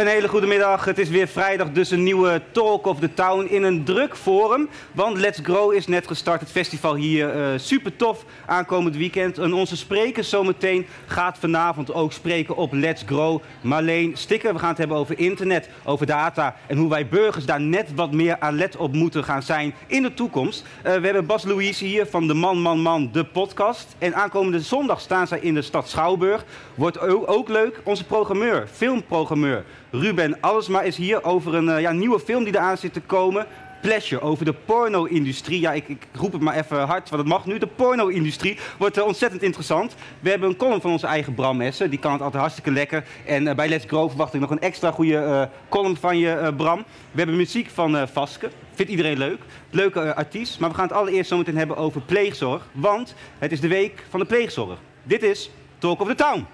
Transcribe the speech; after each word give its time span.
Een 0.00 0.06
hele 0.06 0.28
goede 0.28 0.46
middag. 0.46 0.84
Het 0.84 0.98
is 0.98 1.08
weer 1.08 1.28
vrijdag, 1.28 1.70
dus 1.70 1.90
een 1.90 2.02
nieuwe 2.02 2.42
Talk 2.50 2.86
of 2.86 2.98
the 2.98 3.14
Town 3.14 3.46
in 3.48 3.62
een 3.62 3.84
druk 3.84 4.16
forum. 4.16 4.68
Want 4.92 5.18
Let's 5.18 5.38
Grow 5.42 5.72
is 5.72 5.86
net 5.86 6.06
gestart, 6.06 6.40
het 6.40 6.50
festival 6.50 6.94
hier. 6.94 7.36
Uh, 7.36 7.58
super 7.58 7.96
tof 7.96 8.24
aankomend 8.46 8.96
weekend. 8.96 9.38
En 9.38 9.52
onze 9.52 9.76
spreker 9.76 10.24
zometeen 10.24 10.86
gaat 11.06 11.38
vanavond 11.38 11.92
ook 11.92 12.12
spreken 12.12 12.56
op 12.56 12.72
Let's 12.72 13.02
Grow. 13.06 13.42
Marleen 13.60 14.16
Stikker, 14.16 14.52
we 14.52 14.58
gaan 14.58 14.68
het 14.68 14.78
hebben 14.78 14.96
over 14.96 15.18
internet, 15.18 15.68
over 15.84 16.06
data 16.06 16.56
en 16.66 16.76
hoe 16.76 16.88
wij 16.88 17.08
burgers 17.08 17.46
daar 17.46 17.60
net 17.60 17.94
wat 17.94 18.12
meer 18.12 18.36
alert 18.38 18.76
op 18.76 18.92
moeten 18.92 19.24
gaan 19.24 19.42
zijn 19.42 19.74
in 19.86 20.02
de 20.02 20.14
toekomst. 20.14 20.62
Uh, 20.62 20.82
we 20.82 21.04
hebben 21.04 21.26
Bas 21.26 21.44
Louise 21.44 21.84
hier 21.84 22.06
van 22.06 22.26
de 22.26 22.34
Man 22.34 22.60
Man 22.60 22.80
Man, 22.80 23.10
de 23.12 23.24
podcast. 23.24 23.94
En 23.98 24.14
aankomende 24.14 24.60
zondag 24.60 25.00
staan 25.00 25.26
zij 25.26 25.38
in 25.40 25.54
de 25.54 25.62
stad 25.62 25.88
Schouwburg. 25.88 26.44
Wordt 26.74 27.26
ook 27.26 27.48
leuk. 27.48 27.80
Onze 27.84 28.04
programmeur, 28.04 28.66
filmprogrammeur. 28.72 29.64
Ruben 29.92 30.40
Allesma 30.40 30.82
is 30.82 30.96
hier 30.96 31.24
over 31.24 31.54
een 31.54 31.68
uh, 31.68 31.80
ja, 31.80 31.92
nieuwe 31.92 32.20
film 32.20 32.44
die 32.44 32.54
eraan 32.54 32.76
zit 32.76 32.92
te 32.92 33.00
komen. 33.00 33.46
Pleasure, 33.82 34.22
over 34.22 34.44
de 34.44 34.52
porno-industrie. 34.52 35.60
Ja, 35.60 35.72
ik, 35.72 35.88
ik, 35.88 36.06
roep 36.12 36.32
het 36.32 36.40
maar 36.40 36.56
even 36.56 36.78
hard, 36.78 37.10
want 37.10 37.22
het 37.22 37.30
mag 37.30 37.46
nu. 37.46 37.58
De 37.58 37.66
porno-industrie 37.66 38.58
wordt 38.78 38.98
uh, 38.98 39.04
ontzettend 39.04 39.42
interessant. 39.42 39.94
We 40.20 40.30
hebben 40.30 40.48
een 40.48 40.56
column 40.56 40.80
van 40.80 40.90
onze 40.90 41.06
eigen 41.06 41.34
Bram 41.34 41.60
Essen. 41.60 41.90
Die 41.90 41.98
kan 41.98 42.12
het 42.12 42.22
altijd 42.22 42.40
hartstikke 42.40 42.70
lekker. 42.70 43.04
En 43.26 43.46
uh, 43.46 43.54
bij 43.54 43.68
Let's 43.68 43.84
Grow 43.86 44.08
verwacht 44.08 44.34
ik 44.34 44.40
nog 44.40 44.50
een 44.50 44.60
extra 44.60 44.90
goede 44.90 45.48
column 45.68 45.96
van 45.96 46.18
je, 46.18 46.52
Bram. 46.56 46.78
We 47.10 47.18
hebben 47.18 47.36
muziek 47.36 47.70
van 47.70 48.08
Vaske. 48.08 48.50
Vindt 48.74 48.90
iedereen 48.90 49.18
leuk. 49.18 49.40
Leuke 49.70 50.14
artiest. 50.14 50.60
Maar 50.60 50.68
we 50.68 50.74
gaan 50.74 50.86
het 50.86 50.96
allereerst 50.96 51.28
zometeen 51.28 51.56
hebben 51.56 51.76
over 51.76 52.00
pleegzorg. 52.00 52.66
Want 52.72 53.14
het 53.38 53.52
is 53.52 53.60
de 53.60 53.68
week 53.68 54.04
van 54.08 54.20
de 54.20 54.26
pleegzorg. 54.26 54.78
Dit 55.02 55.22
is 55.22 55.50
Talk 55.78 56.00
of 56.00 56.08
the 56.08 56.14
Town. 56.14 56.46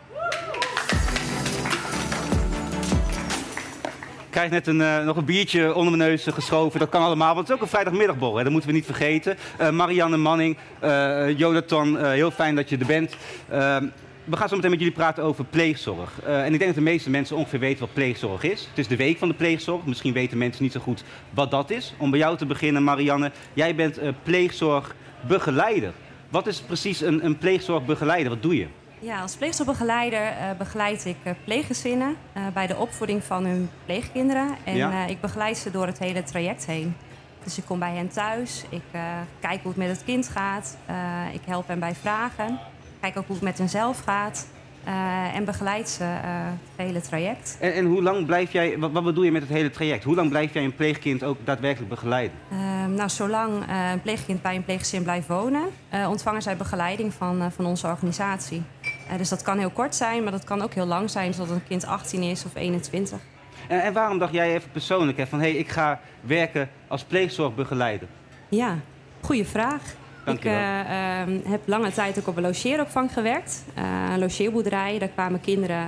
Krijg 4.37 4.51
net 4.51 4.67
een, 4.67 4.81
uh, 4.81 5.05
nog 5.05 5.17
een 5.17 5.25
biertje 5.25 5.75
onder 5.75 5.97
mijn 5.97 6.11
neus 6.11 6.27
geschoven. 6.29 6.81
Dat 6.81 6.89
kan 6.89 7.03
allemaal, 7.03 7.35
want 7.35 7.39
het 7.39 7.49
is 7.49 7.55
ook 7.55 7.63
een 7.63 7.69
vrijdagmiddagborrel. 7.69 8.43
Dat 8.43 8.53
moeten 8.53 8.71
we 8.71 8.77
niet 8.77 8.85
vergeten. 8.85 9.37
Uh, 9.61 9.71
Marianne 9.71 10.17
Manning, 10.17 10.57
Jonathan, 11.37 12.05
heel 12.07 12.31
fijn 12.31 12.55
dat 12.55 12.69
je 12.69 12.77
er 12.79 12.87
bent. 12.87 13.17
Ehm, 13.49 13.87
we 14.25 14.37
gaan 14.37 14.49
zo 14.49 14.55
meteen 14.55 14.71
met 14.71 14.79
jullie 14.79 14.95
praten 14.95 15.25
over 15.25 15.45
pleegzorg. 15.45 16.21
en 16.23 16.53
ik 16.53 16.59
denk 16.59 16.65
dat 16.65 16.75
de 16.75 16.91
meeste 16.91 17.11
mensen 17.11 17.37
ongeveer 17.37 17.59
weten 17.59 17.81
wat 17.81 17.93
pleegzorg 17.93 18.43
is. 18.43 18.67
Het 18.69 18.79
is 18.79 18.89
de 18.89 18.97
week 18.97 19.19
van 19.19 19.29
de 19.29 19.35
pleegzorg. 19.35 19.85
Misschien 19.85 20.13
weten 20.13 20.39
mensen 20.39 20.63
niet 20.63 20.73
zo 20.73 20.81
goed 20.81 21.05
wat 21.31 21.51
dat 21.51 21.71
is. 21.71 21.95
Om 21.99 22.11
bij 22.11 22.19
jou 22.19 22.37
te 22.37 22.47
beginnen, 22.47 22.85
Marianne. 22.85 23.31
Jij 23.53 23.75
bent 23.75 24.01
pleegzorgbegeleider. 24.23 25.93
Wat 26.29 26.47
is 26.47 26.61
precies 26.61 27.01
een, 27.01 27.25
een 27.25 27.39
pleegzorgbegeleider? 27.39 28.31
Wat 28.31 28.43
doe 28.43 28.57
je? 28.57 28.67
Ja, 29.07 29.21
als 29.21 29.37
pleegzorgbegeleider 29.37 30.21
uh, 30.21 30.59
begeleid 30.59 31.05
ik 31.05 31.17
uh, 31.25 31.33
pleeggezinnen 31.45 32.17
uh, 32.37 32.43
bij 32.55 32.67
de 32.67 32.77
opvoeding 32.77 33.25
van 33.25 33.45
hun 33.45 33.71
pleegkinderen. 33.85 34.49
En 34.65 34.77
ja. 34.77 35.07
ik 35.07 35.21
begeleid 35.21 35.57
ze 35.57 35.71
door 35.71 35.87
het 35.87 35.99
hele 35.99 36.23
traject 36.23 36.67
heen. 36.67 36.97
Dus 37.45 37.59
ik 37.59 37.65
kom 37.65 37.79
bij 37.79 37.95
hen 37.95 38.09
thuis, 38.09 38.65
ik 38.69 38.83
kijk 39.41 39.61
hoe 39.63 39.69
het 39.69 39.77
met 39.77 39.89
het 39.89 40.05
kind 40.05 40.29
gaat, 40.29 40.77
ik 41.33 41.41
help 41.45 41.69
hen 41.69 41.79
bij 41.79 41.95
vragen, 41.95 42.59
kijk 43.01 43.19
ook 43.19 43.27
hoe 43.27 43.37
het 43.37 43.45
met 43.45 43.59
hen 43.59 43.69
zelf 43.69 44.01
gaat. 44.01 44.47
en 45.35 45.45
begeleid 45.45 45.89
ze 45.89 46.05
het 46.05 46.87
hele 46.87 47.01
traject. 47.01 47.57
En, 47.61 47.73
en, 47.75 47.85
hoe 47.85 48.03
lang 48.03 48.27
blijf 48.27 48.53
jij, 48.53 48.79
wat, 48.79 48.91
wat 48.93 49.05
bedoel 49.05 49.25
je 49.25 49.33
met 49.33 49.43
het 49.43 49.51
hele 49.51 49.71
traject? 49.71 50.05
Hoe 50.05 50.15
lang 50.15 50.29
blijf 50.29 50.53
jij 50.53 50.65
een 50.65 50.75
pleegkind 50.75 51.25
ook 51.25 51.39
daadwerkelijk 51.45 51.91
begeleiden? 51.91 52.37
Ehm, 52.51 52.95
nou, 52.95 53.09
zolang 53.09 53.53
een 53.93 54.03
pleegkind 54.03 54.43
bij 54.43 54.57
een 54.57 54.65
pleeggezin 54.65 55.03
blijft 55.03 55.29
wonen, 55.29 55.65
ontvangen 56.09 56.43
zij 56.43 56.57
begeleiding 56.57 57.15
van, 57.15 57.53
van 57.53 57.67
onze 57.67 57.87
organisatie. 57.87 58.63
Uh, 59.11 59.19
dus 59.19 59.29
dat 59.29 59.43
kan 59.43 59.59
heel 59.59 59.71
kort 59.71 59.95
zijn, 59.95 60.23
maar 60.23 60.33
dat 60.33 60.45
kan 60.45 60.63
ook 60.63 60.75
heel 60.75 60.87
lang 60.87 61.11
zijn, 61.11 61.35
zodat 61.35 61.51
een 61.51 61.67
kind 61.69 61.87
18 61.87 62.23
is 62.23 62.45
of 62.45 62.55
21. 62.55 63.19
En, 63.69 63.83
en 63.83 63.93
waarom 63.93 64.19
dacht 64.19 64.33
jij 64.33 64.55
even 64.55 64.71
persoonlijk 64.71 65.19
hè, 65.19 65.27
van 65.27 65.41
hé, 65.41 65.51
hey, 65.51 65.59
ik 65.59 65.69
ga 65.69 66.01
werken 66.21 66.69
als 66.89 67.05
pleegzorgbegeleider? 67.05 68.09
Ja, 68.49 68.79
goede 69.21 69.45
vraag. 69.45 69.83
Dank 70.25 70.39
ik 70.39 70.45
uh, 70.45 70.53
uh, 70.53 71.51
heb 71.51 71.61
lange 71.65 71.93
tijd 71.93 72.19
ook 72.19 72.27
op 72.27 72.37
een 72.37 72.43
logeeropvang 72.43 73.13
gewerkt. 73.13 73.65
Uh, 73.79 73.85
een 74.13 74.19
logeerboerderij, 74.19 74.99
daar 74.99 75.09
kwamen 75.09 75.41
kinderen 75.41 75.87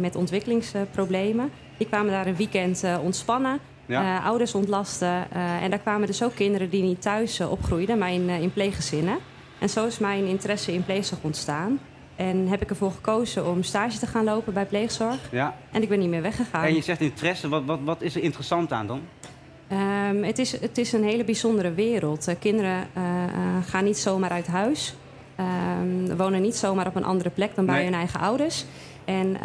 met 0.00 0.16
ontwikkelingsproblemen. 0.16 1.50
Die 1.76 1.86
kwamen 1.86 2.12
daar 2.12 2.26
een 2.26 2.36
weekend 2.36 2.84
ontspannen, 3.02 3.58
ja. 3.86 4.18
ouders 4.18 4.54
ontlasten. 4.54 5.30
en 5.62 5.70
daar 5.70 5.78
kwamen 5.78 6.06
dus 6.06 6.22
ook 6.22 6.34
kinderen 6.34 6.70
die 6.70 6.82
niet 6.82 7.02
thuis 7.02 7.40
opgroeiden, 7.40 7.98
maar 7.98 8.12
in, 8.12 8.28
in 8.28 8.52
pleeggezinnen. 8.52 9.18
En 9.58 9.68
zo 9.68 9.86
is 9.86 9.98
mijn 9.98 10.24
interesse 10.24 10.72
in 10.72 10.84
pleegzorg 10.84 11.22
ontstaan. 11.22 11.78
En 12.18 12.48
heb 12.48 12.62
ik 12.62 12.70
ervoor 12.70 12.90
gekozen 12.90 13.46
om 13.46 13.62
stage 13.62 13.98
te 13.98 14.06
gaan 14.06 14.24
lopen 14.24 14.52
bij 14.52 14.66
pleegzorg. 14.66 15.18
Ja. 15.30 15.56
En 15.72 15.82
ik 15.82 15.88
ben 15.88 15.98
niet 15.98 16.08
meer 16.08 16.22
weggegaan. 16.22 16.64
En 16.64 16.74
je 16.74 16.82
zegt 16.82 17.00
interesse, 17.00 17.48
wat, 17.48 17.64
wat, 17.64 17.78
wat 17.84 18.02
is 18.02 18.14
er 18.14 18.22
interessant 18.22 18.72
aan 18.72 18.86
dan? 18.86 19.00
Um, 19.72 20.24
het, 20.24 20.38
is, 20.38 20.60
het 20.60 20.78
is 20.78 20.92
een 20.92 21.04
hele 21.04 21.24
bijzondere 21.24 21.72
wereld. 21.72 22.28
Uh, 22.28 22.34
kinderen 22.38 22.86
uh, 22.96 23.02
uh, 23.02 23.40
gaan 23.66 23.84
niet 23.84 23.98
zomaar 23.98 24.30
uit 24.30 24.46
huis. 24.46 24.94
Um, 25.80 26.16
wonen 26.16 26.42
niet 26.42 26.56
zomaar 26.56 26.86
op 26.86 26.94
een 26.94 27.04
andere 27.04 27.30
plek 27.30 27.54
dan 27.54 27.66
bij 27.66 27.74
nee. 27.74 27.84
hun 27.84 27.94
eigen 27.94 28.20
ouders. 28.20 28.64
En 29.04 29.36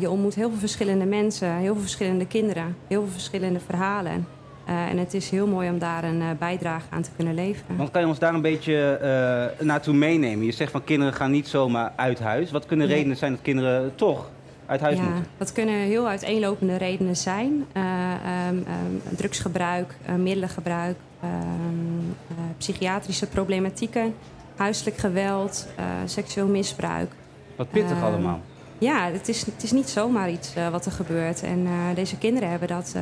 je 0.00 0.10
ontmoet 0.10 0.34
heel 0.34 0.48
veel 0.48 0.58
verschillende 0.58 1.04
mensen, 1.04 1.56
heel 1.56 1.72
veel 1.72 1.82
verschillende 1.82 2.26
kinderen, 2.26 2.76
heel 2.88 3.02
veel 3.02 3.12
verschillende 3.12 3.60
verhalen. 3.60 4.26
Uh, 4.68 4.88
en 4.90 4.98
het 4.98 5.14
is 5.14 5.30
heel 5.30 5.46
mooi 5.46 5.68
om 5.68 5.78
daar 5.78 6.04
een 6.04 6.20
uh, 6.20 6.26
bijdrage 6.38 6.84
aan 6.90 7.02
te 7.02 7.10
kunnen 7.16 7.34
leveren. 7.34 7.76
Want 7.76 7.90
kan 7.90 8.00
je 8.00 8.06
ons 8.06 8.18
daar 8.18 8.34
een 8.34 8.40
beetje 8.40 8.98
uh, 9.60 9.66
naartoe 9.66 9.94
meenemen? 9.94 10.44
Je 10.44 10.52
zegt 10.52 10.70
van 10.70 10.84
kinderen 10.84 11.14
gaan 11.14 11.30
niet 11.30 11.48
zomaar 11.48 11.92
uit 11.96 12.20
huis. 12.20 12.50
Wat 12.50 12.66
kunnen 12.66 12.86
redenen 12.86 13.16
zijn 13.16 13.32
dat 13.32 13.42
kinderen 13.42 13.94
toch 13.94 14.30
uit 14.66 14.80
huis 14.80 14.96
ja, 14.96 15.02
moeten? 15.02 15.26
Dat 15.36 15.52
kunnen 15.52 15.74
heel 15.74 16.08
uiteenlopende 16.08 16.76
redenen 16.76 17.16
zijn. 17.16 17.66
Um, 17.76 18.56
um, 18.56 19.02
drugsgebruik, 19.16 19.94
middelengebruik, 20.16 20.96
um, 21.24 22.16
psychiatrische 22.58 23.26
problematieken, 23.26 24.14
huiselijk 24.56 24.96
geweld, 24.96 25.66
seksueel 26.04 26.46
misbruik. 26.46 27.12
Wat 27.56 27.70
pittig 27.70 28.02
allemaal. 28.02 28.40
Ja, 28.78 29.10
het 29.10 29.28
is, 29.28 29.44
het 29.46 29.62
is 29.62 29.72
niet 29.72 29.88
zomaar 29.88 30.30
iets 30.30 30.54
wat 30.70 30.86
er 30.86 30.92
gebeurt. 30.92 31.42
En 31.42 31.66
deze 31.94 32.18
kinderen 32.18 32.50
hebben 32.50 32.68
dat 32.68 32.94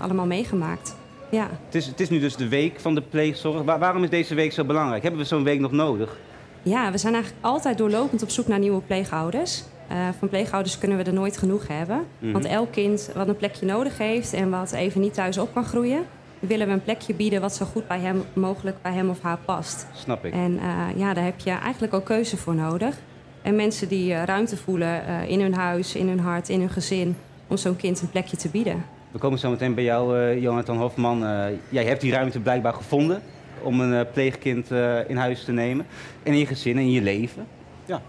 allemaal 0.00 0.26
meegemaakt. 0.26 0.94
Ja. 1.30 1.48
Het, 1.64 1.74
is, 1.74 1.86
het 1.86 2.00
is 2.00 2.08
nu 2.08 2.18
dus 2.18 2.36
de 2.36 2.48
week 2.48 2.80
van 2.80 2.94
de 2.94 3.02
pleegzorg. 3.02 3.62
Waar, 3.62 3.78
waarom 3.78 4.02
is 4.02 4.10
deze 4.10 4.34
week 4.34 4.52
zo 4.52 4.64
belangrijk? 4.64 5.02
Hebben 5.02 5.20
we 5.20 5.26
zo'n 5.26 5.44
week 5.44 5.60
nog 5.60 5.72
nodig? 5.72 6.18
Ja, 6.62 6.90
we 6.90 6.98
zijn 6.98 7.14
eigenlijk 7.14 7.44
altijd 7.44 7.78
doorlopend 7.78 8.22
op 8.22 8.30
zoek 8.30 8.46
naar 8.46 8.58
nieuwe 8.58 8.80
pleegouders. 8.80 9.62
Uh, 9.92 10.08
van 10.18 10.28
pleegouders 10.28 10.78
kunnen 10.78 10.98
we 10.98 11.04
er 11.04 11.12
nooit 11.12 11.36
genoeg 11.36 11.68
hebben. 11.68 11.96
Mm 11.96 12.04
-hmm. 12.18 12.32
Want 12.32 12.44
elk 12.44 12.72
kind 12.72 13.10
wat 13.14 13.28
een 13.28 13.36
plekje 13.36 13.66
nodig 13.66 13.98
heeft 13.98 14.32
en 14.32 14.50
wat 14.50 14.72
even 14.72 15.00
niet 15.00 15.14
thuis 15.14 15.38
op 15.38 15.52
kan 15.52 15.64
groeien, 15.64 16.06
willen 16.38 16.66
we 16.66 16.72
een 16.72 16.82
plekje 16.82 17.14
bieden 17.14 17.40
wat 17.40 17.54
zo 17.54 17.66
goed 17.66 17.88
bij 17.88 17.98
hem 17.98 18.22
mogelijk 18.32 18.82
bij 18.82 18.92
hem 18.92 19.10
of 19.10 19.20
haar 19.20 19.38
past. 19.44 19.86
Snap 19.94 20.24
ik. 20.24 20.32
En 20.32 20.52
uh, 20.52 20.86
ja, 20.96 21.14
daar 21.14 21.24
heb 21.24 21.40
je 21.40 21.50
eigenlijk 21.50 21.94
ook 21.94 22.04
keuze 22.04 22.36
voor 22.36 22.54
nodig. 22.54 22.96
En 23.42 23.56
mensen 23.56 23.88
die 23.88 24.12
uh, 24.12 24.24
ruimte 24.24 24.56
voelen 24.56 25.26
in 25.28 25.40
hun 25.40 25.54
huis, 25.54 25.94
in 25.94 26.08
hun 26.08 26.20
hart, 26.20 26.48
in 26.48 26.60
hun 26.60 26.70
gezin, 26.70 27.16
om 27.46 27.56
zo'n 27.56 27.76
kind 27.76 28.00
een 28.00 28.10
plekje 28.10 28.36
te 28.36 28.48
bieden. 28.48 28.84
We 29.10 29.18
komen 29.18 29.38
zo 29.38 29.50
meteen 29.50 29.74
bij 29.74 29.84
jou, 29.84 30.18
uh, 30.18 30.42
Jonathan 30.42 30.76
Hofman. 30.76 31.22
Uh, 31.22 31.44
jij 31.68 31.84
hebt 31.84 32.00
die 32.00 32.12
ruimte 32.12 32.40
blijkbaar 32.40 32.72
gevonden 32.72 33.22
om 33.62 33.80
een 33.80 33.92
uh, 33.92 34.00
pleegkind 34.12 34.70
in 35.06 35.16
huis 35.16 35.44
te 35.44 35.52
nemen. 35.52 35.86
En 36.22 36.32
in 36.32 36.38
je 36.38 36.46
gezin 36.46 36.76
en 36.76 36.82
in 36.82 36.90
je 36.90 37.02
leven. 37.02 37.46
Ja. 37.84 38.02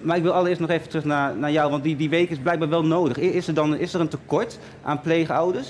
maar 0.00 0.16
ik 0.16 0.22
wil 0.22 0.32
allereerst 0.32 0.60
nog 0.60 0.70
even 0.70 0.88
terug 0.88 1.04
naar, 1.04 1.36
naar 1.36 1.50
jou, 1.50 1.70
want 1.70 1.82
die, 1.82 1.96
die 1.96 2.08
week 2.08 2.30
is 2.30 2.38
blijkbaar 2.38 2.68
wel 2.68 2.84
nodig. 2.84 3.18
Is 3.18 3.48
er 3.48 3.54
dan 3.54 3.76
is 3.76 3.94
er 3.94 4.00
een 4.00 4.08
tekort 4.08 4.58
aan 4.82 5.00
pleegouders? 5.00 5.68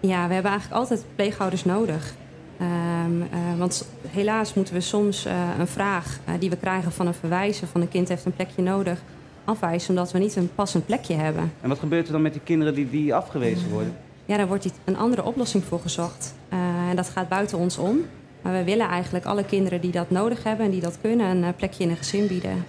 Ja, 0.00 0.26
we 0.26 0.34
hebben 0.34 0.50
eigenlijk 0.50 0.80
altijd 0.80 1.04
pleegouders 1.14 1.64
nodig. 1.64 2.14
Ehm, 2.58 3.58
want 3.58 3.88
helaas 4.08 4.54
moeten 4.54 4.74
we 4.74 4.80
soms 4.80 5.26
een 5.58 5.66
vraag 5.66 6.18
die 6.38 6.50
we 6.50 6.56
krijgen 6.56 6.92
van 6.92 7.06
een 7.06 7.14
verwijzer... 7.14 7.66
van 7.66 7.80
een 7.80 7.88
kind 7.88 8.08
heeft 8.08 8.24
een 8.24 8.34
plekje 8.34 8.62
nodig, 8.62 9.02
afwijzen... 9.50 9.90
omdat 9.90 10.12
we 10.12 10.18
niet 10.18 10.36
een 10.36 10.50
passend 10.54 10.86
plekje 10.86 11.14
hebben. 11.14 11.52
En 11.60 11.68
wat 11.68 11.78
gebeurt 11.78 12.06
er 12.06 12.12
dan 12.12 12.22
met 12.22 12.32
die 12.32 12.42
kinderen 12.44 12.74
die, 12.74 12.90
die 12.90 13.14
afgewezen 13.14 13.70
worden? 13.70 13.96
Ja, 14.24 14.36
daar 14.36 14.48
wordt 14.48 14.70
een 14.84 14.96
andere 14.96 15.24
oplossing 15.24 15.64
voor 15.64 15.80
gezocht. 15.80 16.34
en 16.90 16.96
dat 16.96 17.08
gaat 17.08 17.28
buiten 17.28 17.58
ons 17.58 17.78
om. 17.78 18.04
Maar 18.42 18.52
we 18.52 18.64
willen 18.64 18.88
eigenlijk 18.88 19.24
alle 19.24 19.44
kinderen 19.44 19.80
die 19.80 19.90
dat 19.90 20.10
nodig 20.10 20.42
hebben 20.42 20.64
en 20.64 20.70
die 20.70 20.80
dat 20.80 20.98
kunnen... 21.00 21.42
een 21.42 21.54
plekje 21.54 21.84
in 21.84 21.90
een 21.90 21.96
gezin 21.96 22.26
bieden. 22.26 22.64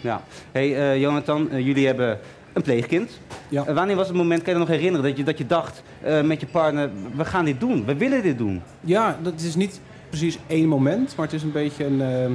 Ja. 0.00 0.22
Hey, 0.52 0.68
uh, 0.68 1.00
Jonathan, 1.00 1.48
uh, 1.52 1.66
jullie 1.66 1.86
hebben 1.86 2.18
een 2.52 2.62
pleegkind. 2.62 3.20
Ja. 3.48 3.68
Uh, 3.68 3.74
wanneer 3.74 3.96
was 3.96 4.06
het 4.06 4.16
moment, 4.16 4.42
kan 4.42 4.52
je 4.52 4.58
nog 4.58 4.68
herinneren, 4.68 5.08
dat 5.08 5.16
je, 5.16 5.22
dat 5.22 5.38
je 5.38 5.46
dacht 5.46 5.82
met 6.24 6.40
je 6.40 6.46
partner... 6.46 6.90
we 7.16 7.24
gaan 7.24 7.44
dit 7.44 7.60
doen, 7.60 7.84
we 7.84 7.96
willen 7.96 8.22
dit 8.22 8.38
doen? 8.38 8.62
Ja, 8.80 9.18
dat 9.22 9.40
is 9.40 9.54
niet 9.54 9.80
precies 10.08 10.38
één 10.46 10.68
moment, 10.68 11.16
maar 11.16 11.26
het 11.26 11.34
is 11.34 11.42
een 11.42 11.52
beetje 11.52 11.84
een, 11.84 12.00
ehm, 12.00 12.32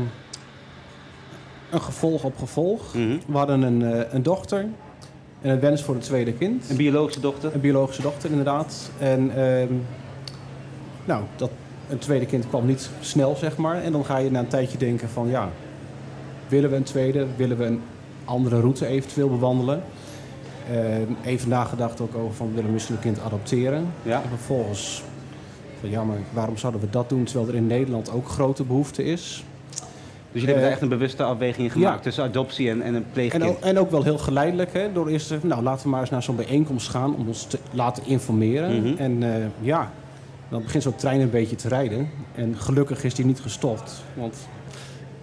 een 1.74 1.82
gevolg 1.82 2.24
op 2.24 2.38
gevolg. 2.38 2.94
Mm 2.94 3.10
-hmm. 3.10 3.20
We 3.28 3.38
hadden 3.38 3.62
een, 3.62 4.16
een 4.16 4.24
dochter 4.24 4.66
en 5.42 5.50
een 5.50 5.60
wens 5.60 5.84
voor 5.84 5.96
een 5.96 6.02
tweede 6.02 6.34
kind. 6.34 6.70
Een 6.70 6.78
biologische 6.78 7.20
dochter? 7.20 7.54
Een 7.54 7.62
biologische 7.62 8.02
dochter, 8.02 8.30
inderdaad. 8.30 8.92
En 9.00 9.32
ehm, 9.36 9.74
nou, 11.06 11.24
dat, 11.36 11.50
een 11.90 11.98
tweede 11.98 12.26
kind 12.26 12.48
kwam 12.48 12.66
niet 12.66 12.90
snel, 13.00 13.36
zeg 13.36 13.58
maar. 13.58 13.84
En 13.84 13.92
dan 13.92 14.06
ga 14.06 14.18
je 14.18 14.32
na 14.32 14.40
een 14.40 14.48
tijdje 14.48 14.78
denken 14.78 15.10
van 15.10 15.30
ja, 15.30 15.50
willen 16.48 16.70
we 16.70 16.76
een 16.76 16.84
tweede? 16.84 17.26
Willen 17.36 17.58
we 17.58 17.66
een 17.66 17.82
andere 18.26 18.60
route 18.60 18.86
eventueel 18.86 19.30
bewandelen? 19.30 19.84
Uh, 20.72 21.32
even 21.32 21.50
nagedacht 21.50 22.02
ook 22.02 22.16
over 22.16 22.36
van 22.36 22.50
willen 22.50 22.66
we 22.66 22.72
misschien 22.72 22.96
een 22.96 23.02
kind 23.02 23.20
adopteren. 23.20 23.88
Ja. 24.02 24.22
En 24.22 24.30
vervolgens 24.30 25.04
van 25.80 25.90
ja, 25.90 26.04
maar 26.04 26.18
waarom 26.34 26.58
zouden 26.58 26.82
we 26.82 26.90
dat 26.90 27.10
doen 27.10 27.24
terwijl 27.24 27.48
er 27.48 27.56
in 27.56 27.68
Nederland 27.68 28.12
ook 28.12 28.28
grote 28.28 28.64
behoefte 28.64 29.04
is? 29.04 29.44
Dus 30.34 30.42
jullie 30.42 30.56
hebben 30.56 30.72
echt 30.72 30.82
een 30.82 30.90
bewuste 30.90 31.24
afweging 31.24 31.72
gemaakt 31.72 32.04
tussen 32.04 32.24
adoptie 32.24 32.70
en, 32.70 32.82
en 32.82 32.94
een 32.94 33.06
pleegkind? 33.12 33.44
En 33.44 33.50
ook, 33.50 33.60
en 33.60 33.80
ook, 33.80 33.92
wel 33.92 34.04
heel 34.04 34.18
geleidelijk. 34.18 34.74
Hè, 34.74 34.92
door 34.94 35.08
eerst, 35.08 35.34
nou 35.42 35.64
laten 35.64 35.84
we 35.84 35.90
maar 35.90 36.00
eens 36.00 36.10
naar 36.10 36.24
zo'n 36.24 36.36
bijeenkomst 36.36 36.90
gaan 36.90 37.16
om 37.16 37.28
ons 37.28 37.46
te 37.46 37.60
laten 37.72 38.04
informeren. 38.06 38.82
Mhm. 38.82 38.98
En 38.98 39.22
uh, 39.22 39.36
ja, 39.60 39.92
dan 40.50 40.62
begint 40.62 40.84
zo'n 40.84 40.96
trein 40.96 41.22
een 41.22 41.30
beetje 41.30 41.56
te 41.56 41.68
rijden. 41.68 42.10
En 42.36 42.56
gelukkig 42.58 43.04
is 43.04 43.14
die 43.14 43.26
niet 43.26 43.40
gestopt. 43.40 44.04
Want 44.14 44.48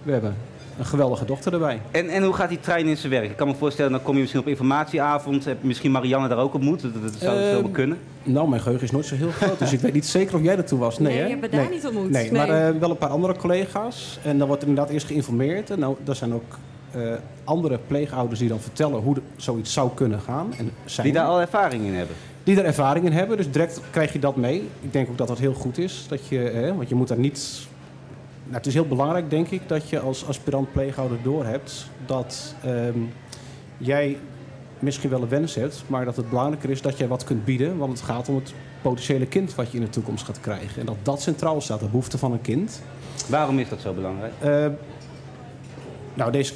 we 0.03 0.11
hebben 0.11 0.35
een 0.77 0.85
geweldige 0.85 1.25
dochter 1.25 1.53
erbij. 1.53 1.81
En, 1.91 2.09
en 2.09 2.23
hoe 2.23 2.33
gaat 2.33 2.49
die 2.49 2.59
trein 2.59 2.87
in 2.87 2.97
zijn 2.97 3.11
werk? 3.11 3.29
Ik 3.29 3.35
kan 3.35 3.47
me 3.47 3.55
voorstellen, 3.55 3.91
dan 3.91 4.01
kom 4.01 4.13
je 4.13 4.19
misschien 4.19 4.41
op 4.41 4.47
informatieavond. 4.47 5.45
Heb 5.45 5.63
misschien 5.63 5.91
Marianne 5.91 6.27
daar 6.27 6.37
ook 6.37 6.53
ontmoet? 6.53 6.81
Dat, 6.81 6.91
dat 7.01 7.13
zou 7.19 7.37
uh, 7.37 7.51
wel 7.51 7.69
kunnen. 7.69 7.97
Nou, 8.23 8.49
mijn 8.49 8.61
geheugen 8.61 8.85
is 8.85 8.91
nooit 8.91 9.05
zo 9.05 9.15
heel 9.15 9.31
groot. 9.31 9.59
dus 9.59 9.73
ik 9.73 9.79
weet 9.79 9.93
niet 9.93 10.05
zeker 10.05 10.35
of 10.35 10.41
jij 10.41 10.57
er 10.57 10.65
toe 10.65 10.79
was. 10.79 10.99
Nee, 10.99 11.15
nee 11.15 11.27
je 11.27 11.37
hebt 11.39 11.51
daar 11.51 11.69
niet 11.69 11.85
ontmoet. 11.85 12.09
Nee, 12.09 12.31
nee. 12.31 12.47
maar 12.47 12.73
uh, 12.73 12.79
wel 12.79 12.89
een 12.89 12.97
paar 12.97 13.09
andere 13.09 13.35
collega's. 13.35 14.19
En 14.23 14.37
dan 14.37 14.47
wordt 14.47 14.61
er 14.61 14.67
inderdaad 14.67 14.93
eerst 14.93 15.07
geïnformeerd. 15.07 15.69
En 15.69 15.79
nou, 15.79 15.95
er 16.07 16.15
zijn 16.15 16.33
ook 16.33 16.57
uh, 16.95 17.13
andere 17.43 17.79
pleegouders 17.87 18.39
die 18.39 18.49
dan 18.49 18.59
vertellen 18.59 19.01
hoe 19.01 19.13
de, 19.13 19.21
zoiets 19.35 19.73
zou 19.73 19.89
kunnen 19.93 20.19
gaan. 20.19 20.53
En 20.57 20.71
zijn. 20.85 21.05
Die 21.05 21.15
daar 21.15 21.25
al 21.25 21.41
ervaring 21.41 21.85
in 21.85 21.93
hebben? 21.93 22.15
Die 22.43 22.55
daar 22.55 22.65
ervaring 22.65 23.05
in 23.05 23.11
hebben. 23.11 23.37
Dus 23.37 23.51
direct 23.51 23.81
krijg 23.89 24.13
je 24.13 24.19
dat 24.19 24.35
mee. 24.35 24.69
Ik 24.81 24.93
denk 24.93 25.09
ook 25.09 25.17
dat 25.17 25.27
dat 25.27 25.39
heel 25.39 25.53
goed 25.53 25.77
is. 25.77 26.05
Dat 26.07 26.27
je, 26.27 26.37
hè, 26.37 26.75
want 26.75 26.89
je 26.89 26.95
moet 26.95 27.07
daar 27.07 27.19
niet 27.19 27.67
nou, 28.51 28.63
het 28.63 28.71
is 28.71 28.79
heel 28.79 28.87
belangrijk, 28.87 29.29
denk 29.29 29.47
ik, 29.47 29.61
dat 29.67 29.89
je 29.89 29.99
als 29.99 30.27
aspirant 30.27 30.71
pleeghouder 30.71 31.17
doorhebt 31.23 31.89
dat 32.05 32.55
um, 32.65 33.13
jij 33.77 34.17
misschien 34.79 35.09
wel 35.09 35.21
een 35.21 35.29
wens 35.29 35.55
hebt, 35.55 35.83
maar 35.87 36.05
dat 36.05 36.15
het 36.15 36.29
belangrijker 36.29 36.69
is 36.69 36.81
dat 36.81 36.97
jij 36.97 37.07
wat 37.07 37.23
kunt 37.23 37.45
bieden, 37.45 37.77
want 37.77 37.91
het 37.91 38.01
gaat 38.01 38.29
om 38.29 38.35
het 38.35 38.53
potentiële 38.81 39.25
kind 39.25 39.55
wat 39.55 39.71
je 39.71 39.77
in 39.77 39.83
de 39.83 39.89
toekomst 39.89 40.25
gaat 40.25 40.39
krijgen. 40.39 40.79
En 40.79 40.85
dat 40.85 40.95
dat 41.03 41.21
centraal 41.21 41.61
staat, 41.61 41.79
de 41.79 41.85
behoefte 41.85 42.17
van 42.17 42.31
een 42.31 42.41
kind. 42.41 42.81
Waarom 43.29 43.59
is 43.59 43.69
dat 43.69 43.81
zo 43.81 43.93
belangrijk? 43.93 44.33
Uh, 44.43 44.65
nou, 46.13 46.31
deze, 46.31 46.53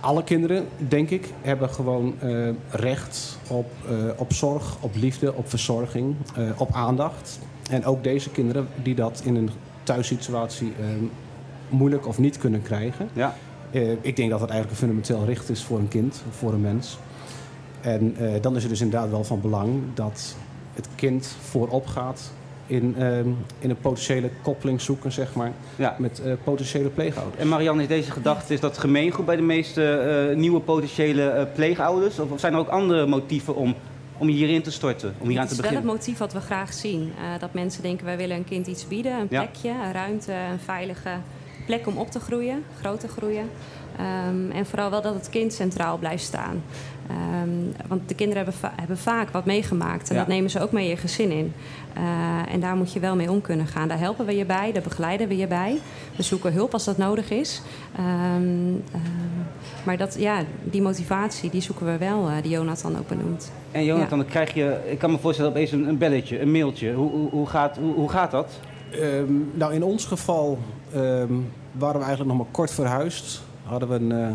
alle 0.00 0.24
kinderen, 0.24 0.66
denk 0.88 1.10
ik, 1.10 1.28
hebben 1.40 1.70
gewoon 1.70 2.14
uh, 2.22 2.48
recht 2.70 3.38
op, 3.48 3.70
uh, 3.90 4.10
op 4.16 4.32
zorg, 4.32 4.76
op 4.80 4.94
liefde, 4.94 5.34
op 5.34 5.48
verzorging, 5.48 6.16
op 6.56 6.72
aandacht. 6.72 7.38
En 7.70 7.84
ook 7.84 8.02
deze 8.02 8.30
kinderen 8.30 8.68
die 8.82 8.94
dat 8.94 9.22
in 9.24 9.36
een 9.36 9.50
thuissituatie 9.82 10.72
ehm, 10.80 11.04
moeilijk 11.68 12.06
of 12.06 12.18
niet 12.18 12.38
kunnen 12.38 12.62
krijgen. 12.62 13.08
Ja. 13.12 13.34
Uh, 13.70 13.90
ik 14.00 14.16
denk 14.16 14.30
dat 14.30 14.40
dat 14.40 14.50
eigenlijk 14.50 14.70
een 14.70 14.76
fundamenteel 14.76 15.24
recht 15.24 15.50
is 15.50 15.62
voor 15.62 15.78
een 15.78 15.88
kind, 15.88 16.22
voor 16.30 16.52
een 16.52 16.60
mens. 16.60 16.98
En 17.80 18.16
uh, 18.20 18.30
dan 18.40 18.56
is 18.56 18.62
het 18.62 18.70
dus 18.70 18.80
inderdaad 18.80 19.10
wel 19.10 19.24
van 19.24 19.40
belang 19.40 19.80
dat 19.94 20.36
het 20.74 20.88
kind 20.94 21.36
voorop 21.40 21.86
gaat 21.86 22.30
in, 22.66 22.94
uh, 22.98 23.18
in 23.58 23.70
een 23.70 23.80
potentiële 23.80 24.30
koppeling 24.42 24.80
zoeken, 24.80 25.12
zeg 25.12 25.34
maar, 25.34 25.52
ja. 25.76 25.96
met 25.98 26.22
uh, 26.24 26.32
potentiële 26.44 26.88
pleegouders. 26.88 27.42
En 27.42 27.48
Marianne, 27.48 27.82
is 27.82 27.88
deze 27.88 28.10
gedachte, 28.10 28.54
is 28.54 28.60
dat 28.60 28.78
gemeengoed 28.78 29.26
bij 29.26 29.36
de 29.36 29.42
meeste 29.42 30.32
nieuwe 30.36 30.60
potentiële 30.60 31.48
pleegouders? 31.54 32.18
Of 32.18 32.40
zijn 32.40 32.52
er 32.52 32.58
ook 32.58 32.68
andere 32.68 33.06
motieven 33.06 33.56
om 33.56 33.74
om 34.18 34.28
hierin 34.28 34.62
te 34.62 34.70
storten, 34.70 35.14
om 35.18 35.28
hier 35.28 35.40
aan 35.40 35.46
te 35.46 35.56
beginnen? 35.56 35.82
Dat 35.82 35.84
is 35.84 35.84
wel 35.84 35.94
het 35.94 36.04
motief 36.04 36.18
wat 36.18 36.32
we 36.32 36.40
graag 36.40 36.72
zien. 36.72 37.00
Uh, 37.02 37.40
dat 37.40 37.52
mensen 37.52 37.82
denken, 37.82 38.04
wij 38.04 38.16
willen 38.16 38.36
een 38.36 38.44
kind 38.44 38.66
iets 38.66 38.88
bieden, 38.88 39.12
een 39.20 39.28
plekje, 39.28 39.68
een 39.68 39.92
ruimte, 39.92 40.32
een 40.32 40.58
veilige 40.58 41.10
plek 41.66 41.86
om 41.86 41.96
op 41.96 42.10
te 42.10 42.20
groeien, 42.20 42.64
groot 42.80 43.00
te 43.00 43.08
groeien. 43.08 43.48
Um, 44.28 44.50
en 44.50 44.66
vooral 44.66 44.90
wel 44.90 45.02
dat 45.02 45.14
het 45.14 45.28
kind 45.28 45.52
centraal 45.52 45.98
blijft 45.98 46.24
staan. 46.24 46.62
Um, 47.42 47.72
want 47.88 48.08
de 48.08 48.14
kinderen 48.14 48.44
hebben, 48.44 48.60
va 48.60 48.72
hebben, 48.76 48.98
vaak 48.98 49.30
wat 49.30 49.44
meegemaakt. 49.44 50.08
En 50.08 50.14
ja. 50.14 50.20
dat 50.20 50.30
nemen 50.30 50.50
ze 50.50 50.60
ook 50.60 50.72
mee 50.72 50.88
je 50.88 50.96
gezin 50.96 51.30
in. 51.30 51.52
Uh, 51.96 52.52
en 52.52 52.60
daar 52.60 52.76
moet 52.76 52.92
je 52.92 53.00
wel 53.00 53.16
mee 53.16 53.30
om 53.30 53.40
kunnen 53.40 53.66
gaan. 53.66 53.88
Daar 53.88 53.98
helpen 53.98 54.26
we 54.26 54.36
je 54.36 54.44
bij, 54.44 54.72
daar 54.72 54.82
begeleiden 54.82 55.28
we 55.28 55.36
je 55.36 55.46
bij. 55.46 55.78
We 56.16 56.22
zoeken 56.22 56.52
hulp 56.52 56.72
als 56.72 56.84
dat 56.84 56.96
nodig 56.96 57.30
is. 57.30 57.62
Um, 58.36 58.82
maar 59.84 59.96
dat, 59.96 60.16
ja, 60.18 60.42
die 60.62 60.82
motivatie, 60.82 61.50
die 61.50 61.60
zoeken 61.60 61.86
we 61.86 61.98
wel, 61.98 62.28
uh, 62.28 62.34
die 62.42 62.50
Jonathan 62.50 62.98
ook 62.98 63.08
benoemt. 63.08 63.52
En 63.72 63.84
Jonathan, 63.84 64.18
ja. 64.18 64.24
dan 64.24 64.32
krijg 64.32 64.54
je, 64.54 64.80
ik 64.90 64.98
kan 64.98 65.10
me 65.10 65.18
voorstellen, 65.18 65.50
opeens 65.50 65.72
een, 65.72 65.88
een 65.88 65.98
belletje, 65.98 66.40
een 66.40 66.50
mailtje. 66.50 66.92
Hoe, 66.92 67.10
hoe, 67.10 67.30
hoe, 67.30 67.46
gaat, 67.46 67.76
hoe, 67.76 67.94
hoe 67.94 68.08
gaat 68.08 68.30
dat? 68.30 68.52
Um, 68.94 69.50
nou, 69.54 69.74
in 69.74 69.82
ons 69.82 70.04
geval 70.04 70.58
um, 70.94 71.52
waren 71.72 72.00
we 72.00 72.06
eigenlijk 72.06 72.26
nog 72.26 72.36
maar 72.36 72.46
kort 72.50 72.70
verhuisd. 72.70 73.42
Hadden 73.64 73.88
we 73.88 73.94
een 73.94 74.12
uh, 74.12 74.28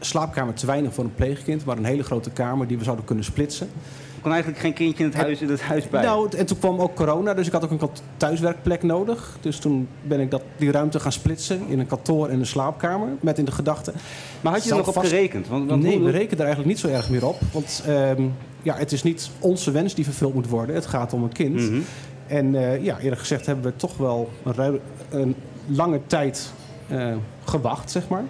slaapkamer 0.00 0.54
te 0.54 0.66
weinig 0.66 0.94
voor 0.94 1.04
een 1.04 1.14
pleegkind, 1.14 1.64
maar 1.64 1.76
een 1.76 1.84
hele 1.84 2.02
grote 2.02 2.30
kamer 2.30 2.66
die 2.66 2.78
we 2.78 2.84
zouden 2.84 3.04
kunnen 3.04 3.24
splitsen. 3.24 3.68
Er 4.16 4.26
kon 4.26 4.34
eigenlijk 4.34 4.62
geen 4.62 4.74
kindje 4.74 5.04
in 5.04 5.10
het 5.10 5.20
huis, 5.20 5.40
in 5.40 5.48
het 5.48 5.62
huis 5.62 5.88
bij. 5.88 6.02
Nou, 6.02 6.36
en 6.36 6.46
toen 6.46 6.58
kwam 6.58 6.80
ook 6.80 6.94
corona, 6.94 7.34
dus 7.34 7.46
ik 7.46 7.52
had 7.52 7.64
ook 7.64 7.70
een 7.70 7.88
thuiswerkplek 8.16 8.82
nodig. 8.82 9.38
Dus 9.40 9.58
toen 9.58 9.88
ben 10.02 10.20
ik 10.20 10.30
dat, 10.30 10.42
die 10.56 10.70
ruimte 10.70 11.00
gaan 11.00 11.12
splitsen 11.12 11.60
in 11.68 11.78
een 11.78 11.86
kantoor 11.86 12.28
en 12.28 12.38
een 12.38 12.46
slaapkamer. 12.46 13.08
Met 13.20 13.38
in 13.38 13.44
de 13.44 13.52
gedachte. 13.52 13.92
Maar 14.40 14.52
had 14.52 14.64
je 14.64 14.70
er 14.70 14.76
nog 14.76 14.88
op 14.88 14.96
gerekend? 14.96 15.48
Want, 15.48 15.68
want 15.68 15.82
nee, 15.82 16.00
we 16.00 16.10
rekenen 16.10 16.38
er 16.38 16.44
eigenlijk 16.44 16.68
niet 16.68 16.78
zo 16.78 16.88
erg 16.88 17.10
meer 17.10 17.26
op. 17.26 17.40
Want 17.52 17.84
um, 17.88 18.32
ja, 18.62 18.74
het 18.74 18.92
is 18.92 19.02
niet 19.02 19.30
onze 19.38 19.70
wens 19.70 19.94
die 19.94 20.04
vervuld 20.04 20.34
moet 20.34 20.48
worden. 20.48 20.74
Het 20.74 20.86
gaat 20.86 21.12
om 21.12 21.22
een 21.22 21.32
kind. 21.32 21.54
Mm 21.54 21.68
-hmm. 21.68 21.84
En 22.26 22.54
uh, 22.54 22.84
ja, 22.84 22.98
eerlijk 22.98 23.20
gezegd 23.20 23.46
hebben 23.46 23.64
we 23.64 23.76
toch 23.76 23.96
wel 23.96 24.30
een, 24.44 24.80
een 25.10 25.34
lange 25.72 26.00
tijd 26.06 26.52
uh, 26.92 27.14
gewacht, 27.44 27.90
zeg 27.90 28.08
maar. 28.08 28.24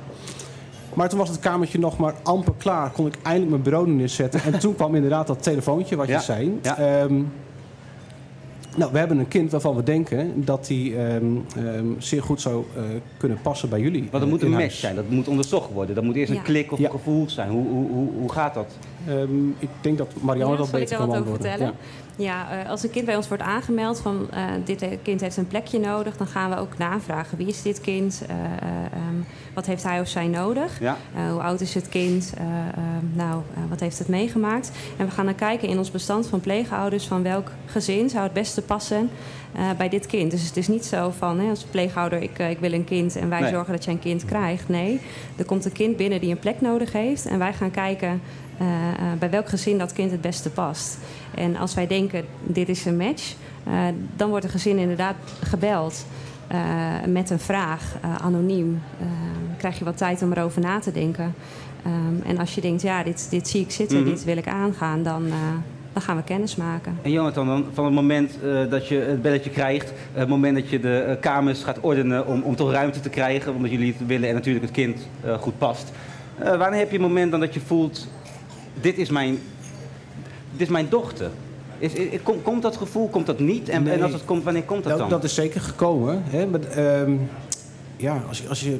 Maar 0.94 1.08
toen 1.08 1.18
was 1.18 1.28
het 1.28 1.38
kamertje 1.38 1.78
nog 1.78 1.98
maar 1.98 2.14
amper 2.22 2.52
klaar. 2.58 2.90
Kon 2.90 3.06
ik 3.06 3.14
eindelijk 3.22 3.50
mijn 3.50 3.62
bureau 3.62 3.88
neerzetten. 3.88 4.42
En 4.42 4.58
toen 4.58 4.74
kwam 4.74 4.94
inderdaad 4.94 5.26
dat 5.26 5.42
telefoontje 5.42 5.96
wat 5.96 6.08
ja. 6.08 6.16
je 6.16 6.22
zei. 6.22 6.58
Ja. 6.62 7.02
Um, 7.02 7.32
nou, 8.76 8.92
we 8.92 8.98
hebben 8.98 9.18
een 9.18 9.28
kind 9.28 9.50
waarvan 9.50 9.76
we 9.76 9.82
denken 9.82 10.44
dat 10.44 10.68
hij 10.68 11.14
um, 11.16 11.44
um, 11.58 11.96
zeer 11.98 12.22
goed 12.22 12.40
zou 12.40 12.64
uh, 12.76 12.82
kunnen 13.16 13.38
passen 13.42 13.68
bij 13.68 13.80
jullie. 13.80 14.08
Maar 14.10 14.20
dat 14.20 14.28
moet 14.28 14.42
een 14.42 14.50
match 14.50 14.74
zijn, 14.74 14.94
dat 14.94 15.08
moet 15.08 15.28
onderzocht 15.28 15.72
worden. 15.72 15.94
Dat 15.94 16.04
moet 16.04 16.16
eerst 16.16 16.32
ja. 16.32 16.38
een 16.38 16.44
klik 16.44 16.72
of 16.72 16.78
een 16.78 16.90
gevoel 16.90 17.30
zijn. 17.30 17.50
Hoe, 17.50 17.68
hoe, 17.68 17.88
hoe, 17.90 18.08
hoe 18.18 18.32
gaat 18.32 18.54
dat? 18.54 18.76
Um, 19.08 19.56
ik 19.58 19.68
denk 19.80 19.98
dat 19.98 20.08
Marianne 20.20 20.56
dat 20.56 20.70
beter 20.70 20.96
kan 20.96 21.08
beantwoorden. 21.08 21.58
Ja. 21.58 21.72
Ja, 22.20 22.62
uh, 22.62 22.70
als 22.70 22.82
een 22.82 22.90
kind 22.90 23.04
bij 23.04 23.16
ons 23.16 23.28
wordt 23.28 23.42
aangemeld 23.42 24.00
van 24.00 24.28
uh, 24.34 24.44
dit 24.64 24.84
kind 25.02 25.20
heeft 25.20 25.36
een 25.36 25.46
plekje 25.46 25.78
nodig, 25.78 26.16
dan 26.16 26.26
gaan 26.26 26.50
we 26.50 26.56
ook 26.56 26.78
navragen. 26.78 27.38
Wie 27.38 27.46
is 27.46 27.62
dit 27.62 27.80
kind? 27.80 28.22
Uh, 28.30 28.36
um, 29.08 29.26
wat 29.54 29.66
heeft 29.66 29.82
hij 29.82 30.00
of 30.00 30.08
zij 30.08 30.26
nodig? 30.26 30.80
Ja. 30.80 30.96
hoe 31.30 31.42
oud 31.42 31.60
is 31.60 31.74
het 31.74 31.88
kind? 31.88 32.32
nou, 33.12 33.42
wat 33.68 33.80
heeft 33.80 33.98
het 33.98 34.08
meegemaakt? 34.08 34.70
En 34.96 35.06
we 35.06 35.12
gaan 35.12 35.24
dan 35.24 35.34
kijken 35.34 35.68
in 35.68 35.78
ons 35.78 35.90
bestand 35.90 36.26
van 36.26 36.40
pleegouders 36.40 37.06
van 37.06 37.22
welk 37.22 37.50
gezin 37.66 38.10
zou 38.10 38.22
het 38.22 38.32
beste 38.32 38.62
passen 38.62 39.10
bij 39.76 39.88
dit 39.88 40.06
kind. 40.06 40.30
Dus 40.30 40.46
het 40.46 40.56
is 40.56 40.68
niet 40.68 40.84
zo 40.84 41.12
van 41.18 41.40
hè, 41.40 41.50
als 41.50 41.64
pleegouder, 41.70 42.22
ik, 42.22 42.38
ik 42.38 42.58
wil 42.58 42.72
een 42.72 42.84
kind 42.84 43.16
en 43.16 43.28
wij 43.28 43.40
nee. 43.40 43.50
zorgen 43.50 43.72
dat 43.72 43.84
jij 43.84 43.92
een 43.94 44.00
kind 44.00 44.24
krijgt. 44.24 44.68
Nee, 44.68 45.00
er 45.36 45.44
komt 45.44 45.64
een 45.64 45.72
kind 45.72 45.96
binnen 45.96 46.20
die 46.20 46.30
een 46.30 46.38
plek 46.38 46.60
nodig 46.60 46.92
heeft 46.92 47.26
en 47.26 47.38
wij 47.38 47.52
gaan 47.52 47.70
kijken 47.70 48.20
uh, 48.60 48.66
uh, 48.66 49.18
bij 49.18 49.30
welk 49.30 49.48
gezin 49.48 49.78
dat 49.78 49.92
kind 49.92 50.10
het 50.10 50.20
beste 50.20 50.50
past. 50.50 50.98
En 51.34 51.56
als 51.56 51.74
wij 51.74 51.86
denken, 51.86 52.24
dit 52.42 52.68
is 52.68 52.84
een 52.84 52.96
match, 52.96 53.34
uh, 53.68 53.74
dan 54.16 54.28
wordt 54.28 54.44
een 54.44 54.50
gezin 54.50 54.78
inderdaad 54.78 55.16
gebeld 55.42 56.06
met 57.06 57.30
een 57.30 57.38
vraag, 57.38 57.96
anoniem. 58.20 58.82
krijg 59.56 59.78
je 59.78 59.84
wat 59.84 59.96
tijd 59.96 60.22
om 60.22 60.32
erover 60.32 60.60
na 60.60 60.78
te 60.78 60.92
denken. 60.92 61.34
Um, 61.86 62.22
en 62.26 62.38
als 62.38 62.54
je 62.54 62.60
denkt, 62.60 62.82
ja, 62.82 63.02
dit, 63.02 63.30
dit 63.30 63.48
zie 63.48 63.60
ik 63.60 63.70
zitten, 63.70 63.98
mm 63.98 64.04
-hmm. 64.04 64.12
dit 64.12 64.24
wil 64.24 64.36
ik 64.36 64.48
aangaan, 64.48 65.02
dan 65.02 65.32
dan 65.92 66.02
gaan 66.02 66.16
we 66.16 66.22
kennis 66.22 66.56
maken. 66.56 66.98
En 67.02 67.10
Jonathan, 67.10 67.46
dan, 67.46 67.66
van 67.72 67.84
het 67.84 67.94
moment 67.94 68.38
dat 68.70 68.88
je 68.88 68.96
het 68.96 69.22
belletje 69.22 69.50
krijgt, 69.50 69.92
het 70.12 70.28
moment 70.28 70.54
dat 70.54 70.68
je 70.68 70.80
de 70.80 71.16
kamers 71.20 71.62
gaat 71.62 71.80
ordenen 71.80 72.26
om, 72.26 72.42
om 72.42 72.56
toch 72.56 72.72
ruimte 72.72 73.00
te 73.00 73.08
krijgen, 73.08 73.54
omdat 73.54 73.70
jullie 73.70 73.94
het 73.98 74.06
willen 74.06 74.28
en 74.28 74.34
natuurlijk 74.34 74.64
het 74.64 74.74
kind 74.74 75.08
goed 75.38 75.58
past. 75.58 75.92
wanneer 76.38 76.78
heb 76.78 76.90
je 76.90 76.98
het 76.98 77.06
moment 77.06 77.30
dan 77.30 77.40
dat 77.40 77.54
je 77.54 77.60
voelt, 77.60 78.06
dit 78.80 78.98
is 78.98 79.10
mijn, 79.10 79.38
dit 80.52 80.60
is 80.60 80.68
mijn 80.68 80.88
dochter? 80.88 81.30
Is, 81.78 81.92
is, 81.92 82.20
komt 82.42 82.62
dat 82.62 82.76
gevoel, 82.76 83.08
komt 83.08 83.26
dat 83.26 83.38
niet? 83.38 83.68
En, 83.68 83.88
en, 83.88 84.02
als 84.02 84.12
het 84.12 84.24
komt, 84.24 84.44
wanneer 84.44 84.62
komt 84.62 84.84
dat, 84.84 84.98
dan? 84.98 85.08
Dat 85.08 85.24
is 85.24 85.34
zeker 85.34 85.60
gekomen. 85.60 86.22
Hè? 86.24 86.46
Maar, 86.46 86.60
ehm, 86.60 87.12
ja, 87.96 88.22
als 88.28 88.38
je, 88.38 88.48
als 88.48 88.60
je 88.60 88.78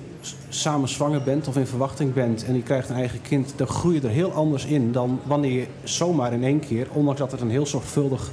samen 0.49 0.89
zwanger 0.89 1.23
bent 1.23 1.49
of 1.49 1.57
in 1.57 1.67
verwachting 1.67 2.13
bent 2.13 2.45
en 2.45 2.55
je 2.55 2.63
krijgt 2.63 2.89
een 2.89 2.97
eigen 2.97 3.23
kind, 3.23 3.53
dan 3.57 3.67
groei 3.67 3.95
je 3.95 4.01
er 4.01 4.09
heel 4.09 4.33
anders 4.33 4.65
in 4.65 4.93
dan 4.93 5.21
wanneer 5.25 5.53
je 5.53 5.67
zomaar 5.83 6.33
in 6.33 6.45
één 6.45 6.61
keer, 6.61 6.87
ondanks 6.93 7.21
dat 7.21 7.33
het 7.33 7.41
een 7.41 7.51
heel 7.51 7.67
zorgvuldig 7.67 8.31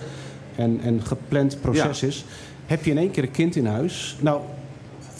en, 0.56 0.80
en 0.84 1.02
gepland 1.06 1.62
proces 1.62 2.04
is, 2.04 2.26
heb 2.66 2.84
je 2.84 2.92
in 2.92 2.98
één 2.98 3.12
keer 3.12 3.24
een 3.24 3.32
kind 3.32 3.56
in 3.56 3.66
huis. 3.66 4.18
Nou, 4.20 4.42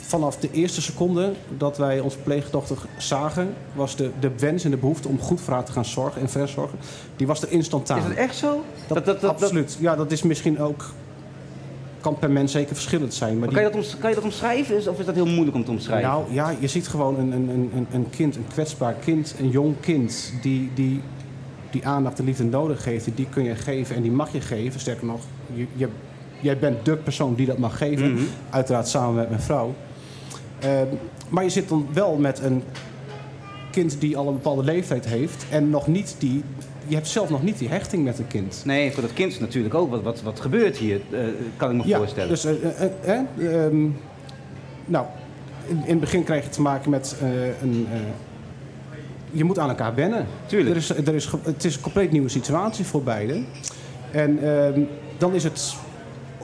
vanaf 0.08 0.38
de 0.38 0.52
eerste 0.52 0.82
seconde 0.82 1.34
dat 1.58 1.78
wij 1.78 2.00
onze 2.00 2.18
pleegdochter 2.18 2.78
zagen, 2.98 3.54
was 3.74 3.96
de, 3.96 4.12
de 4.20 4.32
wens 4.38 4.64
en 4.64 4.72
de 4.72 4.78
behoefte 4.78 5.08
om 5.08 5.20
goed 5.20 5.42
voor 5.42 5.54
haar 5.54 5.64
te 5.64 5.72
gaan 5.72 5.86
zorgen 5.86 6.22
en 6.22 6.30
verzorgen, 6.30 6.80
die 7.16 7.28
was 7.28 7.42
er 7.42 7.52
instantaan. 7.52 7.98
Is 7.98 8.04
het 8.04 8.16
echt 8.16 8.36
zo? 8.36 8.64
Dat, 8.88 9.06
dat, 9.06 9.22
dat, 9.22 9.30
absoluut. 9.30 9.78
Ja, 9.80 9.96
dat 9.96 10.12
is 10.12 10.24
misschien 10.24 10.60
ook 10.60 10.92
kan 12.02 12.20
per 12.20 12.32
mens 12.32 12.52
zeker 12.52 12.76
verschillend 12.76 13.14
zijn. 13.14 13.40
Maar, 13.40 13.50
kan, 13.52 13.64
je 13.64 13.70
dat 13.70 13.96
kan 14.00 14.10
je 14.10 14.16
dat 14.16 14.24
omschrijven 14.24 14.92
of 14.92 15.00
is 15.00 15.06
dat 15.06 15.16
heel 15.16 15.26
moeilijk 15.26 15.56
om 15.56 15.66
te 15.66 15.72
omschrijven? 15.72 16.10
Nou 16.10 16.34
ja, 16.34 16.54
je 16.60 16.68
ziet 16.68 16.88
gewoon 16.88 17.20
een, 17.20 17.32
een, 17.32 17.50
een, 17.50 17.88
een 17.92 18.10
kind, 18.10 18.36
een 18.36 18.48
kwetsbaar 18.48 18.94
kind, 18.94 19.36
een 19.40 19.50
jong 19.50 19.80
kind... 19.80 20.34
die, 20.42 20.72
die, 20.74 21.02
die 21.72 21.88
aandacht 21.88 22.20
en 22.20 22.26
liefde 22.26 22.44
nodig 22.44 22.86
heeft, 22.86 23.10
die 23.16 23.28
kun 23.30 23.44
je 23.44 23.56
geven 23.56 23.96
en 23.96 24.02
die 24.02 24.12
mag 24.12 24.32
je 24.32 24.42
geven. 24.42 24.80
Sterker 24.80 25.06
nog, 25.06 25.22
je, 25.54 25.66
je, 25.76 25.88
jij 26.40 26.58
bent 26.58 26.86
de 26.86 26.96
persoon 26.96 27.36
die 27.36 27.46
dat 27.46 27.58
mag 27.58 27.78
geven. 27.78 28.14
Mhm. 28.14 28.24
Uiteraard 28.50 28.88
samen 28.88 29.16
met 29.16 29.30
mijn 29.30 29.42
vrouw. 29.42 29.76
Ehm, 30.60 30.88
maar 31.30 31.44
je 31.44 31.50
zit 31.50 31.70
dan 31.70 31.88
wel 31.94 32.16
met 32.16 32.40
een 32.40 32.64
kind 33.72 34.02
die 34.02 34.18
al 34.18 34.28
een 34.28 34.34
bepaalde 34.34 34.64
leeftijd 34.64 35.06
heeft... 35.06 35.46
en 35.50 35.70
nog 35.70 35.88
niet 35.88 36.16
die 36.18 36.44
je 36.88 36.96
hebt 36.96 37.08
zelf 37.08 37.30
nog 37.30 37.44
niet 37.44 37.58
die 37.58 37.70
hechting 37.70 38.04
met 38.04 38.20
een 38.20 38.28
kind. 38.28 38.62
Nee, 38.66 38.92
voor 38.92 39.02
dat 39.02 39.14
kind 39.14 39.32
is 39.32 39.40
natuurlijk 39.40 39.74
ook 39.74 39.90
wat, 39.90 40.02
wat, 40.02 40.22
wat 40.22 40.40
gebeurt 40.40 40.78
hier, 40.78 41.02
uh, 41.10 41.20
kan 41.58 41.72
ik 41.72 41.78
me 41.78 41.88
ja, 41.88 41.98
voorstellen. 41.98 42.30
Dus, 42.30 42.46
uh, 42.46 42.52
uh, 43.08 43.66
um, 43.66 43.98
nou, 44.86 45.06
in, 45.68 45.78
in, 45.78 45.90
het 45.90 46.00
begin 46.00 46.24
krijg 46.24 46.44
je 46.44 46.50
te 46.50 46.62
maken 46.62 46.90
met 46.90 47.16
een. 47.62 47.88
je 49.32 49.44
moet 49.44 49.60
aan 49.60 49.70
elkaar 49.70 49.96
wennen. 49.96 50.26
Tuurlijk. 50.46 50.70
Er 50.70 50.76
is, 50.76 50.90
er 50.90 51.16
is, 51.16 51.32
het 51.44 51.64
is 51.64 51.76
een 51.76 51.82
compleet 51.82 52.12
nieuwe 52.12 52.30
situatie 52.30 52.86
voor 52.86 53.04
beiden. 53.04 53.46
En 54.12 54.40
ehm, 54.44 54.82
dan 55.18 55.34
is 55.34 55.44
het 55.44 55.76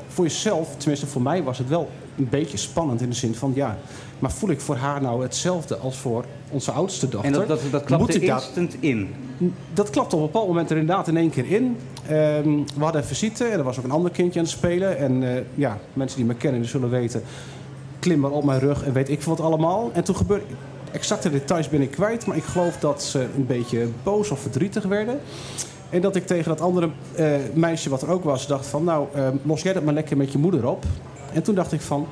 voor 0.08 0.26
jezelf, 0.26 0.76
tenminste 0.78 1.08
voor 1.08 1.22
mij 1.22 1.44
was 1.44 1.58
het 1.58 1.70
wel 1.70 1.90
een 2.18 2.30
beetje 2.30 2.58
spannend 2.58 3.02
in 3.02 3.10
de 3.10 3.16
zin 3.16 3.36
van 3.36 3.52
ja, 3.56 3.78
maar 4.20 4.32
voel 4.32 4.50
ik 4.50 4.62
voor 4.62 4.76
haar 4.76 5.02
nou 5.02 5.22
hetzelfde 5.22 5.78
als 5.78 5.98
voor 5.98 6.26
onze 6.50 6.72
oudste 6.72 7.10
dochter? 7.10 7.32
En 7.32 7.38
dat, 7.40 7.48
dat, 7.48 7.72
dat 7.72 7.84
klapt 7.84 8.16
er 8.16 8.24
instant 8.24 8.76
in? 8.80 9.14
Dat 9.74 9.90
klapt 9.90 10.14
op 10.14 10.20
een 10.20 10.26
bepaald 10.26 10.48
moment 10.48 10.70
er 10.70 10.78
inderdaad 10.78 11.08
in 11.08 11.18
één 11.18 11.30
keer 11.30 11.52
in. 11.52 11.78
Ehm, 12.08 12.50
we 12.76 12.84
hadden 12.84 13.02
een 13.02 13.08
visite 13.08 13.44
en 13.44 13.58
er 13.58 13.64
was 13.64 13.78
ook 13.78 13.84
een 13.84 13.92
ander 13.92 14.12
kindje 14.12 14.40
aan 14.40 14.46
het 14.46 14.54
spelen. 14.56 14.98
En 14.98 15.22
uh, 15.22 15.30
ja, 15.56 15.78
mensen 15.94 16.18
die 16.18 16.28
me 16.28 16.36
kennen, 16.36 16.62
die 16.62 16.70
zullen 16.70 16.90
weten, 16.90 17.24
klim 18.00 18.20
maar 18.20 18.32
op 18.32 18.44
mijn 18.44 18.60
rug 18.60 18.84
en 18.84 18.94
weet 18.94 19.10
ik 19.10 19.22
wat 19.22 19.40
allemaal. 19.40 19.90
En 19.94 20.04
toen 20.04 20.16
gebeurde, 20.16 20.46
exacte 20.92 21.32
details 21.32 21.70
ben 21.70 21.82
ik 21.82 21.92
kwijt, 21.92 22.26
maar 22.26 22.38
ik 22.38 22.44
geloof 22.44 22.78
dat 22.78 23.04
ze 23.04 23.28
een 23.36 23.46
beetje 23.46 23.88
boos 24.04 24.30
of 24.30 24.40
verdrietig 24.40 24.84
werden. 24.84 25.20
En 25.90 26.02
dat 26.02 26.16
ik 26.16 26.28
tegen 26.28 26.50
dat 26.50 26.62
andere 26.62 26.90
uh, 27.20 27.36
meisje 27.54 27.90
wat 27.90 28.02
er 28.02 28.10
ook 28.10 28.24
was, 28.24 28.48
dacht 28.48 28.66
van... 28.66 28.84
nou, 28.84 29.08
uh, 29.16 29.28
los 29.44 29.62
jij 29.62 29.74
dat 29.74 29.84
maar 29.84 29.94
lekker 29.94 30.18
met 30.18 30.32
je 30.32 30.38
moeder 30.38 30.68
op. 30.68 30.86
En 31.34 31.44
toen 31.44 31.56
dacht 31.56 31.72
ik 31.72 31.82
van... 31.82 32.08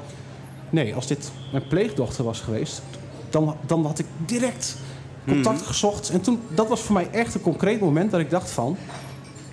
nee, 0.70 0.96
als 0.96 1.08
dit 1.08 1.32
mijn 1.52 1.68
pleegdochter 1.68 2.24
was 2.24 2.40
geweest... 2.40 2.82
dan, 3.30 3.56
dan 3.66 3.86
had 3.86 4.00
ik 4.00 4.06
direct 4.26 4.78
contact 5.28 5.60
mhm. 5.60 5.66
gezocht. 5.66 6.10
En 6.10 6.22
toen, 6.22 6.40
dat 6.56 6.68
was 6.68 6.82
voor 6.82 6.94
mij 6.94 7.08
echt 7.12 7.36
een 7.36 7.42
concreet 7.42 7.80
moment 7.80 8.12
dat 8.12 8.20
ik 8.20 8.30
dacht 8.30 8.52
van... 8.52 8.78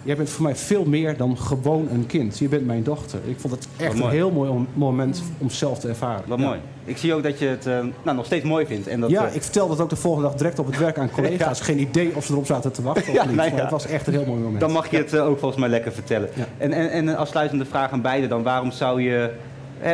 Jij 0.09 0.17
bent 0.17 0.31
voor 0.31 0.43
mij 0.43 0.57
veel 0.57 0.85
meer 0.85 1.17
dan 1.17 1.39
gewoon 1.39 1.89
een 1.91 2.07
kind. 2.07 2.39
Je 2.39 2.49
bent 2.49 2.67
mijn 2.67 2.83
dochter. 2.83 3.21
Ik 3.25 3.41
vond 3.41 3.55
het 3.55 3.69
echt 3.77 3.99
een 3.99 4.09
heel 4.09 4.31
mooi 4.31 4.67
moment 4.75 5.23
om 5.39 5.51
zelf 5.51 5.79
te 5.79 5.89
ervaren. 5.89 6.23
Wat 6.27 6.39
mooi. 6.39 6.59
Ik 6.85 6.97
zie 6.97 7.15
ook 7.15 7.23
dat 7.23 7.39
je 7.39 7.47
het 7.47 7.67
uh, 7.67 7.79
nou, 8.03 8.17
nog 8.17 8.25
steeds 8.25 8.45
mooi 8.45 8.67
vindt. 8.67 8.87
En 8.87 9.01
dat, 9.01 9.11
ja, 9.11 9.29
uh... 9.29 9.35
ik 9.35 9.43
vertelde 9.43 9.73
het 9.73 9.83
ook 9.83 9.91
de 9.91 9.97
volgende 9.97 10.29
dag 10.29 10.37
direct 10.37 10.59
op 10.59 10.67
het 10.67 10.79
werk 10.79 10.99
aan 10.99 11.11
collega's. 11.21 11.61
Geen 11.61 11.79
idee 11.81 12.17
of 12.17 12.25
ze 12.25 12.33
erop 12.33 12.47
zaten 12.47 12.73
te 12.73 12.83
wachten 12.83 13.13
of 13.19 13.27
niet. 13.27 13.37
Nee, 13.37 13.51
het 13.51 13.71
was 13.71 13.87
echt 13.87 14.07
een 14.07 14.13
heel 14.13 14.25
mooi 14.25 14.41
moment. 14.41 14.61
Dan 14.61 14.73
mag 14.73 14.91
je 14.91 14.97
het 14.97 15.13
uh, 15.13 15.27
ook 15.27 15.39
volgens 15.39 15.61
mij 15.61 15.69
lekker 15.69 15.93
vertellen. 15.93 16.29
En, 16.59 16.73
en, 16.73 16.91
en 16.91 17.17
als 17.17 17.29
sluitende 17.29 17.65
vraag 17.65 17.91
aan 17.91 18.03
beide 18.03 18.27
dan. 18.27 18.43
Waarom 18.43 18.71
zou 18.71 19.03
je 19.03 19.31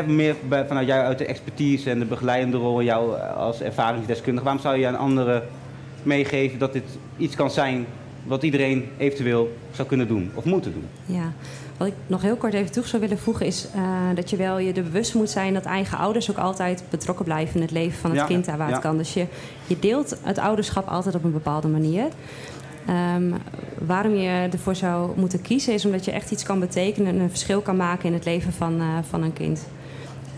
meer 0.07 0.35
vanuit 0.49 0.87
jou 0.87 1.05
uit 1.05 1.19
de 1.19 1.27
expertise 1.27 1.91
en 1.91 1.99
de 1.99 2.05
begeleidende 2.05 2.57
rol... 2.57 2.83
jou 2.83 3.21
als 3.21 3.61
ervaringsdeskundige... 3.61 4.45
waarom 4.45 4.63
zou 4.63 4.77
je 4.77 4.87
aan 4.87 4.99
anderen 4.99 5.43
meegeven 6.03 6.59
dat 6.59 6.73
dit 6.73 6.85
iets 7.17 7.37
kan 7.37 7.51
zijn 7.51 7.87
wat 8.25 8.43
iedereen 8.43 8.89
eventueel 8.97 9.57
zou 9.73 9.89
kunnen 9.89 10.09
doen 10.09 10.31
of 10.35 10.45
moeten 10.45 10.73
doen. 10.73 11.17
Ja, 11.17 11.33
wat 11.77 11.87
ik 11.87 11.95
nog 12.07 12.23
heel 12.23 12.37
kort 12.37 12.55
even 12.55 12.73
toe 12.73 12.87
zou 12.87 13.03
willen 13.03 13.19
voegen 13.19 13.47
is 13.47 13.69
uh, 13.77 13.83
dat 14.15 14.31
je 14.31 14.37
wel 14.37 14.59
je 14.59 14.73
er 14.73 14.83
bewust 14.83 15.15
moet 15.15 15.31
zijn 15.31 15.55
dat 15.55 15.65
eigen 15.65 15.99
ouders 15.99 16.31
ook 16.31 16.37
altijd 16.37 16.85
betrokken 16.91 17.25
blijven 17.25 17.55
in 17.55 17.63
het 17.63 17.71
leven 17.71 17.99
van 17.99 18.17
het 18.17 18.27
kind 18.27 18.45
daar 18.45 18.59
waar 18.59 18.71
het 18.71 18.81
kan. 18.81 18.97
Dus 18.97 19.15
je, 19.15 19.27
je 19.67 19.79
deelt 19.79 20.19
het 20.23 20.39
ouderschap 20.39 20.89
altijd 20.89 21.15
op 21.15 21.25
een 21.25 21.33
bepaalde 21.33 21.69
manier. 21.69 22.05
Um, 23.17 23.35
waarom 23.87 24.15
je 24.15 24.49
ervoor 24.53 24.75
zou 24.75 25.19
moeten 25.19 25.43
kiezen 25.43 25.75
is 25.75 25.85
omdat 25.85 26.05
je 26.05 26.11
echt 26.11 26.31
iets 26.31 26.43
kan 26.43 26.61
betekenen 26.61 27.15
en 27.15 27.21
een 27.21 27.31
verschil 27.31 27.61
kan 27.61 27.77
maken 27.77 28.07
in 28.07 28.13
het 28.13 28.25
leven 28.25 28.53
van, 28.53 28.81
uh, 28.81 28.99
van 29.09 29.23
een 29.23 29.33
kind. 29.33 29.67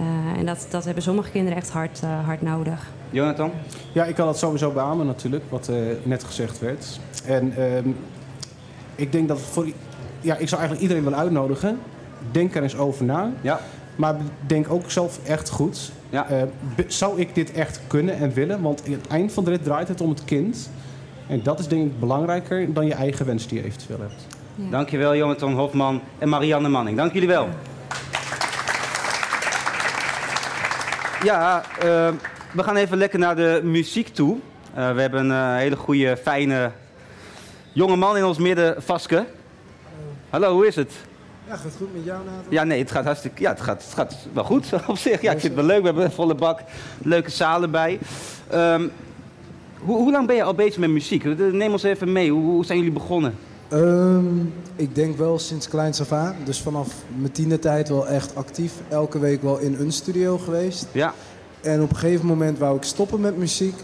Uh, 0.01 0.39
en 0.39 0.47
dat, 0.47 0.67
dat 0.71 0.85
hebben 0.85 1.03
sommige 1.03 1.31
kinderen 1.31 1.59
echt 1.59 1.71
hard, 1.71 2.01
hard 2.25 2.43
nodig. 2.43 2.87
Jonathan? 3.11 3.51
Ja, 3.93 4.05
ik 4.05 4.15
kan 4.15 4.27
dat 4.27 4.39
sowieso 4.39 4.71
beamen 4.71 5.07
natuurlijk, 5.07 5.45
wat 5.49 5.69
uh, 5.71 5.77
net 6.03 6.25
gezegd 6.25 6.59
werd. 6.59 7.01
En 7.27 7.55
uh, 7.59 7.65
ik 8.95 9.13
denk 9.13 9.29
dat 9.29 9.41
voor... 9.41 9.67
Ja, 10.21 10.37
ik 10.37 10.49
zou 10.49 10.61
eigenlijk 10.61 10.81
iedereen 10.81 11.05
willen 11.05 11.19
uitnodigen. 11.19 11.79
Denk 12.31 12.55
er 12.55 12.63
eens 12.63 12.77
over 12.77 13.05
na. 13.05 13.31
Ja. 13.41 13.61
Maar 13.97 14.17
denk 14.47 14.71
ook 14.71 14.91
zelf 14.91 15.21
echt 15.27 15.49
goed. 15.49 15.93
Ja. 16.11 16.27
Uh, 16.31 16.43
zou 16.87 17.21
ik 17.21 17.35
dit 17.35 17.53
echt 17.53 17.81
kunnen 17.87 18.17
en 18.17 18.33
willen? 18.33 18.63
Want 18.63 18.83
aan 18.87 18.93
het 18.93 19.07
eind 19.07 19.33
van 19.33 19.45
de 19.45 19.51
rit 19.51 19.65
draait 19.65 19.89
het 19.89 20.01
om 20.01 20.09
het 20.09 20.25
kind. 20.25 20.71
En 21.27 21.43
dat 21.43 21.59
is 21.59 21.69
denk 21.69 21.87
ik 21.87 22.01
belangrijker 22.01 22.73
dan 22.73 22.87
je 22.87 22.95
eigen 22.95 23.27
wens 23.27 23.47
die 23.47 23.59
je 23.59 23.65
eventueel 23.65 24.01
hebt. 24.01 24.27
Ja. 24.55 24.71
Dankjewel 24.71 25.17
Jonathan 25.17 25.55
Hofman 25.55 26.01
en 26.19 26.29
Marianne 26.29 26.69
Manning. 26.69 26.97
Dank 26.97 27.13
jullie 27.13 27.29
wel. 27.29 27.49
Ja, 31.27 31.63
ja 31.81 32.13
we 32.53 32.63
gaan 32.63 32.77
even 32.77 32.97
lekker 32.99 33.19
naar 33.19 33.37
de 33.37 33.61
muziek 33.65 34.09
toe. 34.09 34.37
Uh, 34.77 34.93
we 34.93 35.01
hebben 35.01 35.31
een 35.31 35.53
uh, 35.53 35.57
hele 35.57 35.77
goede, 35.77 36.17
fijne 36.17 36.71
jonge 37.73 37.97
man 37.97 38.17
in 38.17 38.25
ons 38.25 38.39
midden, 38.39 38.83
Vaske. 38.83 39.27
Hallo, 40.31 40.53
hoe 40.53 40.67
is 40.67 40.77
het? 40.77 40.93
Ja, 41.49 41.57
gaat 41.57 41.73
goed 41.77 41.95
met 41.95 42.05
jou, 42.05 42.25
Nathan? 42.25 42.45
Ja, 42.49 42.65
nee, 42.65 42.79
het 42.79 42.91
gaat 42.91 43.05
hartstikke... 43.05 43.43
Ja, 43.43 43.51
het 43.51 43.61
gaat, 43.61 43.85
het 43.85 43.95
gaat 43.95 44.17
wel 44.33 44.45
goed 44.45 44.73
op 44.87 44.99
zich. 44.99 45.21
Ja, 45.21 45.33
ik 45.33 45.41
vind 45.41 45.57
het 45.57 45.65
wel 45.65 45.65
leuk. 45.65 45.81
We 45.81 45.87
hebben 45.87 46.05
een 46.05 46.11
volle 46.11 46.35
bak 46.35 46.61
leuke 47.03 47.31
zalen 47.31 47.71
bij. 47.71 47.99
Um, 48.55 48.93
hoe, 49.79 49.97
hoe, 49.97 50.11
lang 50.11 50.27
ben 50.27 50.37
je 50.37 50.43
al 50.43 50.55
bezig 50.55 50.79
met 50.79 50.91
muziek? 50.91 51.25
Neem 51.53 51.73
ons 51.73 51.83
even 51.83 52.13
mee. 52.13 52.31
Hoe, 52.31 52.45
hoe 52.45 52.65
zijn 52.65 52.79
jullie 52.79 52.93
begonnen? 52.93 53.35
Um, 53.73 54.53
ik 54.77 54.95
denk 54.95 55.17
wel 55.17 55.39
sinds 55.39 55.69
kleins 55.69 56.01
af 56.01 56.13
aan. 56.13 56.35
Dus 56.45 56.61
vanaf 56.61 56.95
mijn 57.19 57.33
tienertijd 57.33 57.89
wel 57.89 58.09
echt 58.09 58.37
actief. 58.37 58.73
Elke 58.89 59.19
week 59.19 59.43
wel 59.43 59.59
in 59.59 59.77
een 59.79 59.93
studio 59.93 60.39
geweest. 60.39 60.87
Ja. 60.93 61.15
En 61.61 61.83
op 61.83 61.91
een 61.91 61.97
gegeven 61.97 62.27
moment 62.27 62.59
wou 62.59 62.77
ik 62.77 62.83
stoppen 62.83 63.21
met 63.21 63.37
muziek. 63.37 63.75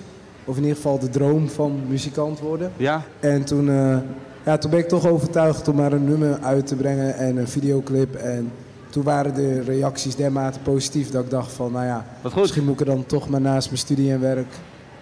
Of 0.45 0.57
in 0.57 0.63
ieder 0.63 0.77
geval 0.77 0.99
de 0.99 1.09
droom 1.09 1.49
van 1.49 1.81
muzikant 1.89 2.41
worden. 2.41 2.73
Ja. 2.77 3.03
En 3.21 3.45
toen, 3.45 3.67
uh, 3.69 3.97
ja, 4.45 4.59
toen 4.59 4.71
ben 4.71 4.81
ik 4.81 4.89
toch 4.89 5.07
overtuigd 5.07 5.69
om 5.69 5.77
maar 5.77 5.93
een 5.93 6.05
nummer 6.05 6.39
uit 6.41 6.67
te 6.67 6.77
brengen 6.77 7.15
en 7.15 7.37
een 7.37 7.49
videoclip. 7.49 8.15
En 8.15 8.53
toen 8.91 9.03
waren 9.03 9.35
de 9.35 9.61
reacties 9.61 10.17
dermate 10.17 10.59
positief 10.59 11.11
dat 11.11 11.25
ik 11.25 11.31
dacht 11.31 11.53
van, 11.53 11.73
nou 11.73 11.87
ja, 11.87 12.07
misschien 12.35 12.65
moet 12.65 12.73
ik 12.75 12.81
er 12.81 12.87
dan 12.87 13.07
toch 13.07 13.29
maar 13.29 13.41
naast 13.41 13.67
mijn 13.67 13.79
studie 13.79 14.13
en 14.13 14.21
werk 14.21 14.55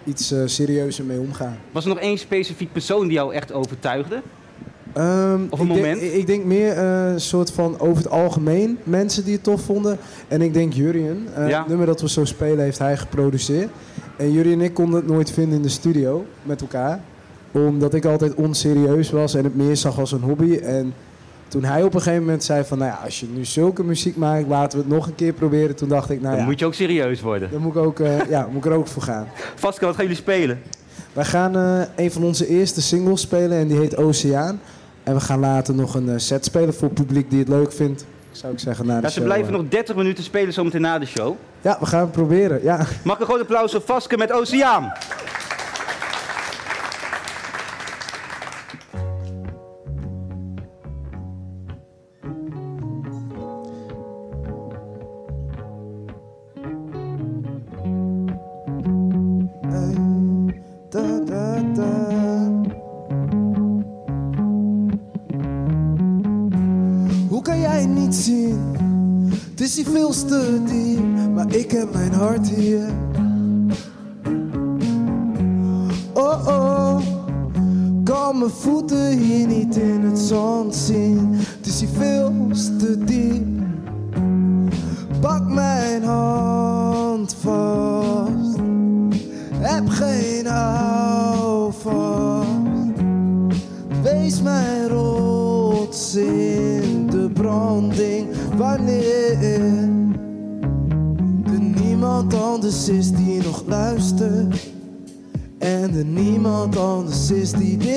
iets 0.05 0.33
uh, 0.33 0.43
serieuzer 0.45 1.05
mee 1.05 1.19
omgaan. 1.19 1.59
Was 1.73 1.85
er 1.85 1.89
nog 1.89 1.99
één 1.99 2.19
specifiek 2.19 2.73
persoon 2.73 3.03
die 3.03 3.13
jou 3.13 3.35
echt 3.35 3.53
overtuigde? 3.53 4.23
Um, 4.97 5.47
of 5.51 5.59
een 5.59 5.67
ik 5.67 5.73
moment? 5.73 6.01
Denk, 6.01 6.13
ik 6.13 6.27
denk 6.27 6.45
meer 6.45 6.73
eh, 6.73 7.13
een 7.13 7.21
soort 7.21 7.53
van 7.53 7.81
over 7.81 8.03
het 8.03 8.13
algemeen 8.13 8.79
mensen 8.85 9.25
die 9.25 9.35
het 9.35 9.43
tof 9.43 9.61
vonden. 9.61 9.99
En 10.29 10.43
ik 10.43 10.55
denk 10.55 10.73
Jurien, 10.73 11.29
uh, 11.39 11.59
het 11.59 11.69
nummer 11.69 11.87
dat 11.87 12.01
we 12.01 12.09
zo 12.09 12.25
spelen, 12.25 12.65
heeft 12.65 12.79
hij 12.79 12.97
geproduceerd. 12.97 13.69
En 14.17 14.33
Jurien 14.33 14.53
en 14.53 14.61
ik 14.61 14.75
konden 14.75 15.01
het 15.01 15.09
nooit 15.09 15.31
vinden 15.31 15.57
in 15.57 15.63
de 15.63 15.69
studio 15.69 16.25
met 16.43 16.61
elkaar. 16.61 17.01
Omdat 17.53 17.95
ik 17.95 18.05
altijd 18.05 18.35
onserieus 18.35 19.11
was 19.11 19.35
en 19.35 19.45
het 19.45 19.57
meer 19.57 19.77
zag 19.77 19.99
als 19.99 20.13
een 20.13 20.21
hobby. 20.21 20.57
En 20.57 20.95
toen 21.49 21.65
hij 21.65 21.83
op 21.83 21.95
een 21.95 22.01
gegeven 22.01 22.25
moment 22.25 22.45
zei 22.45 22.65
van, 22.65 22.79
nou 22.79 22.91
ja, 22.91 23.01
als 23.05 23.21
je 23.21 23.27
nu 23.35 23.45
zulke 23.45 23.85
muziek 23.85 24.17
maakt, 24.17 24.47
laten 24.49 24.79
we 24.79 24.85
het 24.85 24.95
nog 24.95 25.07
een 25.07 25.15
keer 25.15 25.33
proberen. 25.33 25.77
Toen 25.77 25.89
dacht 25.89 26.11
ik, 26.11 26.21
nou 26.21 26.37
dan 26.37 26.45
moet 26.45 26.59
je 26.59 26.67
ook 26.67 26.75
serieus 26.75 27.21
worden. 27.21 27.51
Dan 27.51 27.61
moet 27.61 27.77
ik, 27.77 27.83
ook, 27.83 27.99
uh, 27.99 28.31
ja, 28.31 28.49
moet 28.53 28.65
ik 28.65 28.71
er 28.71 28.77
ook 28.77 28.87
voor 28.87 29.03
gaan. 29.03 29.29
Vaska, 29.55 29.87
wat 29.87 29.95
gaan 29.95 30.05
jullie 30.05 30.21
spelen? 30.21 30.61
Wij 31.13 31.25
gaan 31.25 31.55
een 31.97 32.13
van 32.13 32.25
onze 32.25 32.47
eerste 32.47 32.83
singles 32.83 33.21
spelen 33.21 33.59
en 33.59 33.69
die 33.69 33.79
heet 33.79 33.97
Oceaan. 33.97 34.61
En 35.03 35.15
we 35.15 35.21
gaan 35.21 35.41
later 35.41 35.75
nog 35.75 35.95
een 35.95 36.21
set 36.21 36.45
spelen 36.45 36.75
voor 36.75 36.89
het 36.89 36.95
publiek 36.95 37.31
die 37.31 37.39
het 37.39 37.49
leuk 37.49 37.73
vindt. 37.73 38.05
Zou 38.31 38.53
ik 38.53 38.59
zeggen, 38.59 38.87
na 38.87 38.97
de 38.97 39.03
ja, 39.03 39.09
ze 39.09 39.23
blijven 39.23 39.53
nog 39.53 39.63
30 39.69 39.97
minuten 39.97 40.25
spelen 40.25 40.53
zometeen 40.53 40.81
na 40.81 40.99
de 40.99 41.07
show. 41.07 41.37
Ja, 41.61 41.77
we 41.81 41.87
gaan 41.87 42.01
het 42.01 42.13
proberen. 42.13 42.63
Ja. 42.63 42.87
Mag 43.05 43.15
ik 43.15 43.21
een 43.21 43.27
groot 43.27 43.41
applaus 43.41 43.73
voor 43.73 43.81
Vaske 43.81 44.17
met 44.17 44.33
Oceaan? 44.33 44.93
Is 70.25 70.60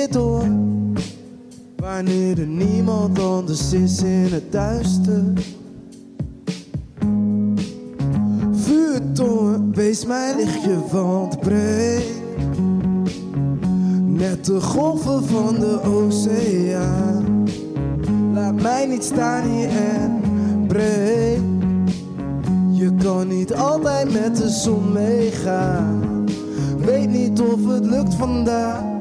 dit. 0.08 0.18
Wanneer 1.76 2.40
er 2.40 2.46
niemand 2.46 3.18
anders 3.18 3.72
is 3.72 4.02
in 4.02 4.28
het 4.32 4.52
duister. 4.52 5.22
Vuurtoren, 8.52 9.74
wees 9.74 10.06
mijn 10.06 10.36
lichtje, 10.36 10.78
want 10.90 11.40
breed. 11.40 12.04
Net 14.06 14.44
de 14.44 14.60
golven 14.60 15.24
van 15.24 15.54
de 15.54 15.80
oceaan. 15.82 17.44
Laat 18.32 18.62
mij 18.62 18.86
niet 18.86 19.04
staan 19.04 19.50
hier 19.50 19.68
en 19.68 20.20
breed. 20.66 21.40
Je 22.70 22.94
kan 22.94 23.28
niet 23.28 23.54
altijd 23.54 24.12
met 24.12 24.36
de 24.36 24.48
zon 24.48 24.92
meegaan. 24.92 26.24
Weet 26.78 27.10
niet 27.10 27.40
of 27.40 27.66
het 27.66 27.86
lukt 27.86 28.14
vandaag. 28.14 28.93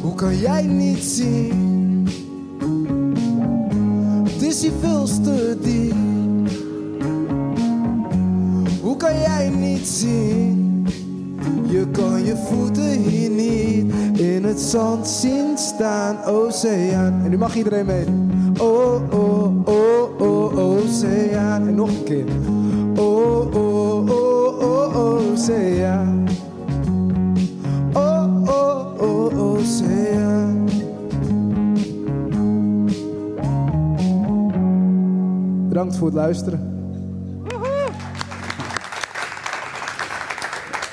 Hoe 0.00 0.14
kan 0.14 0.36
jij 0.36 0.62
niet 0.62 1.02
zien? 1.02 2.08
Het 4.24 4.42
is 4.42 4.62
hier 4.62 4.72
veel 4.80 5.04
te 5.04 5.58
diep. 5.62 5.94
Hoe 8.82 8.96
kan 8.96 9.18
jij 9.18 9.48
niet 9.48 9.86
zien? 9.86 10.86
Je 11.66 11.86
kan 11.92 12.24
je 12.24 12.36
voeten 12.36 12.90
hier 12.90 13.30
niet 13.30 13.94
in 14.18 14.44
het 14.44 14.60
zand 14.60 15.08
zien 15.08 15.58
staan, 15.58 16.24
oceaan. 16.24 17.20
En 17.24 17.30
nu 17.30 17.38
mag 17.38 17.56
iedereen 17.56 17.86
mee. 17.86 18.04
Oh, 18.60 19.02
oh, 19.12 19.68
oh, 19.68 20.20
oh, 20.20 20.58
oceaan. 20.58 21.66
En 21.66 21.74
nog 21.74 21.88
een 21.88 22.04
keer. 22.04 22.24
Bedankt 35.90 35.96
voor 35.96 36.06
het 36.06 36.16
luisteren. 36.16 36.78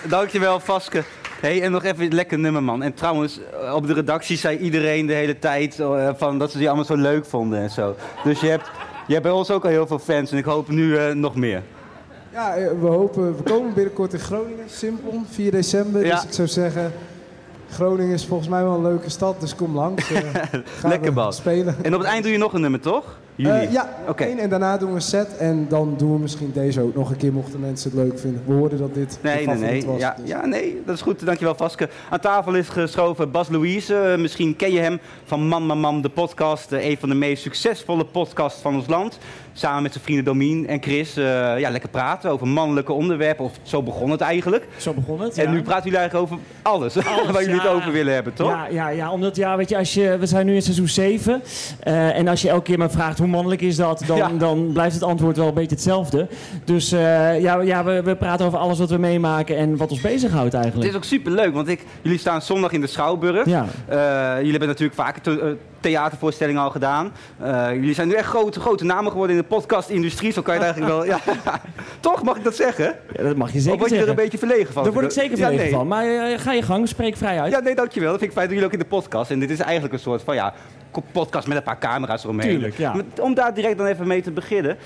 Dankjewel, 0.09 0.59
Vaske. 0.59 1.03
Hey, 1.41 1.61
en 1.61 1.71
nog 1.71 1.83
even 1.83 2.13
lekker 2.13 2.39
nummer, 2.39 2.63
man. 2.63 2.83
En 2.83 2.93
trouwens, 2.93 3.39
eh, 3.61 3.73
op 3.73 3.87
de 3.87 3.93
redactie 3.93 4.37
zei 4.37 4.57
iedereen 4.57 5.05
de 5.05 5.13
hele 5.13 5.39
tijd 5.39 5.79
uh, 5.79 6.09
van 6.15 6.39
dat 6.39 6.51
ze 6.51 6.57
die 6.57 6.67
allemaal 6.67 6.85
zo 6.85 6.95
leuk 6.95 7.25
vonden 7.25 7.59
en 7.59 7.69
zo. 7.69 7.95
Dus 8.23 8.39
je 8.39 8.47
hebt, 8.47 8.69
je 9.07 9.13
hebt 9.13 9.25
bij 9.25 9.33
ons 9.33 9.51
ook 9.51 9.63
al 9.63 9.69
heel 9.69 9.87
veel 9.87 9.99
fans 9.99 10.31
en 10.31 10.37
ik 10.37 10.45
hoop 10.45 10.69
nu 10.69 10.83
uh, 10.83 11.13
nog 11.13 11.35
meer. 11.35 11.63
Ja, 12.31 12.55
eh, 12.55 12.69
we 12.79 12.87
hopen, 12.87 13.37
we 13.37 13.43
komen 13.43 13.73
binnenkort 13.73 14.13
in 14.13 14.19
Groningen, 14.19 14.69
simpel, 14.69 15.21
4 15.29 15.51
december. 15.51 16.03
Dus 16.03 16.23
ik 16.23 16.33
zou 16.33 16.47
zeggen, 16.47 16.93
Groningen 17.71 18.13
is 18.13 18.25
volgens 18.25 18.49
mij 18.49 18.63
wel 18.63 18.73
een 18.75 18.81
leuke 18.81 19.09
stad, 19.09 19.39
dus 19.39 19.55
kom 19.55 19.75
langs. 19.75 20.09
Uh, 20.11 20.21
Lekker 20.83 21.13
bal. 21.13 21.31
Spelen. 21.31 21.75
En 21.81 21.93
op 21.93 21.99
het 21.99 22.09
eind 22.09 22.23
doe 22.23 22.31
je 22.31 22.37
nog 22.37 22.53
een 22.53 22.61
nummer, 22.61 22.79
toch? 22.79 23.17
Uh, 23.37 23.71
ja, 23.71 23.89
oké. 24.07 24.23
En 24.23 24.49
daarna 24.49 24.77
doen 24.77 24.89
we 24.89 24.95
een 24.95 25.01
set 25.01 25.37
en 25.37 25.65
dan 25.69 25.95
doen 25.97 26.13
we 26.13 26.19
misschien 26.19 26.51
deze 26.53 26.81
ook 26.81 26.95
nog 26.95 27.09
een 27.09 27.17
keer, 27.17 27.33
mochten 27.33 27.59
mensen 27.59 27.91
het 27.91 27.99
leuk 27.99 28.19
vinden. 28.19 28.41
We 28.45 28.53
hoorden 28.53 28.79
dat 28.79 28.93
dit 28.93 29.19
nee, 29.21 29.47
nee, 29.47 29.55
nee. 29.55 29.85
was. 29.85 29.99
Ja, 29.99 30.15
dus. 30.19 30.29
ja, 30.29 30.45
nee, 30.45 30.81
dat 30.85 30.95
is 30.95 31.01
goed. 31.01 31.25
Dankjewel, 31.25 31.55
Vaske. 31.55 31.89
Aan 32.09 32.19
tafel 32.19 32.55
is 32.55 32.69
geschoven 32.69 33.31
Bas 33.31 33.49
Louise. 33.49 34.15
misschien 34.19 34.55
ken 34.55 34.71
je 34.71 34.79
hem 34.79 34.99
van 35.23 35.47
Man 35.47 35.65
Man 35.65 35.79
Man, 35.79 36.01
de 36.01 36.09
podcast. 36.09 36.71
een 36.71 36.97
van 36.97 37.09
de 37.09 37.15
meest 37.15 37.41
succesvolle 37.41 38.05
podcasts 38.05 38.61
van 38.61 38.75
ons 38.75 38.87
land 38.87 39.17
samen 39.57 39.81
met 39.81 39.91
zijn 39.91 40.03
vrienden 40.03 40.25
Domien 40.25 40.67
en 40.67 40.81
Chris 40.81 41.17
uh, 41.17 41.25
ja, 41.59 41.69
lekker 41.69 41.89
praten 41.89 42.31
over 42.31 42.47
mannelijke 42.47 42.93
onderwerpen. 42.93 43.45
Of 43.45 43.53
zo 43.61 43.83
begon 43.83 44.09
het 44.09 44.21
eigenlijk. 44.21 44.67
Zo 44.77 44.93
begon 44.93 45.21
het, 45.21 45.37
En 45.37 45.51
nu 45.51 45.61
praten 45.61 45.83
jullie 45.83 45.99
eigenlijk 45.99 46.31
over 46.31 46.45
alles, 46.61 46.97
alles 47.07 47.31
waar 47.31 47.43
jullie 47.43 47.59
het 47.59 47.69
over 47.69 47.91
willen 47.91 48.13
hebben, 48.13 48.33
toch? 48.33 48.49
Ja, 48.49 48.67
ja, 48.67 48.89
ja 48.89 49.11
omdat 49.11 49.35
ja, 49.35 49.57
weet 49.57 49.69
je, 49.69 49.77
als 49.77 49.93
je, 49.93 50.17
we 50.17 50.25
zijn 50.25 50.45
nu 50.45 50.55
in 50.55 50.61
seizoen 50.61 50.87
7. 50.87 51.41
Uh, 51.87 52.07
eh, 52.09 52.17
en 52.17 52.27
als 52.27 52.41
je 52.41 52.49
elke 52.49 52.63
keer 52.63 52.77
maar 52.77 52.91
vraagt 52.91 53.19
hoe 53.27 53.35
mannelijk 53.35 53.61
is 53.61 53.75
dat, 53.75 54.03
dan, 54.05 54.37
dan 54.37 54.71
blijft 54.73 54.93
het 54.93 55.03
antwoord 55.03 55.37
wel 55.37 55.47
een 55.47 55.53
beetje 55.53 55.75
hetzelfde. 55.75 56.27
Dus 56.63 56.93
uh, 56.93 56.99
ja, 57.41 57.61
ja 57.61 57.83
we, 57.83 58.01
we 58.01 58.15
praten 58.15 58.45
over 58.45 58.59
alles 58.59 58.79
wat 58.79 58.89
we 58.89 58.97
meemaken 58.97 59.57
en 59.57 59.77
wat 59.77 59.91
ons 59.91 60.01
bezighoudt 60.01 60.53
eigenlijk. 60.53 60.83
Het 60.83 60.93
is 60.93 60.97
ook 60.97 61.19
super 61.19 61.31
leuk, 61.31 61.53
want 61.53 61.67
ik, 61.67 61.85
jullie 62.01 62.19
staan 62.19 62.41
zondag 62.41 62.71
in 62.71 62.81
de 62.81 62.87
Schouwburg. 62.87 63.45
Ja. 63.45 63.65
jullie 64.37 64.51
hebben 64.51 64.67
natuurlijk 64.67 64.99
vaker 64.99 65.21
theatervoorstellingen 65.79 66.61
al 66.61 66.69
gedaan. 66.69 67.11
Uh, 67.41 67.67
jullie 67.73 67.93
zijn 67.93 68.07
nu 68.07 68.13
echt 68.13 68.27
grote, 68.27 68.59
grote 68.59 68.85
namen 68.85 69.11
geworden 69.11 69.35
in 69.35 69.41
de 69.41 69.47
podcastindustrie. 69.47 70.31
Zo 70.31 70.41
kan 70.41 70.53
je 70.53 70.59
het 70.59 70.69
eigenlijk 70.69 70.95
wel... 70.95 71.05
Ja. 71.17 71.19
Toch, 71.99 72.23
mag 72.23 72.37
ik 72.37 72.43
dat 72.43 72.55
zeggen? 72.55 72.95
Ja, 73.15 73.23
dat 73.23 73.35
mag 73.35 73.53
je 73.53 73.59
zeker 73.59 73.73
Of 73.73 73.79
word 73.79 73.91
je 73.91 73.97
er 73.97 74.09
een 74.09 74.15
beetje 74.15 74.37
verlegen 74.37 74.73
van? 74.73 74.83
Daar 74.83 74.93
word 74.93 75.05
ik 75.05 75.11
zeker 75.11 75.37
verlegen 75.37 75.55
ja, 75.57 75.61
nee. 75.61 75.71
van. 75.71 75.87
Maar 75.87 76.05
uh, 76.05 76.39
ga 76.39 76.53
je 76.53 76.61
gang, 76.61 76.87
spreek 76.87 77.17
vrij 77.17 77.41
uit. 77.41 77.51
Ja, 77.51 77.59
nee, 77.59 77.75
dankjewel. 77.75 78.09
Dat 78.09 78.19
vind 78.19 78.31
ik 78.31 78.37
fijn 78.37 78.47
dat 78.47 78.55
jullie 78.55 78.73
ook 78.73 78.79
in 78.79 78.89
de 78.89 78.95
podcast. 78.95 79.31
En 79.31 79.39
dit 79.39 79.49
is 79.49 79.59
eigenlijk 79.59 79.93
een 79.93 79.99
soort 79.99 80.21
van, 80.21 80.35
ja, 80.35 80.53
podcast 81.11 81.47
met 81.47 81.57
een 81.57 81.63
paar 81.63 81.79
camera's 81.79 82.23
eromheen. 82.23 82.49
Tuurlijk, 82.49 82.77
ja. 82.77 82.95
Om 83.21 83.33
daar 83.33 83.53
direct 83.53 83.77
dan 83.77 83.87
even 83.87 84.07
mee 84.07 84.21
te 84.21 84.31
beginnen. 84.31 84.77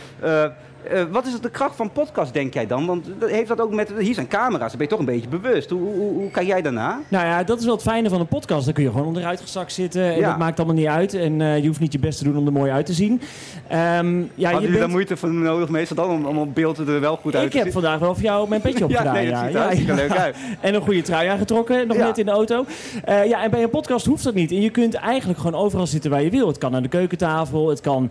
Uh, 0.85 0.99
uh, 0.99 1.03
wat 1.11 1.25
is 1.25 1.39
de 1.41 1.49
kracht 1.49 1.75
van 1.75 1.91
podcast, 1.91 2.33
denk 2.33 2.53
jij 2.53 2.67
dan? 2.67 2.85
Want 2.85 3.07
heeft 3.25 3.47
dat 3.47 3.61
ook 3.61 3.73
met. 3.73 3.93
Hier 3.99 4.13
zijn 4.13 4.27
camera's, 4.27 4.69
dan 4.69 4.77
ben 4.77 4.81
je 4.81 4.87
toch 4.87 4.99
een 4.99 5.05
beetje 5.05 5.29
bewust. 5.29 5.69
Hoe, 5.69 5.81
hoe, 5.81 6.13
hoe 6.13 6.31
kijk 6.31 6.47
jij 6.47 6.61
daarna? 6.61 6.99
Nou 7.07 7.25
ja, 7.25 7.43
dat 7.43 7.59
is 7.59 7.65
wel 7.65 7.73
het 7.73 7.83
fijne 7.83 8.09
van 8.09 8.19
een 8.19 8.27
podcast. 8.27 8.65
Dan 8.65 8.73
kun 8.73 8.83
je 8.83 8.89
gewoon 8.91 9.05
onderuit 9.05 9.41
gezakt 9.41 9.73
zitten. 9.73 10.13
En 10.13 10.21
dat 10.21 10.37
maakt 10.37 10.57
allemaal 10.57 10.75
niet 10.75 10.87
uit. 10.87 11.13
En 11.13 11.39
uh, 11.39 11.59
je 11.59 11.67
hoeft 11.67 11.79
niet 11.79 11.91
je 11.91 11.99
best 11.99 12.17
te 12.17 12.23
doen 12.23 12.37
om 12.37 12.45
er 12.45 12.51
mooi 12.51 12.71
uit 12.71 12.85
te 12.85 12.93
zien. 12.93 13.11
Um, 13.11 13.19
ja, 14.35 14.49
Hadden 14.49 14.61
jullie 14.61 14.79
daar 14.79 14.89
moeite 14.89 15.17
voor 15.17 15.33
nodig, 15.33 15.69
meestal 15.69 15.95
dan? 15.95 16.09
Om, 16.09 16.25
om 16.25 16.37
op 16.37 16.55
beeld 16.55 16.77
er 16.77 16.99
wel 16.99 17.15
goed 17.15 17.35
uit 17.35 17.45
te 17.45 17.57
zien? 17.57 17.59
Ik 17.59 17.63
heb 17.63 17.73
vandaag 17.73 17.99
wel 17.99 18.13
voor 18.13 18.23
jou 18.23 18.49
mijn 18.49 18.61
petje 18.61 18.85
opgedaan. 18.89 19.23
ja, 19.23 19.41
nee, 19.43 19.51
ja, 19.51 19.69
ja, 19.69 19.75
ziet 19.75 19.89
er 19.89 19.95
leuk 19.95 20.11
uit. 20.11 20.35
en 20.61 20.73
een 20.73 20.81
goede 20.81 21.01
trui 21.01 21.27
aangetrokken, 21.27 21.87
nog 21.87 21.97
net 21.97 22.17
in 22.17 22.25
de 22.25 22.31
auto. 22.31 22.65
Uh, 23.09 23.25
ja, 23.25 23.43
en 23.43 23.51
bij 23.51 23.63
een 23.63 23.69
podcast 23.69 24.05
hoeft 24.05 24.23
dat 24.23 24.33
niet. 24.33 24.51
En 24.51 24.61
je 24.61 24.69
kunt 24.69 24.93
eigenlijk 24.93 25.39
gewoon 25.39 25.61
overal 25.61 25.87
zitten 25.87 26.11
waar 26.11 26.23
je 26.23 26.29
wil. 26.29 26.47
Het 26.47 26.57
kan 26.57 26.75
aan 26.75 26.83
de 26.83 26.89
keukentafel, 26.89 27.69
het 27.69 27.81
kan 27.81 28.09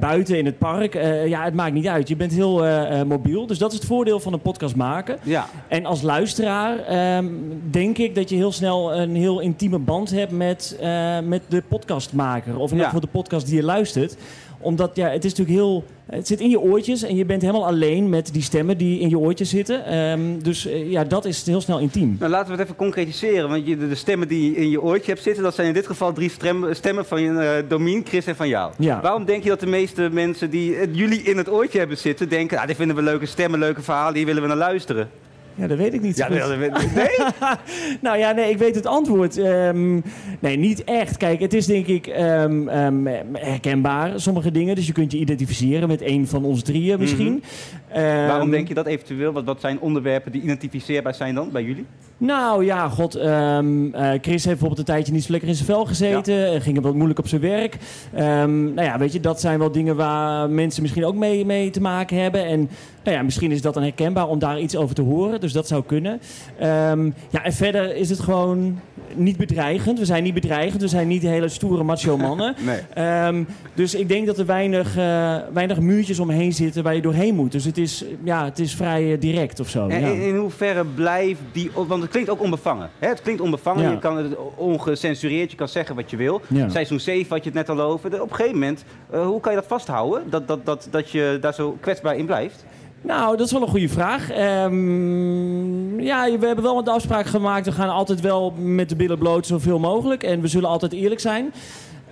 buiten 0.00 0.38
in 0.38 0.46
het 0.46 0.58
park. 0.58 0.94
ja, 1.26 1.44
het 1.44 1.54
maakt 1.54 1.74
niet 1.74 1.86
uit. 1.86 2.08
Je 2.08 2.16
bent 2.16 2.32
heel 2.32 2.66
uh, 2.66 3.02
mobiel. 3.02 3.46
Dus 3.46 3.58
dat 3.58 3.72
is 3.72 3.78
het 3.78 3.86
voordeel 3.86 4.20
van 4.20 4.32
een 4.32 4.40
podcast 4.40 4.76
maken. 4.76 5.18
Ja. 5.22 5.46
En 5.68 5.86
als 5.86 6.02
luisteraar 6.02 6.78
ehm, 6.78 7.26
denk 7.70 7.98
ik 7.98 8.14
dat 8.14 8.28
je 8.28 8.36
heel 8.36 8.52
snel 8.52 8.94
een 8.94 9.14
heel 9.14 9.40
intieme 9.40 9.78
band 9.78 10.10
hebt 10.10 10.32
met, 10.32 10.78
met 11.24 11.42
de 11.48 11.62
podcastmaker. 11.68 12.58
Of 12.58 12.66
in 12.66 12.76
ieder 12.76 12.84
geval 12.84 13.00
de 13.00 13.06
podcast 13.06 13.46
die 13.46 13.56
je 13.56 13.62
luistert 13.62 14.16
omdat 14.62 14.96
ja, 14.96 15.08
het 15.08 15.24
is 15.24 15.34
natuurlijk 15.34 15.58
heel. 15.58 15.84
Het 16.06 16.26
zit 16.26 16.40
in 16.40 16.50
je 16.50 16.60
oortjes 16.60 17.02
en 17.02 17.16
je 17.16 17.24
bent 17.24 17.42
helemaal 17.42 17.66
alleen 17.66 18.08
met 18.08 18.32
die 18.32 18.42
stemmen 18.42 18.78
die 18.78 18.98
in 18.98 19.08
je 19.08 19.18
oortjes 19.18 19.50
zitten. 19.50 19.98
Um, 19.98 20.42
dus 20.42 20.66
uh, 20.66 20.90
ja, 20.90 21.04
dat 21.04 21.24
is 21.24 21.46
heel 21.46 21.60
snel 21.60 21.78
intiem. 21.78 22.16
Nou, 22.18 22.30
laten 22.30 22.46
we 22.46 22.52
het 22.52 22.62
even 22.62 22.76
concretiseren. 22.76 23.48
Want 23.48 23.66
je, 23.66 23.76
de 23.76 23.94
stemmen 23.94 24.28
die 24.28 24.56
in 24.56 24.70
je 24.70 24.82
oortje 24.82 25.10
hebt 25.10 25.22
zitten, 25.22 25.42
dat 25.42 25.54
zijn 25.54 25.66
in 25.66 25.72
dit 25.72 25.86
geval 25.86 26.12
drie 26.12 26.30
stemmen 26.70 27.06
van 27.06 27.22
je 27.22 27.30
uh, 27.30 27.68
Domien, 27.68 28.04
Chris 28.06 28.26
en 28.26 28.36
van 28.36 28.48
jou. 28.48 28.72
Ja. 28.78 29.00
Waarom 29.00 29.24
denk 29.24 29.42
je 29.42 29.48
dat 29.48 29.60
de 29.60 29.66
meeste 29.66 30.08
mensen 30.12 30.50
die 30.50 30.70
uh, 30.70 30.94
jullie 30.94 31.22
in 31.22 31.36
het 31.36 31.50
oortje 31.50 31.78
hebben 31.78 31.98
zitten, 31.98 32.28
denken: 32.28 32.58
ah, 32.58 32.66
dit 32.66 32.76
vinden 32.76 32.96
we 32.96 33.02
leuke 33.02 33.26
stemmen, 33.26 33.58
leuke 33.58 33.82
verhalen, 33.82 34.14
die 34.14 34.26
willen 34.26 34.42
we 34.42 34.48
naar 34.48 34.56
luisteren? 34.56 35.10
Ja, 35.54 35.66
dat 35.66 35.78
weet 35.78 35.94
ik 35.94 36.00
niet. 36.00 36.16
Ja, 36.16 36.28
nee? 36.28 36.40
nou 38.00 38.18
ja, 38.18 38.32
nee, 38.32 38.50
ik 38.50 38.58
weet 38.58 38.74
het 38.74 38.86
antwoord. 38.86 39.38
Ehm, 39.38 40.00
nee, 40.38 40.56
niet 40.56 40.84
echt. 40.84 41.16
Kijk, 41.16 41.40
het 41.40 41.54
is 41.54 41.66
denk 41.66 41.86
ik 41.86 42.06
um, 42.06 42.68
um, 42.68 43.06
herkenbaar, 43.32 44.20
sommige 44.20 44.50
dingen. 44.50 44.74
Dus 44.74 44.86
je 44.86 44.92
kunt 44.92 45.12
je 45.12 45.18
identificeren 45.18 45.88
met 45.88 46.02
een 46.02 46.28
van 46.28 46.44
ons 46.44 46.62
drieën 46.62 46.98
misschien. 46.98 47.42
Mhm. 47.88 48.26
Waarom 48.26 48.50
denk 48.50 48.68
je 48.68 48.74
dat 48.74 48.86
eventueel? 48.86 49.32
Wat, 49.32 49.44
wat 49.44 49.60
zijn 49.60 49.80
onderwerpen 49.80 50.32
die 50.32 50.42
identificeerbaar 50.42 51.14
zijn 51.14 51.34
dan 51.34 51.50
bij 51.52 51.62
jullie? 51.62 51.86
Nou 52.16 52.64
ja, 52.64 52.88
god. 52.88 53.14
Um, 53.14 53.90
Chris 53.94 54.24
heeft 54.24 54.44
bijvoorbeeld 54.44 54.78
een 54.78 54.84
tijdje 54.84 55.12
niet 55.12 55.24
zo 55.24 55.30
lekker 55.30 55.48
in 55.48 55.54
zijn 55.54 55.66
vel 55.66 55.84
gezeten. 55.84 56.34
Ja. 56.34 56.60
Ging 56.60 56.76
het 56.76 56.84
wat 56.84 56.94
moeilijk 56.94 57.18
op 57.18 57.28
zijn 57.28 57.40
werk. 57.40 57.76
Um, 58.18 58.74
nou 58.74 58.82
ja, 58.82 58.98
weet 58.98 59.12
je, 59.12 59.20
dat 59.20 59.40
zijn 59.40 59.58
wel 59.58 59.72
dingen 59.72 59.96
waar 59.96 60.50
mensen 60.50 60.82
misschien 60.82 61.04
ook 61.04 61.14
mee, 61.14 61.46
mee 61.46 61.70
te 61.70 61.80
maken 61.80 62.22
hebben. 62.22 62.44
En 62.46 62.70
nou 63.04 63.16
ja, 63.16 63.22
misschien 63.22 63.52
is 63.52 63.62
dat 63.62 63.74
dan 63.74 63.82
herkenbaar 63.82 64.28
om 64.28 64.38
daar 64.38 64.60
iets 64.60 64.76
over 64.76 64.94
te 64.94 65.02
horen. 65.02 65.40
Dus 65.40 65.52
dat 65.52 65.66
zou 65.66 65.82
kunnen. 65.86 66.20
Um, 66.62 67.14
ja, 67.30 67.44
en 67.44 67.52
verder 67.52 67.96
is 67.96 68.10
het 68.10 68.20
gewoon 68.20 68.80
niet 69.14 69.36
bedreigend. 69.36 69.98
We 69.98 70.04
zijn 70.04 70.22
niet 70.22 70.34
bedreigend. 70.34 70.82
We 70.82 70.88
zijn 70.88 71.08
niet 71.08 71.22
hele 71.22 71.48
stoere 71.48 71.82
macho 71.82 72.16
mannen. 72.16 72.54
nee. 72.94 73.46
dus 73.74 73.94
ik 73.94 74.08
denk 74.08 74.26
dat 74.26 74.38
er 74.38 74.46
weinig, 74.46 74.96
uh, 74.96 75.36
weinig 75.52 75.80
muurtjes 75.80 76.18
omheen 76.18 76.52
zitten 76.52 76.82
waar 76.82 76.94
je 76.94 77.00
doorheen 77.00 77.34
moet. 77.34 77.52
Dus 77.52 77.64
het 77.64 77.78
is, 77.78 78.04
ja, 78.24 78.44
het 78.44 78.58
is 78.58 78.74
vrij 78.74 79.02
uh, 79.02 79.20
direct 79.20 79.60
of 79.60 79.68
zo. 79.68 79.88
En 79.88 80.00
ja. 80.00 80.06
in, 80.06 80.20
in 80.20 80.36
hoeverre 80.36 80.84
blijft 80.84 81.40
die... 81.52 81.70
Want 81.74 82.08
klinkt 82.08 82.30
ook 82.30 82.42
onbevangen. 82.42 82.90
Hè? 82.98 83.08
Het 83.08 83.22
klinkt 83.22 83.40
onbevangen. 83.40 83.90
Je 83.90 83.98
kan 83.98 84.16
het 84.16 84.36
ongecensureerd, 84.56 85.50
je 85.50 85.56
kan 85.56 85.68
zeggen 85.68 85.96
wat 85.96 86.10
je 86.10 86.16
wil. 86.16 86.40
Ja. 86.48 86.68
Seizoen 86.68 87.00
7 87.00 87.28
had 87.28 87.44
je 87.44 87.50
het 87.50 87.58
net 87.58 87.68
al 87.68 87.80
over. 87.80 88.22
Op 88.22 88.30
een 88.30 88.36
gegeven 88.36 88.58
moment, 88.58 88.84
uh, 89.14 89.26
hoe 89.26 89.40
kan 89.40 89.52
je 89.52 89.58
dat 89.58 89.68
vasthouden? 89.68 90.22
Dat, 90.30 90.48
dat, 90.48 90.66
dat, 90.66 90.88
dat 90.90 91.10
je 91.10 91.38
daar 91.40 91.54
zo 91.54 91.76
kwetsbaar 91.80 92.16
in 92.16 92.26
blijft? 92.26 92.64
Nou, 93.02 93.36
dat 93.36 93.46
is 93.46 93.52
wel 93.52 93.62
een 93.62 93.68
goede 93.68 93.88
vraag. 93.88 94.30
Um, 94.64 96.00
ja, 96.00 96.38
we 96.38 96.46
hebben 96.46 96.64
wel 96.64 96.78
een 96.78 96.88
afspraak 96.88 97.26
gemaakt. 97.26 97.66
We 97.66 97.72
gaan 97.72 97.88
altijd 97.88 98.20
wel 98.20 98.52
met 98.58 98.88
de 98.88 98.96
billen 98.96 99.18
bloot 99.18 99.46
zoveel 99.46 99.78
mogelijk. 99.78 100.22
En 100.22 100.40
we 100.40 100.48
zullen 100.48 100.68
altijd 100.68 100.92
eerlijk 100.92 101.20
zijn. 101.20 101.52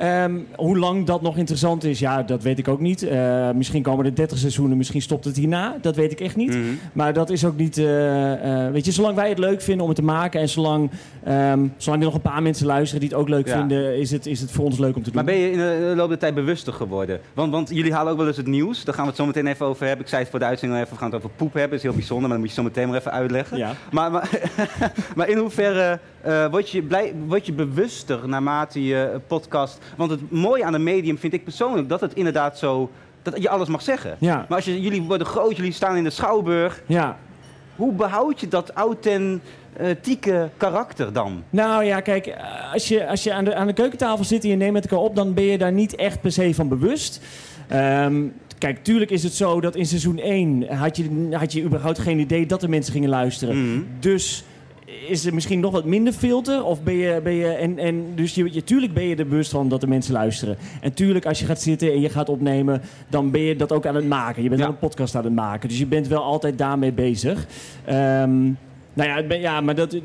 Um, 0.02 0.46
hoe 0.56 0.78
lang 0.78 1.06
dat 1.06 1.22
nog 1.22 1.36
interessant 1.36 1.84
is, 1.84 1.98
ja, 1.98 2.22
dat 2.22 2.42
weet 2.42 2.58
ik 2.58 2.68
ook 2.68 2.80
niet. 2.80 3.02
Uh, 3.02 3.50
misschien 3.50 3.82
komen 3.82 4.04
er 4.04 4.14
30 4.14 4.38
seizoenen, 4.38 4.76
misschien 4.76 5.02
stopt 5.02 5.24
het 5.24 5.36
hierna. 5.36 5.76
Dat 5.80 5.96
weet 5.96 6.12
ik 6.12 6.20
echt 6.20 6.36
niet. 6.36 6.54
Mm 6.54 6.62
-hmm. 6.62 6.78
Maar 6.92 7.12
dat 7.12 7.30
is 7.30 7.44
ook 7.44 7.56
niet. 7.56 7.78
Uh, 7.78 7.84
uh, 8.44 8.70
weet 8.70 8.84
je, 8.84 8.92
zolang 8.92 9.14
wij 9.16 9.28
het 9.28 9.38
leuk 9.38 9.62
vinden 9.62 9.82
om 9.82 9.88
het 9.88 9.98
te 9.98 10.04
maken 10.04 10.40
en 10.40 10.48
zolang, 10.48 10.90
um, 11.28 11.72
zolang 11.76 12.02
er 12.02 12.08
nog 12.08 12.14
een 12.14 12.20
paar 12.20 12.42
mensen 12.42 12.66
luisteren 12.66 13.00
die 13.00 13.08
het 13.08 13.18
ook 13.18 13.28
leuk 13.28 13.46
ja. 13.46 13.58
vinden, 13.58 13.98
is 13.98 14.10
het, 14.10 14.26
is 14.26 14.40
het 14.40 14.50
voor 14.50 14.64
ons 14.64 14.78
leuk 14.78 14.96
om 14.96 15.02
te 15.02 15.10
doen. 15.10 15.24
Maar 15.24 15.34
ben 15.34 15.42
je 15.42 15.50
in 15.50 15.58
de 15.58 15.92
loop 15.96 16.08
der 16.08 16.18
tijd 16.18 16.34
bewuster 16.34 16.72
geworden? 16.72 17.20
Want, 17.34 17.52
want 17.52 17.68
jullie 17.68 17.92
halen 17.92 18.12
ook 18.12 18.18
wel 18.18 18.26
eens 18.26 18.36
het 18.36 18.46
nieuws. 18.46 18.84
Daar 18.84 18.94
gaan 18.94 19.02
we 19.02 19.08
het 19.08 19.18
zo 19.18 19.26
meteen 19.26 19.46
even 19.46 19.66
over 19.66 19.86
hebben. 19.86 20.02
Ik 20.04 20.10
zei 20.10 20.20
het 20.22 20.30
voor 20.30 20.40
de 20.40 20.46
uitzending 20.46 20.80
even, 20.80 20.92
we 20.92 20.98
gaan 20.98 21.10
het 21.10 21.18
over 21.18 21.30
poep 21.36 21.52
hebben. 21.52 21.70
Dat 21.70 21.78
is 21.78 21.84
heel 21.84 21.92
bijzonder, 21.92 22.28
maar 22.28 22.38
dat 22.38 22.46
moet 22.46 22.56
je 22.56 22.60
zo 22.62 22.68
meteen 22.68 22.88
maar 22.88 22.98
even 22.98 23.12
uitleggen. 23.12 23.56
Ja. 23.56 23.72
Maar, 23.90 24.10
maar, 24.10 24.30
maar 25.16 25.28
in 25.28 25.36
hoeverre 25.36 25.98
word, 26.50 26.70
je 26.70 26.82
blij, 26.82 27.14
word 27.26 27.46
je 27.46 27.52
bewuster 27.52 28.28
naarmate 28.28 28.84
je 28.84 29.20
podcast. 29.26 29.78
Want 29.96 30.10
het 30.10 30.30
mooie 30.30 30.64
aan 30.64 30.74
een 30.74 30.82
medium 30.82 31.18
vind 31.18 31.32
ik 31.32 31.44
persoonlijk 31.44 31.88
dat 31.88 32.00
het 32.00 32.14
inderdaad 32.14 32.58
zo. 32.58 32.90
dat 33.22 33.42
je 33.42 33.48
alles 33.48 33.68
mag 33.68 33.82
zeggen. 33.82 34.16
Ja. 34.18 34.36
Maar 34.48 34.56
als 34.56 34.64
je, 34.64 34.80
jullie 34.80 35.02
worden 35.02 35.26
groot, 35.26 35.56
jullie 35.56 35.72
staan 35.72 35.96
in 35.96 36.04
de 36.04 36.10
schouwburg. 36.10 36.82
Ja. 36.86 37.18
Hoe 37.76 37.92
behoud 37.92 38.40
je 38.40 38.48
dat 38.48 38.70
authentieke 38.70 40.50
karakter 40.56 41.12
dan? 41.12 41.42
Nou 41.50 41.84
ja, 41.84 42.00
kijk, 42.00 42.36
als 42.72 42.88
je, 42.88 43.08
als 43.08 43.22
je 43.22 43.32
aan, 43.32 43.44
de, 43.44 43.54
aan 43.54 43.66
de 43.66 43.72
keukentafel 43.72 44.24
zit 44.24 44.44
en 44.44 44.50
je 44.50 44.56
neemt 44.56 44.72
met 44.72 44.82
elkaar 44.82 45.04
op, 45.04 45.16
dan 45.16 45.34
ben 45.34 45.44
je 45.44 45.58
daar 45.58 45.72
niet 45.72 45.94
echt 45.94 46.20
per 46.20 46.32
se 46.32 46.54
van 46.54 46.68
bewust. 46.68 47.20
Um, 47.72 48.32
Kijk, 48.60 48.84
tuurlijk 48.84 49.10
is 49.10 49.22
het 49.22 49.34
zo 49.34 49.60
dat 49.60 49.76
in 49.76 49.86
seizoen 49.86 50.18
1 50.18 50.76
had 50.76 50.96
je, 50.96 51.28
had 51.30 51.52
je 51.52 51.62
überhaupt 51.62 51.98
geen 51.98 52.18
idee 52.18 52.46
dat 52.46 52.62
er 52.62 52.68
mensen 52.68 52.92
gingen 52.92 53.08
luisteren. 53.08 53.56
Mm. 53.56 53.86
Dus 54.00 54.44
is 55.08 55.26
er 55.26 55.34
misschien 55.34 55.60
nog 55.60 55.72
wat 55.72 55.84
minder 55.84 56.12
filter? 56.12 56.64
Of 56.64 56.82
ben 56.82 56.94
je, 56.94 57.20
ben 57.22 57.32
je 57.32 57.46
en, 57.48 57.78
en 57.78 58.04
dus 58.14 58.34
je, 58.34 58.52
je, 58.52 58.64
tuurlijk 58.64 58.94
ben 58.94 59.04
je 59.04 59.16
er 59.16 59.28
bewust 59.28 59.50
van 59.50 59.68
dat 59.68 59.80
de 59.80 59.86
mensen 59.86 60.12
luisteren. 60.12 60.56
En 60.80 60.92
tuurlijk, 60.92 61.26
als 61.26 61.40
je 61.40 61.46
gaat 61.46 61.60
zitten 61.60 61.92
en 61.92 62.00
je 62.00 62.08
gaat 62.08 62.28
opnemen, 62.28 62.82
dan 63.08 63.30
ben 63.30 63.40
je 63.40 63.56
dat 63.56 63.72
ook 63.72 63.86
aan 63.86 63.94
het 63.94 64.08
maken. 64.08 64.42
Je 64.42 64.48
bent 64.48 64.60
Ja. 64.60 64.66
een 64.66 64.78
podcast 64.78 65.14
aan 65.14 65.24
het 65.24 65.34
maken. 65.34 65.68
Dus 65.68 65.78
je 65.78 65.86
bent 65.86 66.08
wel 66.08 66.22
altijd 66.22 66.58
daarmee 66.58 66.92
bezig. 66.92 67.46
Ehm, 67.84 68.50
nou 68.92 69.08
ja, 69.08 69.22
ben- 69.26 69.40
ja, 69.40 69.60
maar 69.60 69.74
dat, 69.74 69.92
eh, 69.92 70.02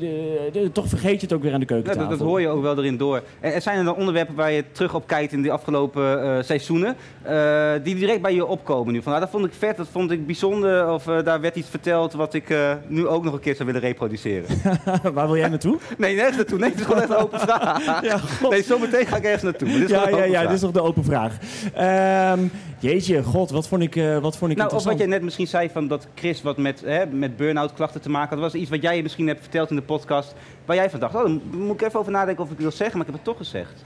toch 0.72 0.88
vergeet 0.88 1.14
je 1.20 1.26
het 1.26 1.32
ook 1.32 1.42
weer 1.42 1.52
aan 1.52 1.60
de 1.60 1.66
Ja, 1.68 1.72
keukentafel. 1.72 2.08
dat, 2.08 2.18
dat 2.18 2.28
hoor 2.28 2.40
je 2.40 2.48
ook 2.48 2.62
wel 2.62 2.78
erin 2.78 2.96
door. 2.96 3.22
En 3.40 3.52
er 3.52 3.60
zijn 3.62 3.78
er 3.78 3.84
dan 3.84 3.94
onderwerpen 3.96 4.34
waar 4.34 4.52
je 4.52 4.64
terug 4.72 4.94
op 4.94 5.06
kijkt 5.06 5.32
in 5.32 5.42
de 5.42 5.50
afgelopen 5.50 6.22
eh, 6.22 6.42
seizoenen, 6.42 6.96
eh, 7.22 7.70
die 7.82 7.94
direct 7.94 8.22
bij 8.22 8.34
je 8.34 8.46
opkomen 8.46 8.92
nu. 8.92 9.02
Van, 9.02 9.08
nou, 9.12 9.24
dat 9.24 9.30
vond 9.32 9.44
ik 9.46 9.52
vet, 9.58 9.76
dat 9.76 9.88
vond 9.92 10.10
ik 10.10 10.26
bijzonder, 10.26 10.90
of 10.92 11.04
daar 11.04 11.40
werd 11.40 11.56
iets 11.56 11.68
verteld 11.68 12.12
wat 12.12 12.34
ik 12.34 12.54
nu 12.86 13.06
ook 13.06 13.24
nog 13.24 13.32
een 13.34 13.40
keer 13.40 13.54
zou 13.54 13.66
willen 13.66 13.80
reproduceren. 13.82 14.46
Waar 15.14 15.26
wil 15.26 15.36
jij 15.36 15.48
naartoe? 15.48 15.78
nee, 15.98 16.14
nergens 16.14 16.36
naartoe. 16.36 16.58
Nee, 16.58 16.70
het 16.70 16.78
is 16.80 16.84
gewoon 16.86 17.02
even 17.02 17.14
een 17.16 17.22
open 17.22 17.40
vraag. 17.40 17.84
Ja, 18.06 18.18
god. 18.18 18.50
nee, 18.50 18.62
zometeen 18.62 19.06
ga 19.06 19.16
ik 19.16 19.24
ergens 19.24 19.42
naartoe. 19.42 19.68
dit 19.68 19.82
is 19.82 19.90
Ja, 19.90 20.08
ja, 20.08 20.24
ja, 20.24 20.42
dit 20.42 20.50
is 20.50 20.60
nog 20.60 20.70
de 20.70 20.82
open 20.82 21.04
vraag. 21.04 21.36
Ehm, 21.74 22.40
jeetje, 22.78 23.22
god, 23.22 23.50
wat 23.50 23.68
vond 23.68 23.82
ik, 23.82 23.96
eh, 23.96 24.18
wat 24.18 24.36
vond 24.36 24.50
ik 24.50 24.56
Nou, 24.56 24.74
of 24.74 24.84
wat 24.84 24.98
jij 24.98 25.06
net 25.06 25.22
misschien 25.22 25.46
zei 25.46 25.70
van 25.70 25.88
dat 25.88 26.06
Chris 26.14 26.42
wat 26.42 26.56
met, 26.56 26.80
hè, 26.80 27.06
met 27.06 27.36
burn-out 27.36 27.74
klachten 27.74 28.00
te 28.00 28.10
maken 28.10 28.30
had. 28.30 28.52
Was 28.52 28.60
iets 28.60 28.70
wat 28.70 28.82
jij 28.82 29.02
misschien 29.02 29.26
hebt 29.26 29.40
verteld 29.40 29.70
in 29.70 29.76
de 29.76 29.82
podcast. 29.82 30.34
Waar 30.64 30.76
jij 30.76 30.90
van 30.90 31.00
dacht, 31.00 31.14
oh, 31.14 31.22
dan 31.22 31.42
moet 31.50 31.80
ik 31.80 31.86
even 31.86 32.00
over 32.00 32.12
nadenken 32.12 32.44
of 32.44 32.50
ik 32.50 32.54
het 32.54 32.62
wil 32.62 32.76
zeggen, 32.76 32.98
maar 32.98 33.06
ik 33.06 33.12
heb 33.12 33.24
het 33.24 33.34
toch 33.34 33.46
gezegd. 33.46 33.82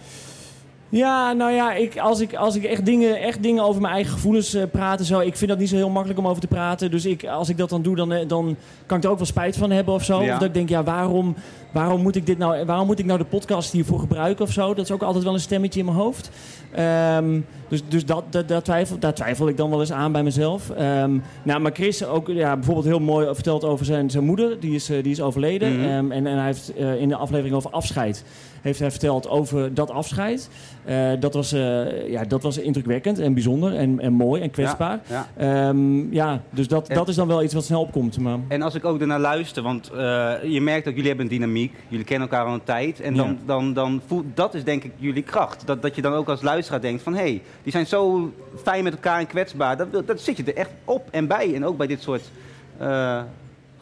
Ja, 0.91 1.33
nou 1.33 1.53
ja, 1.53 1.73
ik, 1.73 1.99
als 1.99 2.21
ik, 2.21 2.35
als 2.35 2.57
ik 2.57 2.65
echt, 2.65 2.85
dingen, 2.85 3.21
echt 3.21 3.43
dingen 3.43 3.65
over 3.65 3.81
mijn 3.81 3.95
eigen 3.95 4.13
gevoelens 4.13 4.55
eh, 4.55 4.63
praten 4.71 5.05
zo, 5.05 5.21
ik 5.21 5.37
vind 5.37 5.51
dat 5.51 5.59
niet 5.59 5.69
zo 5.69 5.77
heel 5.77 5.91
makkelijk 5.91 6.19
om 6.19 6.29
over 6.29 6.41
te 6.41 6.47
praten. 6.47 6.91
Dus 6.91 7.05
ik, 7.05 7.25
als 7.25 7.49
ik 7.49 7.57
dat 7.57 7.69
dan 7.69 7.83
doe, 7.83 7.97
dan, 7.97 8.13
eh, 8.13 8.29
dan 8.29 8.57
kan 8.87 8.97
ik 8.99 9.05
er 9.05 9.11
ook 9.11 9.17
wel 9.17 9.27
spijt 9.27 9.57
van 9.57 9.71
hebben 9.71 9.95
of 9.95 10.05
zo. 10.05 10.23
Ja. 10.23 10.33
Of 10.33 10.39
dat 10.39 10.49
ik 10.49 10.55
denk, 10.55 10.69
ja, 10.69 10.83
waarom, 10.83 11.35
waarom, 11.71 12.03
moet 12.03 12.17
ik 12.17 12.27
dit 12.27 12.39
nou, 12.39 12.65
waarom 12.65 12.87
moet 12.87 12.99
ik 12.99 13.05
nou 13.05 13.19
de 13.19 13.25
podcast 13.25 13.73
hiervoor 13.73 13.99
gebruiken 13.99 14.45
of 14.45 14.53
zo? 14.53 14.75
Dat 14.75 14.85
is 14.85 14.91
ook 14.91 15.03
altijd 15.03 15.25
wel 15.25 15.35
een 15.35 15.41
stemmetje 15.41 15.81
in 15.81 15.87
mijn 15.87 15.97
hoofd. 15.97 16.31
Ehm, 16.73 17.41
dus 17.69 17.83
dus 17.89 18.05
dat, 18.05 18.25
dat, 18.31 18.49
daar, 18.49 18.63
twijfel, 18.63 18.99
daar 18.99 19.15
twijfel 19.15 19.49
ik 19.49 19.57
dan 19.57 19.71
wel 19.71 19.81
eens 19.81 19.93
aan 19.93 20.13
bij 20.13 20.23
mezelf. 20.23 20.71
Ehm, 20.71 21.19
nou, 21.43 21.61
maar 21.61 21.73
Chris 21.73 22.05
ook 22.05 22.29
ja, 22.29 22.55
bijvoorbeeld 22.55 22.87
heel 22.87 23.01
mooi 23.01 23.35
verteld 23.35 23.65
over 23.65 23.85
zijn, 23.85 24.11
zijn 24.11 24.25
moeder. 24.25 24.61
Die 24.61 24.75
is, 24.75 24.91
eh, 24.91 25.03
die 25.03 25.13
is 25.13 25.21
overleden. 25.21 25.77
Mhm. 25.77 25.89
Ehm, 25.89 26.13
en, 26.13 26.27
en 26.27 26.37
hij 26.37 26.47
heeft 26.47 26.73
in 26.77 27.09
de 27.09 27.17
aflevering 27.17 27.55
over 27.55 27.71
afscheid 27.71 28.25
heeft 28.63 28.79
hij 28.79 28.91
verteld 28.91 29.29
over 29.29 29.75
dat 29.75 29.91
afscheid. 29.91 30.49
Eh, 30.85 31.11
dat, 31.21 31.35
was, 31.35 31.53
eh, 31.53 32.09
ja, 32.11 32.25
dat 32.25 32.43
was 32.43 32.59
indrukwekkend 32.59 33.19
en 33.19 33.35
bijzonder 33.35 33.75
en, 33.75 34.01
en 34.01 34.13
mooi 34.13 34.43
en 34.43 34.51
kwetsbaar. 34.51 35.01
Ja. 35.09 35.27
Ehm, 35.37 36.13
ja, 36.13 36.43
dus 36.51 36.69
dat, 36.69 36.89
En- 36.89 36.95
dat 36.95 37.09
is 37.09 37.15
dan 37.15 37.27
wel 37.29 37.43
iets 37.43 37.55
wat 37.55 37.65
snel 37.65 37.81
opkomt. 37.81 38.19
Maar... 38.19 38.39
En 38.49 38.63
als 38.63 38.75
ik 38.75 38.85
ook 38.85 39.01
ernaar 39.01 39.21
luister, 39.21 39.63
want 39.63 39.91
eh, 39.91 40.33
je 40.45 40.61
merkt 40.61 40.85
dat 40.85 40.95
jullie 40.95 41.09
hebben 41.09 41.27
een 41.27 41.33
dynamiek. 41.33 41.75
Jullie 41.89 42.05
kennen 42.05 42.29
elkaar 42.29 42.47
al 42.47 42.55
een 42.55 42.65
tijd. 42.65 43.01
En 43.01 43.15
dan, 43.15 43.29
Ja. 43.29 43.37
dan, 43.47 43.73
dan 43.73 44.01
voelt, 44.07 44.25
dat 44.35 44.55
is 44.55 44.65
denk 44.65 44.85
ik 44.85 44.93
jullie 44.97 45.23
kracht. 45.23 45.67
Dat, 45.67 45.83
dat 45.83 45.95
je 45.95 46.03
dan 46.03 46.13
ook 46.13 46.29
als 46.29 46.43
luisteraar 46.43 46.81
denkt 46.81 47.03
van... 47.03 47.13
hé, 47.15 47.21
hey, 47.21 47.43
die 47.63 47.73
zijn 47.73 47.87
zo 47.87 48.33
fijn 48.63 48.85
met 48.85 48.93
elkaar 48.93 49.19
en 49.19 49.27
kwetsbaar. 49.27 49.77
Dat, 49.77 50.07
dat, 50.07 50.21
zit 50.21 50.37
je 50.37 50.45
er 50.45 50.57
echt 50.57 50.71
op 50.85 51.09
en 51.11 51.27
bij. 51.27 51.55
En 51.55 51.65
ook 51.67 51.77
bij 51.77 51.87
dit 51.87 52.03
soort 52.03 52.31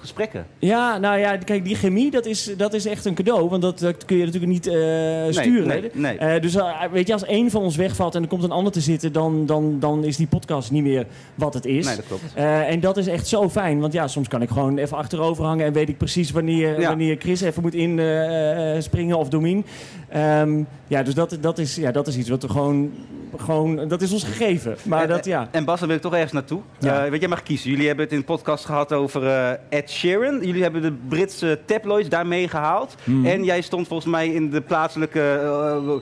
gesprekken. 0.00 0.46
Ja, 0.58 0.98
nou 0.98 1.18
ja, 1.18 1.37
kijk, 1.37 1.64
die 1.64 1.74
chemie, 1.74 2.11
dat 2.11 2.26
is, 2.26 2.50
dat 2.56 2.74
is 2.74 2.87
echt 2.87 3.04
een 3.04 3.14
cadeau. 3.14 3.48
Want 3.48 3.62
dat, 3.62 3.78
dat 3.78 4.04
kun 4.04 4.16
je 4.16 4.24
natuurlijk 4.24 4.52
niet 4.52 4.66
eh, 4.66 4.74
sturen. 5.30 5.66
nee, 5.66 5.90
nee. 5.92 6.18
Eh, 6.18 6.42
dus 6.42 6.54
eh, 6.54 6.82
weet 6.92 7.06
je, 7.06 7.12
als 7.12 7.24
één 7.24 7.50
van 7.50 7.62
ons 7.62 7.76
wegvalt 7.76 8.14
en 8.14 8.22
er 8.22 8.28
komt 8.28 8.42
een 8.42 8.50
ander 8.50 8.72
te 8.72 8.80
zitten... 8.80 9.12
dan, 9.12 9.46
dan, 9.46 9.76
dan 9.80 10.04
is 10.04 10.16
die 10.16 10.26
podcast 10.26 10.70
niet 10.70 10.82
meer 10.82 11.06
wat 11.34 11.54
het 11.54 11.64
is. 11.64 11.87
Nee, 11.87 11.96
dat 11.96 12.06
klopt. 12.06 12.22
En 12.34 12.80
dat 12.80 12.96
is 12.96 13.06
echt 13.06 13.26
zo 13.26 13.48
fijn. 13.50 13.80
Want 13.80 13.92
ja, 13.92 14.08
soms 14.08 14.28
kan 14.28 14.42
ik 14.42 14.48
gewoon 14.48 14.78
even 14.78 14.96
achterover 14.96 15.44
hangen... 15.44 15.66
en 15.66 15.72
weet 15.72 15.88
ik 15.88 15.98
precies 15.98 16.30
wanneer, 16.30 16.80
Ja. 16.80 16.88
wanneer 16.88 17.16
Chris 17.18 17.40
even 17.40 17.62
moet 17.62 17.74
inspringen 17.74 18.82
springen 18.82 19.18
of 19.18 19.28
Domien. 19.28 19.64
Ehm, 20.08 20.62
ja, 20.86 21.02
dus 21.02 21.14
dat, 21.14 21.38
dat, 21.40 21.58
is, 21.58 21.76
ja, 21.76 21.92
dat 21.92 22.06
is 22.06 22.16
iets 22.16 22.28
wat 22.28 22.42
we 22.42 22.48
gewoon... 22.48 22.92
gewoon 23.36 23.88
dat 23.88 24.02
is 24.02 24.12
ons 24.12 24.24
gegeven. 24.24 24.76
Maar 24.84 25.02
en, 25.02 25.08
dat, 25.08 25.24
ja... 25.24 25.48
En 25.50 25.64
Bas, 25.64 25.78
daar 25.78 25.88
wil 25.88 25.96
ik 25.96 26.02
toch 26.02 26.14
ergens 26.14 26.32
naartoe. 26.32 26.60
Ja. 26.78 27.04
Eh, 27.04 27.10
weet 27.10 27.20
jij 27.20 27.28
mag 27.28 27.42
kiezen. 27.42 27.70
Jullie 27.70 27.86
hebben 27.86 28.04
het 28.04 28.14
in 28.14 28.20
de 28.20 28.24
podcast 28.24 28.64
gehad 28.64 28.92
over 28.92 29.26
eh, 29.26 29.50
Ed 29.68 29.90
Sheeran. 29.90 30.40
Jullie 30.46 30.62
hebben 30.62 30.82
de 30.82 30.92
Britse 31.08 31.58
tabloids 31.64 32.08
daar 32.08 32.26
meegehaald. 32.26 32.94
Mhm. 33.04 33.26
En 33.26 33.44
jij 33.44 33.60
stond 33.60 33.88
volgens 33.88 34.10
mij 34.10 34.28
in 34.28 34.50
de 34.50 34.60
plaatselijke 34.60 35.40
eh, 35.42 35.94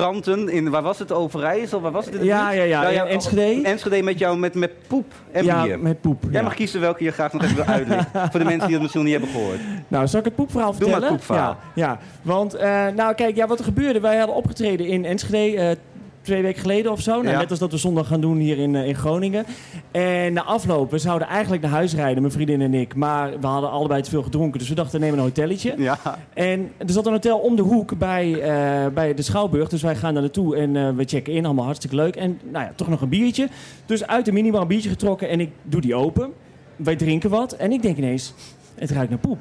kranten. 0.00 0.48
In, 0.48 0.70
waar 0.70 0.82
was 0.82 0.98
het? 0.98 1.12
Overijssel? 1.12 1.80
Waar 1.80 1.92
was 1.92 2.04
het? 2.04 2.14
in 2.14 2.20
het 2.20 2.28
Ja, 2.28 2.48
gebied? 2.48 2.68
ja, 2.68 2.88
ja, 2.88 3.06
Enschede. 3.06 3.68
Enschede 3.68 4.02
met 4.02 4.18
jou 4.18 4.38
met, 4.38 4.54
met 4.54 4.70
poep 4.86 5.12
en 5.32 5.44
ja, 5.44 5.62
bier. 5.62 5.78
met 5.78 6.00
poep. 6.00 6.22
Jij 6.22 6.32
ja. 6.32 6.42
mag 6.42 6.54
kiezen 6.54 6.80
welke 6.80 7.04
je 7.04 7.10
graag 7.10 7.32
nog 7.32 7.42
even 7.42 7.56
wil 7.56 7.64
uitleggen. 7.64 8.10
voor 8.30 8.40
de 8.40 8.44
mensen 8.46 8.64
die 8.64 8.72
het 8.72 8.82
misschien 8.82 9.02
niet 9.04 9.12
hebben 9.12 9.30
gehoord. 9.30 9.58
Nou, 9.88 10.06
zal 10.06 10.18
ik 10.18 10.24
het 10.24 10.34
poepverhaal 10.34 10.70
Doe 10.72 10.80
maar 10.80 10.88
vertellen? 10.90 11.16
het 11.18 11.26
poepverhaal. 11.26 11.56
Ja, 11.74 11.86
ja. 11.86 11.98
want 12.22 12.54
eh, 12.54 12.86
nou 12.96 13.14
kijk, 13.14 13.36
ja, 13.36 13.46
wat 13.46 13.58
er 13.58 13.64
gebeurde, 13.64 14.00
wij 14.00 14.16
hadden 14.16 14.36
opgetreden 14.36 14.86
in 14.86 15.04
Enschede 15.04 15.56
eh, 15.56 15.76
twee 16.24 16.42
weken 16.42 16.60
geleden 16.60 16.92
of 16.92 17.00
zo. 17.00 17.12
Nou, 17.12 17.28
Ja. 17.34 17.38
Net 17.38 17.50
als 17.50 17.58
dat 17.58 17.70
we 17.70 17.76
zondag 17.76 18.06
gaan 18.06 18.20
doen 18.20 18.38
hier 18.38 18.58
in, 18.58 18.74
eh, 18.74 18.86
in 18.86 18.94
Groningen. 18.94 19.44
En 19.90 20.32
na 20.32 20.42
afloop, 20.42 20.90
we 20.90 20.98
zouden 20.98 21.28
eigenlijk 21.28 21.62
naar 21.62 21.70
huis 21.70 21.94
rijden, 21.94 22.20
mijn 22.22 22.34
vriendin 22.34 22.60
en 22.60 22.74
ik. 22.74 22.94
Maar 22.94 23.40
we 23.40 23.46
hadden 23.46 23.70
allebei 23.70 24.02
te 24.02 24.10
veel 24.10 24.22
gedronken, 24.22 24.58
dus 24.58 24.68
we 24.68 24.74
dachten, 24.74 24.98
we 25.00 25.04
nemen 25.04 25.18
een 25.18 25.24
hotelletje. 25.24 25.74
Ja. 25.78 25.98
En 26.34 26.72
er 26.78 26.90
zat 26.90 27.06
een 27.06 27.12
hotel 27.12 27.38
om 27.38 27.56
de 27.56 27.62
hoek 27.62 27.98
bij, 27.98 28.32
eh, 28.40 28.92
bij 28.94 29.14
de 29.14 29.22
Schouwburg. 29.22 29.68
Dus 29.68 29.82
wij 29.82 29.96
gaan 29.96 30.12
daar 30.12 30.22
naartoe 30.22 30.56
en 30.56 30.76
eh, 30.76 30.90
we 30.96 31.04
checken 31.04 31.32
in. 31.32 31.44
Allemaal 31.44 31.64
hartstikke 31.64 31.96
leuk. 31.96 32.16
En 32.16 32.38
nou 32.50 32.64
ja, 32.64 32.72
toch 32.76 32.88
nog 32.88 33.00
een 33.00 33.08
biertje. 33.08 33.48
Dus 33.86 34.06
uit 34.06 34.24
de 34.24 34.32
minibar 34.32 34.60
een 34.60 34.68
biertje 34.68 34.88
getrokken 34.88 35.28
en 35.28 35.40
ik 35.40 35.50
doe 35.62 35.80
die 35.80 35.94
open. 35.94 36.32
Wij 36.76 36.96
drinken 36.96 37.30
wat. 37.30 37.52
En 37.52 37.72
ik 37.72 37.82
denk 37.82 37.96
ineens, 37.96 38.34
Het 38.74 38.90
ruikt 38.90 39.10
naar 39.10 39.18
poep. 39.18 39.38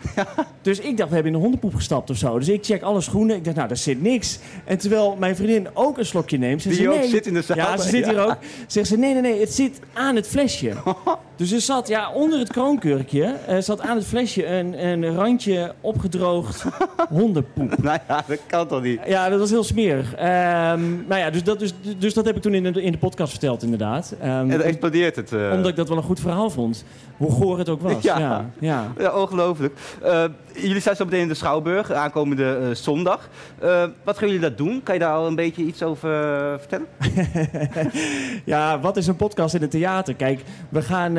Dus 0.62 0.80
ik 0.80 0.98
dacht, 0.98 1.10
we 1.10 1.16
hebben 1.16 1.34
in 1.34 1.38
de 1.38 1.44
hondenpoep 1.44 1.76
gestapt 1.76 2.10
of 2.10 2.18
zo. 2.18 2.40
Dus 2.40 2.50
ik 2.50 2.66
check 2.66 2.82
alle 2.82 3.02
schoenen. 3.02 3.36
Ik 3.36 3.44
dacht, 3.44 3.56
nou, 3.56 3.68
daar 3.68 3.78
zit 3.78 4.02
niks. 4.02 4.40
En 4.66 4.78
terwijl 4.78 5.16
mijn 5.20 5.36
vriendin 5.36 5.68
ook 5.74 5.98
een 5.98 6.06
slokje 6.06 6.38
neemt. 6.38 6.62
Zegt 6.62 6.76
Die 6.76 6.86
ze, 6.86 6.92
nee. 6.92 7.08
zit 7.08 7.28
in 7.28 7.34
de 7.34 7.42
zaal. 7.42 7.58
Ja, 7.58 7.78
ze 7.78 7.90
zit 7.90 8.06
hier 8.06 8.26
ook. 8.26 8.38
Zegt 8.68 8.88
ze, 8.88 8.98
nee, 8.98 9.14
nee, 9.14 9.22
nee, 9.22 9.40
het 9.40 9.54
zit 9.54 9.80
aan 9.94 10.16
het 10.16 10.28
flesje. 10.28 10.74
dus 11.36 11.52
er 11.52 11.62
zat, 11.62 11.88
ja, 11.88 12.12
onder 12.12 12.40
het 12.40 12.52
kroonkurkje... 12.52 13.36
Uh, 13.50 13.58
zat 13.60 13.82
aan 13.82 13.96
het 13.96 14.06
flesje 14.06 14.46
een, 14.46 14.86
een 14.88 15.16
randje 15.16 15.74
opgedroogd 15.82 16.66
hondenpoep. 17.10 17.84
nou 17.84 18.00
ja, 18.08 18.24
dat 18.28 18.40
kan 18.48 18.68
toch 18.68 18.82
niet? 18.82 19.00
Ja, 19.06 19.30
dat 19.30 19.40
was 19.40 19.50
heel 19.50 19.64
smerig. 19.64 20.12
Um, 20.12 21.06
nou 21.08 21.22
ja, 21.22 21.30
dus 21.30 21.44
dat, 21.44 21.60
dus, 21.60 21.74
dus 21.98 22.14
dat 22.14 22.26
heb 22.26 22.36
ik 22.36 22.42
toen 22.42 22.54
in 22.54 22.74
de, 22.74 22.82
in 22.82 22.92
de 22.92 22.98
podcast 22.98 23.32
verteld, 23.32 23.64
inderdaad. 23.64 24.16
Um, 24.22 24.30
en 24.30 24.50
dan 24.50 24.62
explodeert 24.62 25.16
het. 25.16 25.32
Uh... 25.32 25.52
Omdat 25.54 25.70
ik 25.70 25.76
dat 25.76 25.88
wel 25.88 25.98
een 25.98 26.04
goed 26.04 26.20
verhaal 26.20 26.50
vond. 26.50 26.86
Hoe 27.18 27.32
goor 27.32 27.58
het 27.58 27.70
ook 27.70 27.82
was. 27.82 28.04
Ja, 28.04 28.20
ja. 28.60 28.94
ja. 28.98 29.10
Ongelooflijk. 29.24 29.74
Uh, 30.04 30.24
jullie 30.54 30.82
zijn 30.82 30.96
zo 30.96 31.06
meteen 31.06 31.22
in 31.22 31.28
de 31.28 31.34
Schouwburg, 31.34 31.92
aankomende 31.92 32.60
uh, 32.62 32.76
zondag. 32.76 33.30
Uh, 33.64 33.84
wat 34.04 34.18
gaan 34.18 34.28
jullie 34.28 34.42
daar 34.42 34.56
doen? 34.56 34.82
Kan 34.84 34.94
je 34.94 35.00
daar 35.00 35.14
al 35.14 35.28
een 35.28 35.36
beetje 35.36 35.64
iets 35.64 35.84
over 35.84 36.10
vertellen? 36.60 36.88
ja, 38.54 38.80
wat 38.80 38.98
is 38.98 39.08
een 39.08 39.16
podcast 39.16 39.56
in 39.56 39.62
het 39.62 39.72
theater? 39.72 40.16
Kijk, 40.16 40.42
we, 40.70 40.82
gaan, 40.82 41.14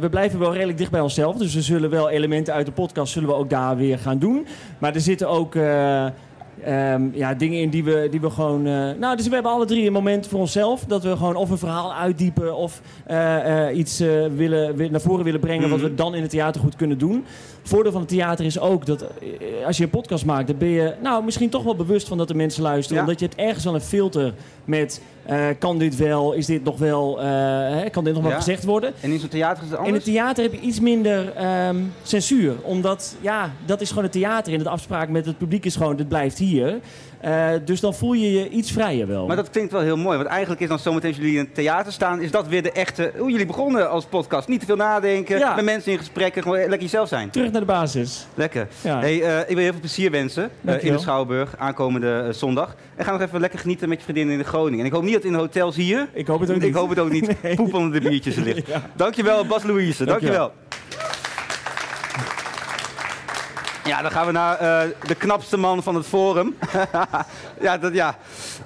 we 0.00 0.08
blijven 0.10 0.38
wel 0.38 0.52
redelijk 0.52 0.78
dicht 0.78 0.90
bij 0.90 1.00
onszelf. 1.00 1.36
Dus 1.36 1.54
we 1.54 1.62
zullen 1.62 1.90
wel 1.90 2.10
elementen 2.10 2.54
uit 2.54 2.66
de 2.66 2.72
podcast 2.72 3.12
zullen 3.12 3.28
we 3.28 3.34
ook 3.34 3.50
daar 3.50 3.76
weer 3.76 3.98
gaan 3.98 4.18
doen. 4.18 4.46
Maar 4.78 4.94
er 4.94 5.00
zitten 5.00 5.28
ook... 5.28 5.54
Um, 6.68 7.10
ja, 7.14 7.34
dingen 7.34 7.60
in 7.60 7.70
die 7.70 7.84
we, 7.84 8.08
die 8.10 8.20
we 8.20 8.30
gewoon. 8.30 8.66
Uh, 8.66 8.90
nou, 8.98 9.16
dus 9.16 9.28
we 9.28 9.34
hebben 9.34 9.52
alle 9.52 9.66
drie 9.66 9.86
een 9.86 9.92
moment 9.92 10.26
voor 10.26 10.40
onszelf. 10.40 10.84
Dat 10.84 11.02
we 11.02 11.16
gewoon 11.16 11.36
of 11.36 11.50
een 11.50 11.58
verhaal 11.58 11.94
uitdiepen 11.94 12.56
of 12.56 12.80
uh, 13.10 13.16
uh, 13.46 13.78
iets 13.78 13.98
willen, 14.36 14.90
naar 14.90 15.00
voren 15.00 15.24
willen 15.24 15.40
brengen. 15.40 15.64
Mm 15.64 15.70
wat 15.70 15.80
we 15.80 15.94
dan 15.94 16.14
in 16.14 16.22
het 16.22 16.30
theater 16.30 16.60
goed 16.60 16.76
kunnen 16.76 16.98
doen 16.98 17.24
voordeel 17.62 17.92
van 17.92 18.00
het 18.00 18.10
theater 18.10 18.44
is 18.44 18.58
ook 18.58 18.86
dat 18.86 19.02
eh, 19.02 19.66
als 19.66 19.76
je 19.76 19.84
een 19.84 19.90
podcast 19.90 20.24
maakt, 20.24 20.46
dan 20.46 20.58
ben 20.58 20.68
je 20.68 20.94
nou, 21.02 21.24
misschien 21.24 21.50
toch 21.50 21.62
wel 21.62 21.76
bewust 21.76 22.08
van 22.08 22.18
dat 22.18 22.30
er 22.30 22.36
mensen 22.36 22.62
luisteren. 22.62 23.02
Omdat 23.02 23.20
je 23.20 23.26
het 23.26 23.34
ergens 23.34 23.66
al 23.66 23.74
een 23.74 23.80
filter 23.80 24.34
met 24.64 25.00
uh, 25.30 25.46
kan 25.58 25.78
dit 25.78 25.96
wel, 25.96 26.32
is 26.32 26.46
dit 26.46 26.64
nog 26.64 26.78
wel, 26.78 27.24
uh, 27.24 27.90
kan 27.90 28.04
dit 28.04 28.14
nog 28.14 28.22
wel 28.22 28.32
gezegd 28.32 28.64
worden. 28.64 28.92
En 29.00 29.10
in 29.10 29.18
zo'n 29.18 29.28
theater 29.28 29.62
is 29.62 29.70
het 29.70 29.78
anders? 29.78 29.88
In 29.88 29.94
het 29.94 30.04
theater 30.04 30.42
heb 30.42 30.52
je 30.52 30.60
iets 30.60 30.80
minder 30.80 31.32
um, 31.68 31.92
censuur. 32.02 32.54
Omdat, 32.62 33.16
ja, 33.20 33.52
dat 33.66 33.80
is 33.80 33.88
gewoon 33.88 34.04
het 34.04 34.12
theater. 34.12 34.52
In 34.52 34.58
de 34.58 34.68
afspraak 34.68 35.08
met 35.08 35.26
het 35.26 35.38
publiek 35.38 35.64
is 35.64 35.76
gewoon, 35.76 35.98
het 35.98 36.08
blijft 36.08 36.38
hier. 36.38 36.80
Uh, 37.24 37.50
dus 37.64 37.80
dan 37.80 37.94
voel 37.94 38.12
je 38.12 38.32
je 38.32 38.48
iets 38.48 38.72
vrijer 38.72 39.06
wel. 39.06 39.26
Maar 39.26 39.36
dat 39.36 39.50
klinkt 39.50 39.72
wel 39.72 39.80
heel 39.80 39.96
mooi. 39.96 40.16
Want 40.16 40.28
eigenlijk 40.28 40.60
is 40.60 40.68
dan 40.68 40.78
zometeen 40.78 41.10
als 41.10 41.18
jullie 41.18 41.38
in 41.38 41.44
het 41.44 41.54
theater 41.54 41.92
staan... 41.92 42.20
is 42.20 42.30
dat 42.30 42.48
weer 42.48 42.62
de 42.62 42.72
echte... 42.72 43.12
Hoe 43.18 43.30
jullie 43.30 43.46
begonnen 43.46 43.90
als 43.90 44.04
podcast. 44.04 44.48
Niet 44.48 44.60
te 44.60 44.66
veel 44.66 44.76
nadenken. 44.76 45.38
Ja. 45.38 45.54
Met 45.54 45.64
mensen 45.64 45.92
in 45.92 45.98
gesprekken. 45.98 46.42
Gewoon 46.42 46.58
lekker 46.58 46.80
jezelf 46.80 47.08
zijn. 47.08 47.30
Terug 47.30 47.50
naar 47.50 47.60
de 47.60 47.66
basis. 47.66 48.26
Lekker. 48.34 48.68
Hey, 48.82 49.16
uh, 49.16 49.38
ik 49.38 49.46
wil 49.46 49.56
heel 49.56 49.70
veel 49.70 49.80
plezier 49.80 50.10
wensen. 50.10 50.50
Uh, 50.60 50.84
in 50.84 50.92
de 50.92 50.98
Schouwburg. 50.98 51.54
Aankomende 51.58 52.28
zondag. 52.32 52.76
En 52.96 53.04
ga 53.04 53.12
nog 53.12 53.20
even 53.20 53.40
lekker 53.40 53.58
genieten 53.58 53.88
met 53.88 53.98
je 53.98 54.04
vriendinnen 54.04 54.32
in 54.32 54.40
de 54.40 54.48
Groningen. 54.48 54.80
En 54.80 54.86
ik 54.86 54.92
hoop 54.92 55.02
niet 55.02 55.14
dat 55.14 55.24
in 55.24 55.32
de 55.32 55.38
hotels 55.38 55.76
hier... 55.76 56.08
Ik 56.12 56.26
hoop 56.26 56.40
het 56.40 56.50
ook 56.50 56.56
niet. 56.56 56.64
Ik 56.64 56.74
hoop 56.74 56.88
het 56.88 56.98
ook 56.98 57.10
niet. 57.10 57.36
nee. 57.42 57.54
Poep 57.54 57.74
onder 57.74 58.00
de 58.00 58.08
biertjes 58.08 58.34
ligt. 58.34 58.66
ja. 58.74 58.82
Dankjewel 58.94 59.46
Bas 59.46 59.62
Louise. 59.62 60.04
Dankjewel. 60.04 60.36
Dankjewel. 60.38 60.79
Ja, 63.90 64.02
dan 64.02 64.10
gaan 64.10 64.26
we 64.26 64.32
naar 64.32 64.62
uh, 64.62 64.92
de 65.06 65.14
knapste 65.14 65.56
man 65.56 65.82
van 65.82 65.94
het 65.94 66.06
forum. 66.06 66.56
ja, 67.60 67.78
dat, 67.78 67.94
ja. 67.94 68.16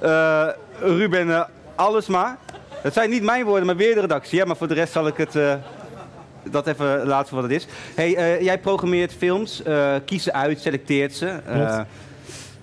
Uh, 0.02 0.48
Ruben 0.80 1.28
uh, 1.28 1.42
Allesma. 1.74 2.38
Dat 2.82 2.92
zijn 2.92 3.10
niet 3.10 3.22
mijn 3.22 3.44
woorden, 3.44 3.66
maar 3.66 3.76
weer 3.76 3.94
de 3.94 4.00
redactie. 4.00 4.38
Ja, 4.38 4.44
maar 4.44 4.56
voor 4.56 4.68
de 4.68 4.74
rest 4.74 4.92
zal 4.92 5.06
ik 5.06 5.16
het, 5.16 5.38
dat 6.50 6.66
even 6.66 7.06
laten 7.06 7.28
voor 7.28 7.40
wat 7.40 7.50
het 7.50 7.60
is. 7.60 7.66
Hey, 7.94 8.42
jij 8.42 8.58
programmeert 8.58 9.12
films, 9.12 9.62
kies 10.04 10.22
ze 10.22 10.32
uit, 10.32 10.60
selecteert 10.60 11.14
ze. 11.14 11.26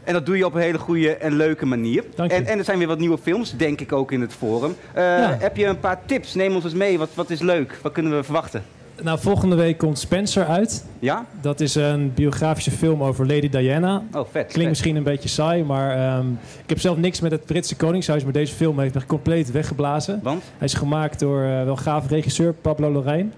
En 0.04 0.14
dat 0.14 0.26
doe 0.26 0.38
je 0.38 0.46
op 0.46 0.54
een 0.54 0.62
hele 0.62 0.80
goede 0.80 1.16
en 1.16 1.36
leuke 1.36 1.66
manier. 1.66 2.04
En, 2.16 2.46
en, 2.46 2.58
er 2.58 2.64
zijn 2.64 2.78
weer 2.78 2.88
wat 2.88 3.00
nieuwe 3.00 3.18
films, 3.18 3.58
denk 3.58 3.82
ik 3.82 3.92
ook 3.92 4.12
in 4.12 4.22
het 4.22 4.34
forum. 4.34 4.76
Heb 4.94 5.58
je 5.58 5.66
een 5.66 5.80
paar 5.80 6.00
tips? 6.06 6.34
Neem 6.34 6.56
ons 6.56 6.64
eens 6.64 6.74
mee. 6.74 6.98
Wat, 6.98 7.10
wat 7.14 7.30
is 7.30 7.40
leuk? 7.40 7.78
Wat 7.82 7.92
kunnen 7.92 8.16
we 8.16 8.24
verwachten? 8.24 8.64
Nou, 9.04 9.20
volgende 9.20 9.56
week 9.56 9.78
komt 9.78 10.00
Spencer 10.00 10.46
uit. 10.46 10.86
Ja? 11.00 11.26
Dat 11.42 11.60
is 11.60 11.76
een 11.76 12.14
biografische 12.14 12.72
film 12.72 13.04
over 13.04 13.28
Lady 13.28 13.50
Diana. 13.50 14.04
Oh, 14.14 14.28
vet. 14.32 14.52
Klinkt 14.52 14.70
misschien 14.70 14.96
een 14.96 15.04
beetje 15.04 15.30
saai, 15.30 15.64
maar 15.64 16.18
um, 16.18 16.40
ik 16.64 16.70
heb 16.70 16.80
zelf 16.80 16.98
niks 16.98 17.20
met 17.20 17.32
het 17.32 17.46
Britse 17.46 17.76
Koningshuis. 17.76 18.24
Maar 18.24 18.34
deze 18.34 18.54
film 18.54 18.80
heeft 18.80 18.94
me 18.94 19.06
compleet 19.06 19.52
weggeblazen. 19.52 20.20
Want? 20.24 20.44
Hij 20.58 20.68
is 20.68 20.74
gemaakt 20.74 21.20
door 21.20 21.44
uh, 21.44 21.64
wel 21.64 21.76
gave 21.76 22.08
regisseur 22.08 22.54
Pablo 22.54 22.92
Lorraine. 22.92 23.30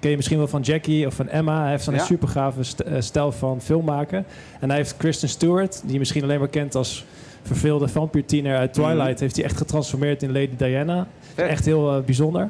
Ken 0.00 0.10
je 0.10 0.16
misschien 0.16 0.38
wel 0.38 0.48
van 0.48 0.60
Jackie 0.60 1.06
of 1.06 1.14
van 1.14 1.28
Emma. 1.28 1.60
Hij 1.60 1.70
heeft 1.70 1.84
zo'n 1.84 1.94
ja? 1.94 2.04
super 2.04 2.28
gave 2.28 2.62
st 2.62 2.82
uh, 2.86 2.94
stijl 2.98 3.32
van 3.32 3.60
filmmaken. 3.60 4.24
En 4.60 4.68
hij 4.68 4.78
heeft 4.78 4.96
Kristen 4.96 5.28
Stewart, 5.28 5.80
die 5.84 5.92
je 5.92 5.98
misschien 5.98 6.22
alleen 6.22 6.38
maar 6.38 6.48
kent 6.48 6.74
als 6.74 7.04
verveelde 7.42 7.88
vampiertiener 7.88 8.56
uit 8.56 8.72
Twilight... 8.72 9.14
Mm. 9.14 9.20
heeft 9.20 9.36
hij 9.36 9.44
echt 9.44 9.56
getransformeerd 9.56 10.22
in 10.22 10.32
Lady 10.32 10.56
Diana. 10.56 11.06
Vet. 11.34 11.48
Echt 11.48 11.64
heel 11.64 11.96
uh, 11.96 12.04
bijzonder. 12.04 12.48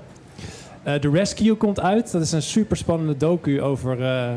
Uh, 0.86 0.94
The 0.94 1.10
Rescue 1.10 1.54
komt 1.54 1.80
uit. 1.80 2.12
Dat 2.12 2.22
is 2.22 2.32
een 2.32 2.42
super 2.42 2.76
spannende 2.76 3.16
docu 3.16 3.62
over 3.62 4.00
uh, 4.00 4.30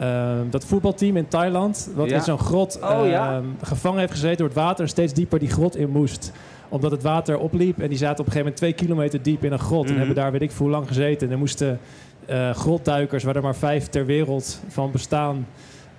uh, 0.00 0.38
dat 0.50 0.64
voetbalteam 0.64 1.16
in 1.16 1.28
Thailand. 1.28 1.90
Wat 1.94 2.08
ja. 2.08 2.16
in 2.16 2.22
zo'n 2.22 2.38
grot 2.38 2.78
oh, 2.82 3.06
ja? 3.06 3.42
gevangen 3.62 3.98
heeft 3.98 4.12
gezeten 4.12 4.36
door 4.36 4.46
het 4.46 4.56
water. 4.56 4.82
En 4.82 4.88
steeds 4.88 5.12
dieper 5.12 5.38
die 5.38 5.50
grot 5.50 5.76
in 5.76 5.90
moest. 5.90 6.32
Omdat 6.68 6.90
het 6.90 7.02
water 7.02 7.38
opliep. 7.38 7.78
En 7.78 7.88
die 7.88 7.98
zaten 7.98 8.20
op 8.20 8.26
een 8.26 8.32
gegeven 8.32 8.38
moment 8.38 8.56
twee 8.56 8.72
kilometer 8.72 9.22
diep 9.22 9.44
in 9.44 9.52
een 9.52 9.58
grot. 9.58 9.70
Mm 9.70 9.78
-hmm. 9.78 9.86
En 9.86 9.92
mhm. 9.92 10.06
hebben 10.06 10.22
daar 10.22 10.32
weet 10.32 10.50
ik 10.50 10.56
hoe 10.56 10.70
lang 10.70 10.86
gezeten. 10.86 11.26
En 11.26 11.32
er 11.32 11.38
moesten 11.38 11.80
grotduikers, 12.52 13.24
waar 13.24 13.36
er 13.36 13.42
maar 13.42 13.56
vijf 13.56 13.86
ter 13.86 14.06
wereld 14.06 14.60
van 14.68 14.90
bestaan 14.90 15.46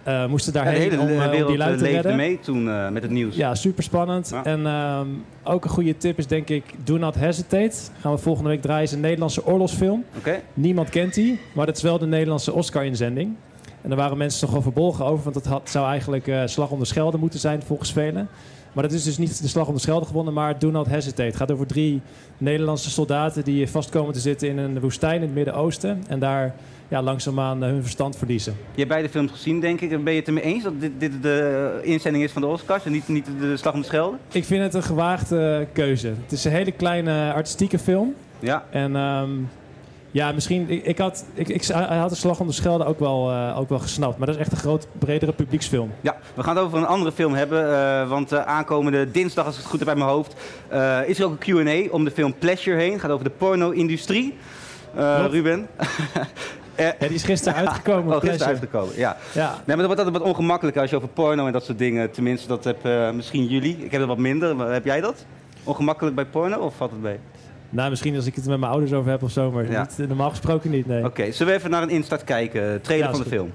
uh, 0.07 0.25
moesten 0.25 0.53
daarheen 0.53 0.91
ja, 0.91 0.99
om, 0.99 1.09
uh, 1.09 1.25
om 1.25 1.47
die 1.47 1.57
lui 1.57 1.77
te 1.77 1.85
redden. 1.85 2.15
mee 2.15 2.39
toen 2.39 2.65
uh, 2.65 2.89
met 2.89 3.01
het 3.01 3.11
nieuws. 3.11 3.35
Ja, 3.35 3.55
super 3.55 3.83
spannend. 3.83 4.29
Ja. 4.29 4.43
En 4.43 4.65
um, 4.65 5.25
ook 5.43 5.63
een 5.63 5.69
goede 5.69 5.97
tip 5.97 6.17
is 6.17 6.27
denk 6.27 6.49
ik 6.49 6.63
Do 6.83 6.97
Not 6.97 7.15
Hesitate. 7.15 7.75
Gaan 7.99 8.11
we 8.11 8.17
volgende 8.17 8.49
week 8.49 8.61
draaien. 8.61 8.83
is 8.83 8.91
een 8.91 8.99
Nederlandse 8.99 9.45
oorlogsfilm. 9.45 10.03
Okay. 10.17 10.41
Niemand 10.53 10.89
kent 10.89 11.13
die, 11.13 11.39
maar 11.53 11.65
dat 11.65 11.77
is 11.77 11.83
wel 11.83 11.97
de 11.97 12.07
Nederlandse 12.07 12.53
Oscar-inzending. 12.53 13.35
En 13.81 13.89
daar 13.89 13.97
waren 13.97 14.17
mensen 14.17 14.39
toch 14.41 14.51
wel 14.51 14.61
verbolgen 14.61 15.05
over, 15.05 15.23
want 15.23 15.35
dat 15.35 15.45
had, 15.45 15.69
zou 15.69 15.87
eigenlijk 15.87 16.31
Slag 16.45 16.69
om 16.69 16.79
de 16.79 16.85
Schelde 16.85 17.17
moeten 17.17 17.39
zijn 17.39 17.61
volgens 17.61 17.91
velen. 17.93 18.29
Maar 18.73 18.83
dat 18.83 18.93
is 18.93 19.03
dus 19.03 19.17
niet 19.17 19.41
de 19.41 19.47
Slag 19.47 19.67
om 19.67 19.73
de 19.73 19.79
Schelde 19.79 20.05
gewonnen, 20.05 20.33
maar 20.33 20.59
Do 20.59 20.71
Not 20.71 20.87
Hesitate. 20.87 21.21
Het 21.21 21.35
gaat 21.35 21.51
over 21.51 21.67
drie 21.67 22.01
Nederlandse 22.37 22.89
soldaten 22.89 23.43
die 23.43 23.69
vast 23.69 23.89
komen 23.89 24.13
te 24.13 24.19
zitten 24.19 24.47
in 24.49 24.57
een 24.57 24.79
woestijn 24.79 25.15
in 25.15 25.21
het 25.21 25.33
Midden-Oosten. 25.33 26.03
En 26.07 26.19
daar 26.19 26.55
ja, 26.87 27.01
langzaamaan 27.01 27.61
hun 27.61 27.81
verstand 27.81 28.17
verliezen. 28.17 28.53
Je 28.71 28.77
hebt 28.77 28.89
beide 28.89 29.09
films 29.09 29.31
gezien, 29.31 29.59
denk 29.59 29.81
ik. 29.81 30.03
Ben 30.03 30.13
je 30.13 30.19
het 30.19 30.27
ermee 30.27 30.43
eens 30.43 30.63
dat 30.63 30.73
dit, 30.79 30.91
dit 30.97 31.11
de 31.21 31.79
inzending 31.83 32.23
is 32.23 32.31
van 32.31 32.41
de 32.41 32.47
Oscars 32.47 32.85
en 32.85 32.91
niet, 32.91 33.07
niet 33.07 33.25
de 33.39 33.57
Slag 33.57 33.73
om 33.73 33.79
de 33.79 33.85
Schelde? 33.85 34.17
Ik 34.31 34.45
vind 34.45 34.63
het 34.63 34.73
een 34.73 34.83
gewaagde 34.83 35.67
keuze. 35.73 36.07
Het 36.07 36.31
is 36.31 36.43
een 36.45 36.51
hele 36.51 36.71
kleine 36.71 37.33
artistieke 37.33 37.79
film. 37.79 38.13
Ja. 38.39 38.63
En 38.69 38.95
um, 38.95 39.49
ja, 40.11 40.31
misschien. 40.31 40.69
Ik, 40.69 40.85
ik, 40.85 40.97
had, 40.97 41.25
ik, 41.33 41.47
ik, 41.47 41.63
hij 41.63 41.97
had 41.97 42.09
de 42.09 42.15
Slag 42.15 42.39
om 42.39 42.47
de 42.47 42.53
Schelde 42.53 42.85
ook 42.85 42.99
wel, 42.99 43.31
uh, 43.31 43.59
ook 43.59 43.69
wel 43.69 43.79
gesnapt. 43.79 44.17
Maar 44.17 44.27
dat 44.27 44.35
is 44.35 44.41
echt 44.41 44.51
een 44.51 44.57
groot, 44.57 44.87
bredere 44.99 45.31
publieksfilm. 45.31 45.91
Ja, 46.01 46.17
we 46.33 46.43
gaan 46.43 46.55
het 46.55 46.65
over 46.65 46.77
een 46.77 46.85
andere 46.85 47.11
film 47.11 47.33
hebben. 47.33 47.63
Uh, 47.63 48.09
want 48.09 48.33
uh, 48.33 48.45
aankomende 48.45 49.11
dinsdag, 49.11 49.45
als 49.45 49.53
ik 49.55 49.61
het 49.61 49.69
goed 49.69 49.79
heb 49.79 49.87
bij 49.87 49.97
mijn 49.97 50.09
hoofd, 50.09 50.35
is 51.07 51.19
er 51.19 51.25
ook 51.25 51.43
een 51.43 51.65
Q&A 51.65 51.93
om 51.93 52.03
de 52.03 52.11
film 52.11 52.33
Pleasure 52.39 52.77
heen. 52.77 52.91
Het 52.91 53.01
gaat 53.01 53.11
over 53.11 53.23
de 53.23 53.31
porno-industrie. 53.37 54.37
Ruben. 55.29 55.67
Ja, 56.77 56.95
die 56.99 57.09
is 57.09 57.23
gisteren 57.23 57.57
uitgekomen. 57.57 58.15
Oh, 58.15 58.21
gisteren 58.21 58.47
uitgekomen, 58.47 58.97
ja. 58.97 59.17
ja. 59.33 59.49
Nee, 59.49 59.61
maar 59.65 59.75
dat 59.77 59.85
wordt 59.85 59.99
altijd 59.99 60.17
wat 60.17 60.27
ongemakkelijker 60.27 60.81
als 60.81 60.89
je 60.89 60.95
over 60.95 61.07
porno 61.07 61.45
en 61.45 61.51
dat 61.51 61.65
soort 61.65 61.77
dingen... 61.77 62.11
Tenminste, 62.11 62.47
dat 62.47 62.63
heb 62.63 63.13
misschien 63.13 63.45
jullie. 63.45 63.77
Ik 63.77 63.91
heb 63.91 63.99
het 63.99 64.09
wat 64.09 64.17
minder. 64.17 64.55
Maar 64.55 64.71
heb 64.71 64.85
jij 64.85 65.01
dat? 65.01 65.25
Ongemakkelijk 65.63 66.15
bij 66.15 66.25
porno 66.25 66.57
of 66.57 66.75
valt 66.75 66.91
het 66.91 67.01
mee? 67.01 67.19
Nou, 67.69 67.89
misschien 67.89 68.15
als 68.15 68.25
ik 68.25 68.35
het 68.35 68.45
met 68.45 68.59
mijn 68.59 68.71
ouders 68.71 68.93
over 68.93 69.11
heb 69.11 69.23
of 69.23 69.31
zo, 69.31 69.51
maar 69.51 69.71
ja. 69.71 69.87
niet, 69.97 70.07
normaal 70.07 70.29
gesproken 70.29 70.71
niet, 70.71 70.85
nee. 70.85 70.97
Oké, 70.97 71.07
okay, 71.07 71.31
zullen 71.31 71.53
we 71.53 71.59
even 71.59 71.71
naar 71.71 71.81
een 71.81 71.89
instart 71.89 72.23
kijken? 72.23 72.81
Trailer 72.81 73.05
ja, 73.05 73.11
van 73.11 73.23
de 73.23 73.29
goed. 73.29 73.37
film. 73.37 73.51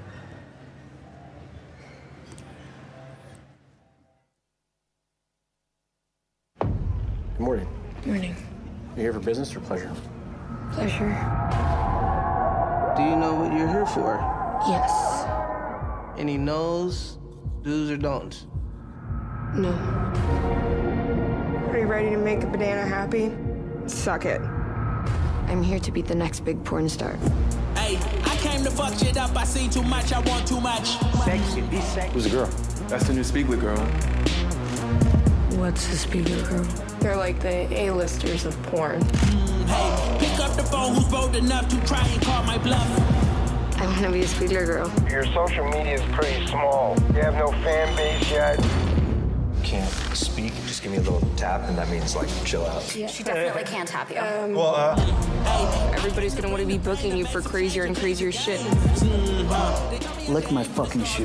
Good 7.37 7.47
morning. 7.47 7.69
Good 7.95 8.07
morning. 8.07 8.35
You 8.95 9.01
here 9.01 9.13
for 9.13 9.23
business 9.23 9.57
or 9.57 9.61
pleasure? 9.61 9.91
Pleasure. 10.75 11.15
Do 12.97 13.03
you 13.03 13.17
know 13.17 13.35
what 13.41 13.53
you're 13.53 13.69
here 13.69 13.87
for? 13.87 14.21
Yes. 14.69 15.25
Any 16.17 16.37
no's, 16.37 17.19
do's, 17.63 17.91
or 17.91 17.99
don'ts? 17.99 18.47
No. 19.55 19.73
Are 21.71 21.79
you 21.79 21.87
ready 21.87 22.11
to 22.11 22.19
make 22.19 22.45
a 22.45 22.47
banana 22.47 22.87
happy? 22.87 23.33
Suck 23.87 24.25
it. 24.25 24.41
I'm 25.49 25.63
here 25.63 25.79
to 25.79 25.93
be 25.93 26.03
the 26.03 26.15
next 26.15 26.41
big 26.41 26.63
porn 26.65 26.89
star. 26.89 27.13
Hey, 27.77 27.99
I 28.25 28.37
came 28.37 28.65
to 28.65 28.71
fuck 28.71 28.95
shit 28.99 29.17
up. 29.17 29.37
I 29.37 29.45
seen 29.45 29.71
too 29.71 29.83
much. 29.83 30.13
I 30.13 30.21
want 30.21 30.49
too 30.49 30.61
much. 30.61 30.97
Sexy, 31.25 31.61
be 31.63 31.81
sexy. 31.81 32.13
Who's 32.13 32.25
the 32.25 32.31
girl? 32.31 32.47
That's 32.89 33.07
the 33.07 33.15
new 33.15 33.21
Spiegler 33.21 33.61
girl. 33.61 33.79
What's 35.59 35.87
the 35.87 35.97
Spiegler 35.97 36.49
girl? 36.49 36.65
They're 37.01 37.17
like 37.17 37.41
the 37.41 37.69
A-listers 37.73 38.47
of 38.47 38.61
porn. 38.65 39.01
Mm, 39.01 39.67
hey, 39.67 40.19
pick 40.19 40.39
up 40.41 40.57
the 40.57 40.63
phone. 40.63 40.95
Who's 40.95 41.09
bold 41.09 41.37
enough 41.37 41.69
to 41.69 41.87
try 41.87 42.07
and 42.07 42.23
call 42.23 42.43
my 42.45 42.59
bluff? 42.59 42.89
I 43.79 43.87
want 43.87 44.03
to 44.03 44.11
be 44.11 44.23
a 44.23 44.27
Spiegler 44.27 44.65
girl. 44.65 44.91
Your 45.11 45.27
social 45.27 45.65
media 45.67 45.95
is 45.95 46.15
pretty 46.15 46.47
small. 46.47 46.97
You 47.09 47.21
have 47.21 47.35
no 47.35 47.51
fan 47.63 47.95
base 47.97 48.31
yet. 48.31 48.59
Can't 49.65 49.91
speak. 50.15 50.53
Just 50.67 50.83
give 50.83 50.93
me 50.93 50.99
a 50.99 51.01
little 51.01 51.27
tap, 51.37 51.63
and 51.69 51.79
that 51.79 51.89
means 51.89 52.15
like 52.15 52.29
chill 52.45 52.67
out. 52.67 52.95
Yeah. 52.95 53.07
She 53.07 53.23
definitely 53.23 53.65
can't 53.65 53.89
tap 53.89 54.11
you. 54.11 54.19
Um, 54.19 54.55
well, 54.55 54.75
uh, 54.77 55.93
everybody's 55.97 56.35
gonna 56.35 56.51
want 56.51 56.61
to 56.61 56.67
be 56.67 56.77
booking 56.77 57.17
you 57.17 57.25
for 57.25 57.41
crazier 57.41 57.85
and 57.85 57.97
crazier 57.97 58.31
shit. 58.31 58.61
Lick 60.29 60.53
my 60.53 60.65
fucking 60.65 61.05
shoe. 61.05 61.25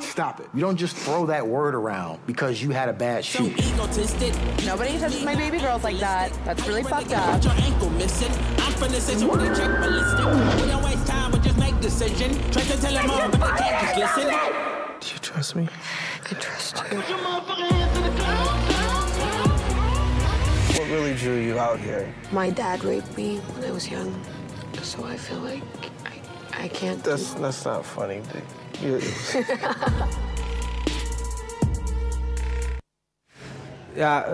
Stop 0.00 0.40
it. 0.40 0.48
You 0.54 0.60
don't 0.60 0.76
just 0.76 0.96
throw 0.96 1.26
that 1.26 1.46
word 1.46 1.74
around 1.74 2.20
because 2.26 2.62
you 2.62 2.70
had 2.70 2.88
a 2.88 2.92
bad 2.92 3.24
shoot. 3.24 3.54
Nobody 4.64 4.98
touches 4.98 5.24
my 5.24 5.34
baby 5.34 5.58
girls 5.58 5.84
like 5.84 5.98
that. 5.98 6.32
That's 6.44 6.66
really 6.66 6.82
fucked 6.82 7.12
up. 7.12 7.40
Do 7.40 7.48
you 7.48 7.54
trust 15.22 15.56
me? 15.56 15.68
I 16.30 16.34
trust 16.34 16.76
you. 16.90 16.98
What 20.78 20.90
really 20.90 21.14
drew 21.14 21.36
you 21.36 21.58
out 21.58 21.78
here? 21.78 22.12
My 22.32 22.50
dad 22.50 22.84
raped 22.84 23.16
me 23.16 23.38
when 23.38 23.64
I 23.64 23.72
was 23.72 23.88
young, 23.88 24.20
so 24.82 25.04
I 25.04 25.16
feel 25.16 25.38
like 25.38 25.62
I, 26.04 26.64
I 26.64 26.68
can't. 26.68 27.02
That's 27.04 27.34
that's 27.34 27.64
not 27.64 27.86
funny, 27.86 28.20
Dick. 28.32 28.44
Ja, 33.94 34.26
uh, 34.26 34.32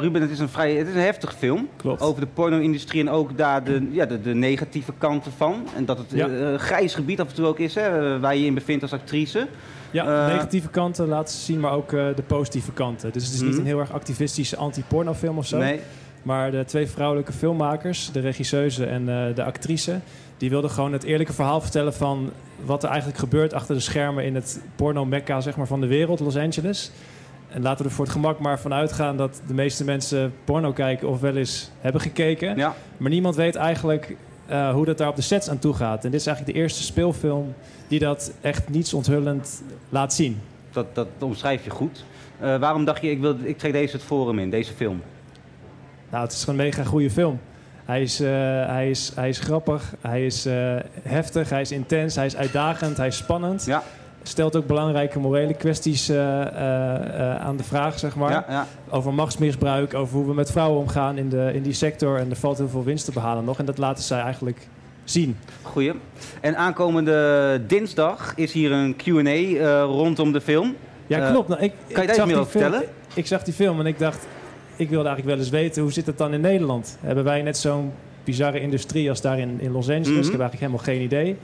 Ruben, 0.00 0.20
het 0.20 0.30
is 0.30 0.38
een 0.38 0.48
vrij 0.48 0.74
het 0.74 0.88
is 0.88 0.94
een 0.94 1.00
heftig 1.00 1.34
film. 1.34 1.68
Klopt. 1.76 2.00
Over 2.00 2.20
de 2.20 2.26
porno-industrie 2.26 3.00
en 3.00 3.10
ook 3.10 3.36
daar 3.36 3.64
de, 3.64 3.88
ja, 3.90 4.06
de, 4.06 4.20
de 4.20 4.34
negatieve 4.34 4.92
kanten 4.98 5.32
van. 5.36 5.66
En 5.76 5.84
dat 5.84 5.98
het 5.98 6.06
ja. 6.10 6.28
uh, 6.28 6.54
grijs 6.54 6.94
gebied 6.94 7.20
af 7.20 7.28
en 7.28 7.34
toe 7.34 7.46
ook 7.46 7.58
is, 7.58 7.74
hè, 7.74 8.20
waar 8.20 8.34
je 8.34 8.40
je 8.40 8.46
in 8.46 8.54
bevindt 8.54 8.82
als 8.82 8.92
actrice. 8.92 9.46
Ja, 9.90 10.26
uh, 10.26 10.32
negatieve 10.32 10.68
kanten 10.68 11.08
laten 11.08 11.34
zien, 11.34 11.60
maar 11.60 11.72
ook 11.72 11.90
de 11.90 12.22
positieve 12.26 12.72
kanten. 12.72 13.12
Dus 13.12 13.24
het 13.24 13.34
is 13.34 13.40
niet 13.40 13.48
mm 13.48 13.56
-hmm. 13.56 13.60
een 13.60 13.70
heel 13.70 13.80
erg 13.80 13.92
activistische 13.92 14.56
anti-pornofilm 14.56 15.38
of 15.38 15.46
zo. 15.46 15.58
Nee. 15.58 15.80
Maar 16.22 16.50
de 16.50 16.64
twee 16.64 16.86
vrouwelijke 16.86 17.32
filmmakers, 17.32 18.12
de 18.12 18.20
regisseuse 18.20 18.86
en 18.86 19.04
de 19.34 19.44
actrice... 19.44 20.00
die 20.36 20.50
wilden 20.50 20.70
gewoon 20.70 20.92
het 20.92 21.02
eerlijke 21.02 21.32
verhaal 21.32 21.60
vertellen 21.60 21.94
van 21.94 22.30
wat 22.64 22.82
er 22.82 22.88
eigenlijk 22.88 23.18
gebeurt 23.18 23.54
achter 23.54 23.74
de 23.74 23.80
schermen 23.80 24.24
in 24.24 24.34
het 24.34 24.60
porno-mecca 24.76 25.40
zeg 25.40 25.56
maar, 25.56 25.66
van 25.66 25.80
de 25.80 25.86
wereld, 25.86 26.20
Los 26.20 26.36
Angeles. 26.36 26.90
En 27.52 27.62
laten 27.62 27.84
we 27.84 27.90
er 27.90 27.94
voor 27.94 28.04
het 28.04 28.14
gemak 28.14 28.38
maar 28.38 28.60
vanuit 28.60 28.92
gaan 28.92 29.16
dat 29.16 29.40
de 29.46 29.54
meeste 29.54 29.84
mensen 29.84 30.34
porno 30.44 30.72
kijken 30.72 31.08
of 31.08 31.20
wel 31.20 31.36
eens 31.36 31.70
hebben 31.80 32.00
gekeken. 32.00 32.56
Ja. 32.56 32.74
Maar 32.96 33.10
niemand 33.10 33.36
weet 33.36 33.54
eigenlijk 33.54 34.16
uh, 34.50 34.72
hoe 34.72 34.84
dat 34.84 34.98
daar 34.98 35.08
op 35.08 35.16
de 35.16 35.22
sets 35.22 35.48
aan 35.48 35.58
toe 35.58 35.74
gaat. 35.74 36.04
En 36.04 36.10
dit 36.10 36.20
is 36.20 36.26
eigenlijk 36.26 36.56
de 36.56 36.62
eerste 36.62 36.82
speelfilm 36.82 37.54
die 37.88 37.98
dat 37.98 38.32
echt 38.40 38.68
niets 38.68 38.94
onthullend 38.94 39.62
laat 39.88 40.14
zien. 40.14 40.40
Dat, 40.70 40.94
dat 40.94 41.08
omschrijf 41.18 41.64
je 41.64 41.70
goed. 41.70 42.04
Uh, 42.42 42.58
waarom 42.58 42.84
dacht 42.84 43.02
je, 43.02 43.10
ik, 43.10 43.20
wil, 43.20 43.36
ik 43.42 43.58
trek 43.58 43.72
deze 43.72 43.92
het 43.92 44.04
forum 44.04 44.38
in, 44.38 44.50
deze 44.50 44.72
film? 44.72 45.02
Nou, 46.10 46.22
het 46.22 46.32
is 46.32 46.44
gewoon 46.44 46.58
een 46.58 46.64
mega 46.64 46.84
goede 46.84 47.10
film. 47.10 47.40
Hij 47.84 48.02
is, 48.02 48.20
uh, 48.20 48.28
hij, 48.66 48.90
is, 48.90 49.12
hij 49.14 49.28
is 49.28 49.38
grappig, 49.38 49.94
hij 50.00 50.26
is 50.26 50.46
heftig, 51.02 51.50
hij 51.50 51.60
is 51.60 51.72
intens, 51.72 52.14
hij 52.14 52.26
is 52.26 52.36
uitdagend, 52.36 52.96
hij 52.96 53.06
is 53.06 53.16
spannend. 53.16 53.64
Ja. 53.64 53.82
Stelt 54.22 54.56
ook 54.56 54.66
belangrijke 54.66 55.18
morele 55.18 55.54
kwesties 55.54 56.10
uh, 56.10 56.16
aan 57.36 57.56
de 57.56 57.64
vraag, 57.64 57.98
zeg 57.98 58.16
maar. 58.16 58.30
Ja, 58.30 58.44
ja. 58.48 58.66
Over 58.90 59.14
machtsmisbruik, 59.14 59.94
over 59.94 60.16
hoe 60.16 60.26
we 60.26 60.34
met 60.34 60.50
vrouwen 60.50 60.80
omgaan 60.80 61.18
in, 61.18 61.28
de, 61.28 61.50
in 61.54 61.62
die 61.62 61.72
sector. 61.72 62.18
En 62.18 62.30
er 62.30 62.36
valt 62.36 62.58
heel 62.58 62.68
veel 62.68 62.84
winst 62.84 63.04
te 63.04 63.12
behalen 63.12 63.44
nog. 63.44 63.58
En 63.58 63.64
dat 63.64 63.78
laten 63.78 64.04
zij 64.04 64.20
eigenlijk 64.20 64.68
zien. 65.04 65.36
Goeie. 65.62 65.92
En 66.40 66.56
aankomende 66.56 67.60
dinsdag 67.66 68.32
is 68.36 68.52
hier 68.52 68.72
een 68.72 68.96
Q&A 68.96 69.82
rondom 69.82 70.32
de 70.32 70.40
film. 70.40 70.74
Ja, 71.06 71.30
klopt. 71.30 71.48
Nou, 71.48 71.62
ik, 71.62 71.72
kan 71.92 72.02
je 72.02 72.08
daar 72.08 72.16
iets 72.16 72.26
meer 72.26 72.38
over 72.38 72.50
vertellen? 72.50 72.82
Ik 73.14 73.26
zag 73.26 73.42
die 73.42 73.54
film 73.54 73.80
en 73.80 73.86
ik 73.86 73.98
dacht 73.98 74.26
ik 74.76 74.88
wilde 74.88 75.08
eigenlijk 75.08 75.36
wel 75.36 75.46
eens 75.46 75.54
weten, 75.62 75.82
hoe 75.82 75.92
zit 75.92 76.06
het 76.06 76.18
dan 76.18 76.32
in 76.32 76.40
Nederland? 76.40 76.98
Hebben 77.00 77.24
wij 77.24 77.42
net 77.42 77.58
zo'n 77.58 77.92
bizarre 78.24 78.60
industrie 78.60 79.08
als 79.08 79.20
daar 79.20 79.38
in, 79.38 79.60
in 79.60 79.72
Los 79.72 79.88
Angeles? 79.88 80.08
Mm 80.08 80.14
-hmm. 80.14 80.24
Ik 80.24 80.30
heb 80.30 80.40
eigenlijk 80.40 80.60
helemaal 80.60 80.94
geen 80.94 81.02
idee. 81.02 81.36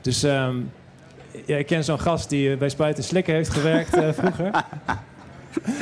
Dus 0.00 0.22
um, 0.22 0.70
ja, 1.44 1.56
ik 1.56 1.66
ken 1.66 1.84
zo'n 1.84 2.00
gast 2.00 2.28
die 2.28 2.56
bij 2.56 2.68
Spuiten 2.68 3.04
Slikken 3.04 3.34
heeft 3.34 3.50
gewerkt 3.50 3.96
uh, 3.96 4.08
vroeger. 4.12 4.50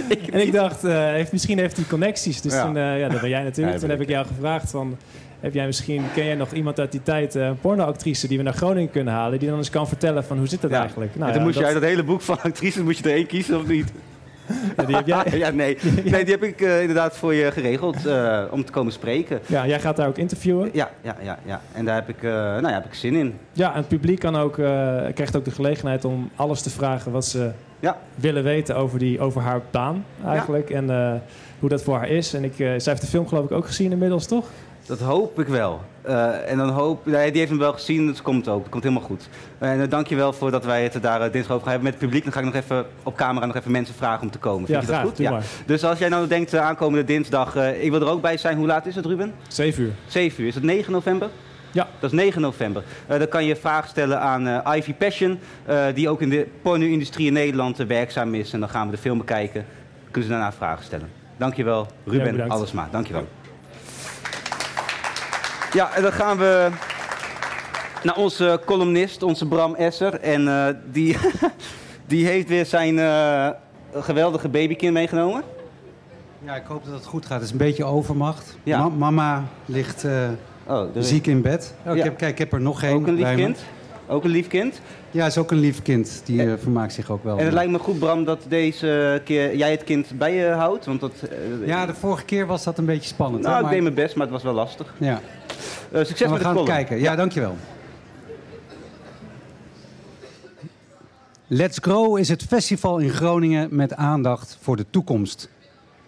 ik 0.08 0.26
en 0.26 0.40
ik 0.40 0.52
dacht, 0.52 0.84
uh, 0.84 0.92
heeft, 0.96 1.32
misschien 1.32 1.58
heeft 1.58 1.76
hij 1.76 1.86
connecties. 1.86 2.40
Dus 2.40 2.52
ja. 2.52 2.64
toen, 2.64 2.76
uh, 2.76 2.98
ja, 2.98 3.08
dat 3.08 3.20
ben 3.20 3.30
jij 3.30 3.42
natuurlijk. 3.50 3.74
Ja, 3.74 3.80
toen 3.80 3.90
heb 3.90 4.00
ik 4.00 4.08
jou 4.08 4.26
gevraagd 4.26 4.70
van... 4.70 4.96
Heb 5.40 5.54
jij 5.54 5.66
misschien, 5.66 6.02
ken 6.14 6.24
jij 6.24 6.34
nog 6.34 6.52
iemand 6.52 6.80
uit 6.80 6.92
die 6.92 7.02
tijd, 7.02 7.34
een 7.34 7.60
pornoactrice 7.60 8.28
die 8.28 8.38
we 8.38 8.44
naar 8.44 8.52
Groningen 8.52 8.90
kunnen 8.90 9.14
halen, 9.14 9.38
die 9.38 9.48
dan 9.48 9.58
eens 9.58 9.70
kan 9.70 9.88
vertellen 9.88 10.24
van 10.24 10.38
hoe 10.38 10.46
zit 10.46 10.60
dat 10.60 10.70
ja. 10.70 10.80
eigenlijk? 10.80 11.16
Nou, 11.16 11.32
dan 11.32 11.42
moet 11.42 11.54
je 11.54 11.64
uit 11.64 11.74
dat 11.74 11.82
hele 11.82 12.02
boek 12.02 12.20
van 12.20 12.42
actrices 12.42 12.82
moet 12.82 12.98
je 12.98 13.04
er 13.04 13.14
één 13.14 13.26
kiezen 13.26 13.58
of 13.58 13.66
niet? 13.66 13.92
Ja, 14.76 14.84
die 14.84 14.96
heb 14.96 15.06
jij. 15.06 15.38
ja, 15.44 15.50
nee. 15.50 15.78
nee, 16.04 16.24
die 16.24 16.34
heb 16.34 16.42
ik 16.42 16.60
uh, 16.60 16.80
inderdaad 16.80 17.16
voor 17.16 17.34
je 17.34 17.52
geregeld 17.52 18.06
uh, 18.06 18.42
om 18.50 18.64
te 18.64 18.72
komen 18.72 18.92
spreken. 18.92 19.40
Ja, 19.46 19.66
jij 19.66 19.80
gaat 19.80 19.96
daar 19.96 20.08
ook 20.08 20.18
interviewen? 20.18 20.70
Ja, 20.72 20.90
ja, 21.00 21.16
ja. 21.22 21.38
ja. 21.44 21.60
En 21.72 21.84
daar 21.84 21.94
heb 21.94 22.08
ik, 22.08 22.22
uh, 22.22 22.32
nou 22.32 22.68
ja, 22.68 22.72
heb 22.72 22.84
ik 22.84 22.94
zin 22.94 23.14
in. 23.14 23.38
Ja, 23.52 23.70
en 23.70 23.76
het 23.76 23.88
publiek 23.88 24.18
kan 24.18 24.36
ook, 24.36 24.52
krijgt 25.14 25.36
ook 25.36 25.44
de 25.44 25.50
gelegenheid 25.50 26.04
om 26.04 26.30
alles 26.36 26.62
te 26.62 26.70
vragen 26.70 27.12
wat 27.12 27.24
ze 27.24 27.50
ja. 27.80 27.98
willen 28.14 28.42
weten 28.42 28.76
over, 28.76 28.98
die, 28.98 29.20
over 29.20 29.42
haar 29.42 29.60
baan 29.70 30.04
eigenlijk. 30.24 30.68
Ja. 30.68 30.76
En 30.76 31.22
hoe 31.58 31.68
dat 31.68 31.82
voor 31.82 31.96
haar 31.96 32.08
is. 32.08 32.34
En 32.34 32.44
ik, 32.44 32.54
zij 32.56 32.80
heeft 32.84 33.00
de 33.00 33.06
film 33.06 33.28
geloof 33.28 33.44
ik 33.44 33.52
ook 33.52 33.66
gezien 33.66 33.92
inmiddels, 33.92 34.26
toch? 34.26 34.46
Dat 34.86 35.00
hoop 35.00 35.40
ik 35.40 35.46
wel. 35.46 35.80
Uh, 36.08 36.50
en 36.50 36.56
dan 36.56 36.68
hoop, 36.68 37.04
die 37.04 37.14
heeft 37.14 37.48
hem 37.48 37.58
wel 37.58 37.72
gezien, 37.72 38.06
dat 38.06 38.22
komt 38.22 38.48
ook. 38.48 38.60
Dat 38.60 38.68
komt 38.68 38.82
helemaal 38.82 39.04
goed. 39.04 39.28
En 39.58 39.80
uh, 39.80 39.88
dank 39.88 40.06
je 40.06 40.16
wel 40.16 40.32
voor 40.32 40.50
dat 40.50 40.64
wij 40.64 40.82
het 40.82 41.02
daar 41.02 41.26
uh, 41.26 41.32
dinsdag 41.32 41.56
over 41.56 41.68
gaan 41.68 41.72
hebben 41.72 41.82
met 41.82 41.92
het 41.92 42.02
publiek. 42.02 42.24
Dan 42.24 42.32
ga 42.32 42.38
ik 42.38 42.44
nog 42.44 42.54
even 42.54 42.86
op 43.02 43.16
camera 43.16 43.46
nog 43.46 43.56
even 43.56 43.70
mensen 43.70 43.94
vragen 43.94 44.22
om 44.22 44.30
te 44.30 44.38
komen. 44.38 44.66
Vind 44.66 44.78
ja, 44.78 44.80
je 44.80 44.86
graag, 44.86 45.00
dat 45.00 45.08
goed? 45.08 45.18
Ja. 45.18 45.30
Maar. 45.30 45.44
Dus 45.66 45.84
als 45.84 45.98
jij 45.98 46.08
nou 46.08 46.26
denkt 46.26 46.56
aankomende 46.56 47.04
dinsdag, 47.04 47.56
ik 47.56 47.90
wil 47.90 48.00
er 48.00 48.08
ook 48.08 48.22
bij 48.22 48.36
zijn. 48.36 48.56
Hoe 48.56 48.66
laat 48.66 48.86
is 48.86 48.94
het, 48.94 49.06
Ruben? 49.06 49.34
7 49.48 49.82
uur. 49.82 49.92
7 50.06 50.42
uur. 50.42 50.48
Is 50.48 50.54
het 50.54 50.64
9 50.64 50.92
november? 50.92 51.28
Ja. 51.70 51.88
Dat 51.98 52.12
is 52.12 52.16
9 52.18 52.40
november. 52.40 52.82
dan 53.06 53.28
kan 53.28 53.44
je 53.44 53.56
vragen 53.56 53.88
stellen 53.88 54.20
aan 54.20 54.62
Ivy 54.76 54.94
Passion, 54.94 55.38
die 55.94 56.08
ook 56.08 56.20
in 56.20 56.28
de 56.28 56.46
porno-industrie 56.62 57.26
in 57.26 57.32
Nederland 57.32 57.76
werkzaam 57.76 58.34
is. 58.34 58.52
En 58.52 58.60
dan 58.60 58.68
gaan 58.68 58.86
we 58.86 58.94
de 58.94 59.00
film 59.00 59.18
bekijken. 59.18 59.64
Kunnen 60.10 60.30
ze 60.30 60.36
daarna 60.36 60.52
vragen 60.52 60.84
stellen. 60.84 61.08
Dankjewel, 61.36 61.86
Ruben 62.04 62.36
ja, 62.36 62.46
Allesma. 62.46 62.88
Dankjewel. 62.90 63.26
Ja, 65.74 65.94
en 65.94 66.02
dan 66.02 66.12
gaan 66.12 66.38
we 66.38 66.68
naar 68.02 68.16
onze 68.16 68.60
columnist, 68.64 69.22
onze 69.22 69.46
Bram 69.46 69.74
Esser. 69.74 70.20
En 70.20 70.46
uh, 70.46 70.66
die, 70.92 71.16
die 72.06 72.26
heeft 72.26 72.48
weer 72.48 72.66
zijn 72.66 72.96
uh, 72.96 73.48
geweldige 73.94 74.48
babykind 74.48 74.92
meegenomen. 74.92 75.42
Ja, 76.44 76.54
ik 76.56 76.64
hoop 76.66 76.84
dat 76.84 76.94
het 76.94 77.04
goed 77.04 77.26
gaat. 77.26 77.34
Het 77.34 77.44
is 77.44 77.50
een 77.50 77.56
beetje 77.56 77.84
overmacht. 77.84 78.56
Ja. 78.62 78.78
Ma 78.78 78.88
mama 78.88 79.44
ligt 79.64 80.04
uh, 80.04 80.28
oh, 80.66 80.82
ziek 80.98 81.26
in 81.26 81.42
bed. 81.42 81.74
Oh, 81.78 81.84
ja. 81.84 81.98
ik 81.98 82.04
heb, 82.04 82.16
kijk, 82.16 82.32
ik 82.32 82.38
heb 82.38 82.52
er 82.52 82.60
nog 82.60 82.78
geen. 82.78 82.94
Ook 82.94 83.06
een 83.06 83.14
lief 83.14 83.34
kind? 83.34 83.64
Ook 84.06 84.24
een 84.24 84.30
lief 84.30 84.46
kind? 84.46 84.80
Ja, 85.10 85.26
is 85.26 85.38
ook 85.38 85.50
een 85.50 85.58
lief 85.58 85.82
kind. 85.82 86.22
Die 86.24 86.42
en, 86.42 86.60
vermaakt 86.60 86.92
zich 86.92 87.10
ook 87.10 87.24
wel. 87.24 87.38
En 87.38 87.44
het 87.44 87.54
lijkt 87.54 87.70
me 87.70 87.78
goed, 87.78 87.98
Bram, 87.98 88.24
dat 88.24 88.40
deze 88.48 89.20
keer 89.24 89.56
jij 89.56 89.70
het 89.70 89.84
kind 89.84 90.18
bij 90.18 90.34
je 90.34 90.46
houdt. 90.46 90.84
Want 90.84 91.00
dat, 91.00 91.12
ja, 91.64 91.86
de 91.86 91.94
vorige 91.94 92.24
keer 92.24 92.46
was 92.46 92.64
dat 92.64 92.78
een 92.78 92.84
beetje 92.84 93.08
spannend. 93.08 93.42
Nou, 93.42 93.56
hè? 93.56 93.62
ik 93.64 93.70
deed 93.70 93.82
mijn 93.82 93.94
best, 93.94 94.14
maar 94.14 94.24
het 94.24 94.34
was 94.34 94.42
wel 94.42 94.52
lastig. 94.52 94.94
Ja. 94.98 95.20
Uh, 95.92 96.04
succes 96.04 96.28
met 96.28 96.38
we 96.38 96.44
gaan 96.44 96.64
kijken. 96.64 96.96
Ja, 96.96 97.02
ja, 97.02 97.16
dankjewel. 97.16 97.56
Let's 101.46 101.78
Grow 101.80 102.18
is 102.18 102.28
het 102.28 102.42
festival 102.42 102.98
in 102.98 103.10
Groningen 103.10 103.68
met 103.70 103.94
aandacht 103.94 104.58
voor 104.60 104.76
de 104.76 104.86
toekomst. 104.90 105.48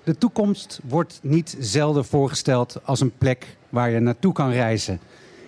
De 0.04 0.18
toekomst 0.18 0.80
wordt 0.88 1.18
niet 1.22 1.56
zelden 1.58 2.04
voorgesteld 2.04 2.80
als 2.84 3.00
een 3.00 3.12
plek 3.18 3.56
waar 3.68 3.90
je 3.90 4.00
naartoe 4.00 4.32
kan 4.32 4.50
reizen. 4.50 5.00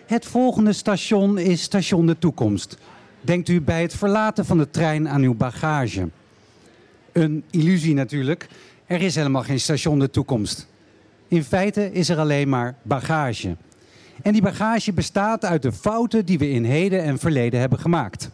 Het 0.09 0.27
volgende 0.27 0.73
station 0.73 1.39
is 1.39 1.63
station 1.63 2.07
de 2.07 2.19
toekomst. 2.19 2.77
Denkt 3.21 3.49
u 3.49 3.61
bij 3.61 3.83
het 3.83 3.95
verlaten 3.95 4.45
van 4.45 4.59
de 4.59 4.71
trein 4.71 5.09
aan 5.09 5.23
uw 5.23 5.35
bagage. 5.35 6.09
Een 7.13 7.45
illusie 7.51 7.95
natuurlijk. 7.95 8.49
Er 8.87 9.03
is 9.03 9.15
helemaal 9.15 9.43
geen 9.43 9.61
station 9.61 9.99
de 9.99 10.11
toekomst. 10.11 10.67
In 11.29 11.45
feite 11.45 11.93
is 11.93 12.09
er 12.09 12.19
alleen 12.19 12.49
maar 12.49 12.75
bagage. 12.83 13.57
En 14.23 14.33
die 14.33 14.43
bagage 14.43 14.93
bestaat 14.93 15.45
uit 15.45 15.63
de 15.63 15.73
fouten 15.73 16.27
die 16.27 16.39
we 16.39 16.51
in 16.51 16.65
heden 16.65 17.03
en 17.03 17.19
verleden 17.19 17.61
hebben 17.61 17.79
gemaakt. 17.79 18.31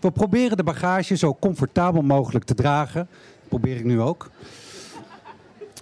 We 0.00 0.10
proberen 0.10 0.56
de 0.56 0.64
bagage 0.64 1.16
zo 1.16 1.36
comfortabel 1.40 2.02
mogelijk 2.02 2.44
te 2.44 2.54
dragen. 2.54 3.08
Dat 3.38 3.48
probeer 3.48 3.76
ik 3.76 3.84
nu 3.84 4.00
ook. 4.00 4.30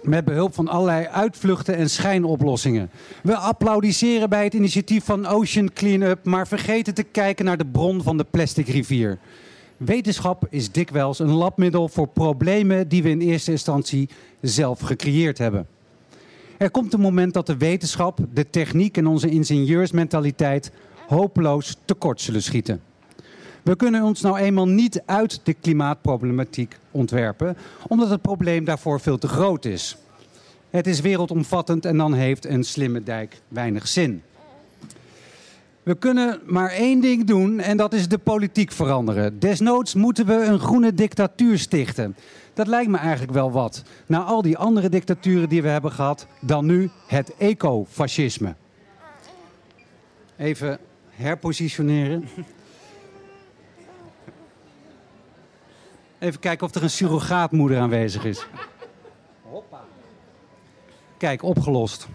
Met 0.03 0.25
behulp 0.25 0.53
van 0.53 0.67
allerlei 0.67 1.05
uitvluchten 1.05 1.75
en 1.75 1.89
schijnoplossingen. 1.89 2.89
We 3.23 3.35
applaudisseren 3.35 4.29
bij 4.29 4.43
het 4.43 4.53
initiatief 4.53 5.05
van 5.05 5.25
Ocean 5.25 5.73
Cleanup, 5.73 6.25
maar 6.25 6.47
vergeten 6.47 6.93
te 6.93 7.03
kijken 7.03 7.45
naar 7.45 7.57
de 7.57 7.65
bron 7.65 8.03
van 8.03 8.17
de 8.17 8.25
plastic 8.31 8.67
rivier. 8.67 9.17
Wetenschap 9.77 10.47
is 10.49 10.71
dikwijls 10.71 11.19
een 11.19 11.31
labmiddel 11.31 11.89
voor 11.89 12.07
problemen 12.07 12.87
die 12.87 13.03
we 13.03 13.09
in 13.09 13.21
eerste 13.21 13.51
instantie 13.51 14.09
zelf 14.41 14.79
gecreëerd 14.79 15.37
hebben. 15.37 15.67
Er 16.57 16.71
komt 16.71 16.93
een 16.93 16.99
moment 16.99 17.33
dat 17.33 17.47
de 17.47 17.57
wetenschap, 17.57 18.19
de 18.33 18.49
techniek 18.49 18.97
en 18.97 19.07
onze 19.07 19.29
ingenieursmentaliteit 19.29 20.71
hopeloos 21.07 21.77
tekort 21.85 22.21
zullen 22.21 22.43
schieten. 22.43 22.81
We 23.63 23.75
kunnen 23.75 24.03
ons 24.03 24.21
nou 24.21 24.37
eenmaal 24.37 24.67
niet 24.67 25.01
uit 25.05 25.39
de 25.43 25.53
klimaatproblematiek 25.53 26.77
ontwerpen, 26.91 27.57
omdat 27.87 28.09
het 28.09 28.21
probleem 28.21 28.65
daarvoor 28.65 28.99
veel 28.99 29.17
te 29.17 29.27
groot 29.27 29.65
is. 29.65 29.97
Het 30.69 30.87
is 30.87 31.01
wereldomvattend 31.01 31.85
en 31.85 31.97
dan 31.97 32.13
heeft 32.13 32.45
een 32.45 32.63
slimme 32.63 33.03
dijk 33.03 33.41
weinig 33.47 33.87
zin. 33.87 34.23
We 35.83 35.95
kunnen 35.95 36.39
maar 36.45 36.69
één 36.69 36.99
ding 36.99 37.25
doen 37.25 37.59
en 37.59 37.77
dat 37.77 37.93
is 37.93 38.07
de 38.07 38.17
politiek 38.17 38.71
veranderen. 38.71 39.39
Desnoods 39.39 39.93
moeten 39.93 40.25
we 40.25 40.33
een 40.33 40.59
groene 40.59 40.93
dictatuur 40.93 41.59
stichten. 41.59 42.15
Dat 42.53 42.67
lijkt 42.67 42.89
me 42.89 42.97
eigenlijk 42.97 43.33
wel 43.33 43.51
wat. 43.51 43.83
Na 44.05 44.23
al 44.23 44.41
die 44.41 44.57
andere 44.57 44.89
dictaturen 44.89 45.49
die 45.49 45.61
we 45.61 45.67
hebben 45.67 45.91
gehad, 45.91 46.27
dan 46.41 46.65
nu 46.65 46.89
het 47.07 47.33
ecofascisme. 47.37 48.55
Even 50.37 50.77
herpositioneren. 51.09 52.27
Even 56.23 56.39
kijken 56.39 56.67
of 56.67 56.75
er 56.75 56.83
een 56.83 56.89
surrogaatmoeder 56.89 57.79
aanwezig 57.79 58.25
is. 58.25 58.45
Hoppa. 59.41 59.81
Kijk, 61.17 61.43
opgelost. 61.43 62.07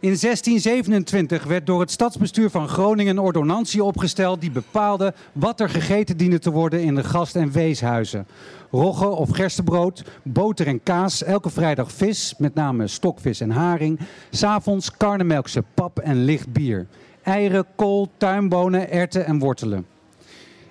In 0.00 0.16
1627 0.20 1.44
werd 1.44 1.66
door 1.66 1.80
het 1.80 1.90
stadsbestuur 1.90 2.50
van 2.50 2.68
Groningen 2.68 3.16
een 3.16 3.22
ordonnantie 3.22 3.84
opgesteld 3.84 4.40
die 4.40 4.50
bepaalde 4.50 5.14
wat 5.32 5.60
er 5.60 5.68
gegeten 5.68 6.16
diende 6.16 6.38
te 6.38 6.50
worden 6.50 6.82
in 6.82 6.94
de 6.94 7.04
gast- 7.04 7.36
en 7.36 7.50
weeshuizen. 7.50 8.26
Rogge 8.70 9.08
of 9.08 9.30
gerstebrood, 9.30 10.04
boter 10.22 10.66
en 10.66 10.82
kaas, 10.82 11.22
elke 11.22 11.50
vrijdag 11.50 11.92
vis, 11.92 12.34
met 12.38 12.54
name 12.54 12.86
stokvis 12.86 13.40
en 13.40 13.50
haring. 13.50 14.00
S'avonds 14.30 14.96
karnemelkse 14.96 15.64
pap 15.74 15.98
en 15.98 16.24
licht 16.24 16.52
bier. 16.52 16.86
Eieren, 17.22 17.66
kool, 17.76 18.08
tuinbonen, 18.16 18.90
erten 18.90 19.26
en 19.26 19.38
wortelen. 19.38 19.91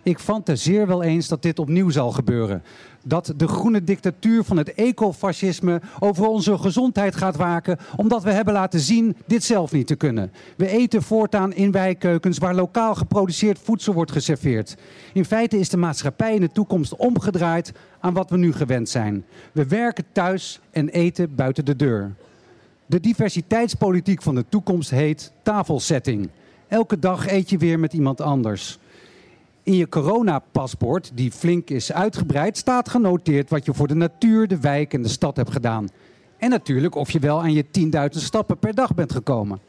Ik 0.03 0.19
fantaseer 0.19 0.87
wel 0.87 1.03
eens 1.03 1.27
dat 1.27 1.41
dit 1.41 1.59
opnieuw 1.59 1.89
zal 1.89 2.11
gebeuren. 2.11 2.63
Dat 3.03 3.33
de 3.37 3.47
groene 3.47 3.83
dictatuur 3.83 4.43
van 4.43 4.57
het 4.57 4.73
ecofascisme 4.73 5.81
over 5.99 6.27
onze 6.27 6.57
gezondheid 6.57 7.15
gaat 7.15 7.35
waken, 7.35 7.77
omdat 7.95 8.23
we 8.23 8.31
hebben 8.31 8.53
laten 8.53 8.79
zien 8.79 9.15
dit 9.25 9.43
zelf 9.43 9.71
niet 9.71 9.87
te 9.87 9.95
kunnen. 9.95 10.31
We 10.55 10.67
eten 10.67 11.01
voortaan 11.01 11.53
in 11.53 11.71
wijkkeukens 11.71 12.37
waar 12.37 12.55
lokaal 12.55 12.95
geproduceerd 12.95 13.59
voedsel 13.59 13.93
wordt 13.93 14.11
geserveerd. 14.11 14.77
In 15.13 15.25
feite 15.25 15.59
is 15.59 15.69
de 15.69 15.77
maatschappij 15.77 16.35
in 16.35 16.41
de 16.41 16.51
toekomst 16.51 16.95
omgedraaid 16.95 17.71
aan 17.99 18.13
wat 18.13 18.29
we 18.29 18.37
nu 18.37 18.53
gewend 18.53 18.89
zijn. 18.89 19.25
We 19.51 19.65
werken 19.65 20.05
thuis 20.11 20.59
en 20.71 20.89
eten 20.89 21.35
buiten 21.35 21.65
de 21.65 21.75
deur. 21.75 22.13
De 22.85 22.99
diversiteitspolitiek 22.99 24.21
van 24.21 24.35
de 24.35 24.45
toekomst 24.49 24.89
heet 24.89 25.31
tafelsetting. 25.43 26.29
Elke 26.67 26.99
dag 26.99 27.27
eet 27.27 27.49
je 27.49 27.57
weer 27.57 27.79
met 27.79 27.93
iemand 27.93 28.21
anders. 28.21 28.79
In 29.63 29.75
je 29.75 29.89
coronapaspoort, 29.89 31.11
die 31.13 31.31
flink 31.31 31.69
is 31.69 31.91
uitgebreid, 31.91 32.57
staat 32.57 32.89
genoteerd 32.89 33.49
wat 33.49 33.65
je 33.65 33.73
voor 33.73 33.87
de 33.87 33.95
natuur, 33.95 34.47
de 34.47 34.59
wijk 34.59 34.93
en 34.93 35.01
de 35.01 35.09
stad 35.09 35.35
hebt 35.35 35.51
gedaan. 35.51 35.87
En 36.37 36.49
natuurlijk 36.49 36.95
of 36.95 37.11
je 37.11 37.19
wel 37.19 37.41
aan 37.41 37.53
je 37.53 37.65
10.000 37.65 38.19
stappen 38.19 38.57
per 38.57 38.75
dag 38.75 38.93
bent 38.93 39.11
gekomen. 39.11 39.59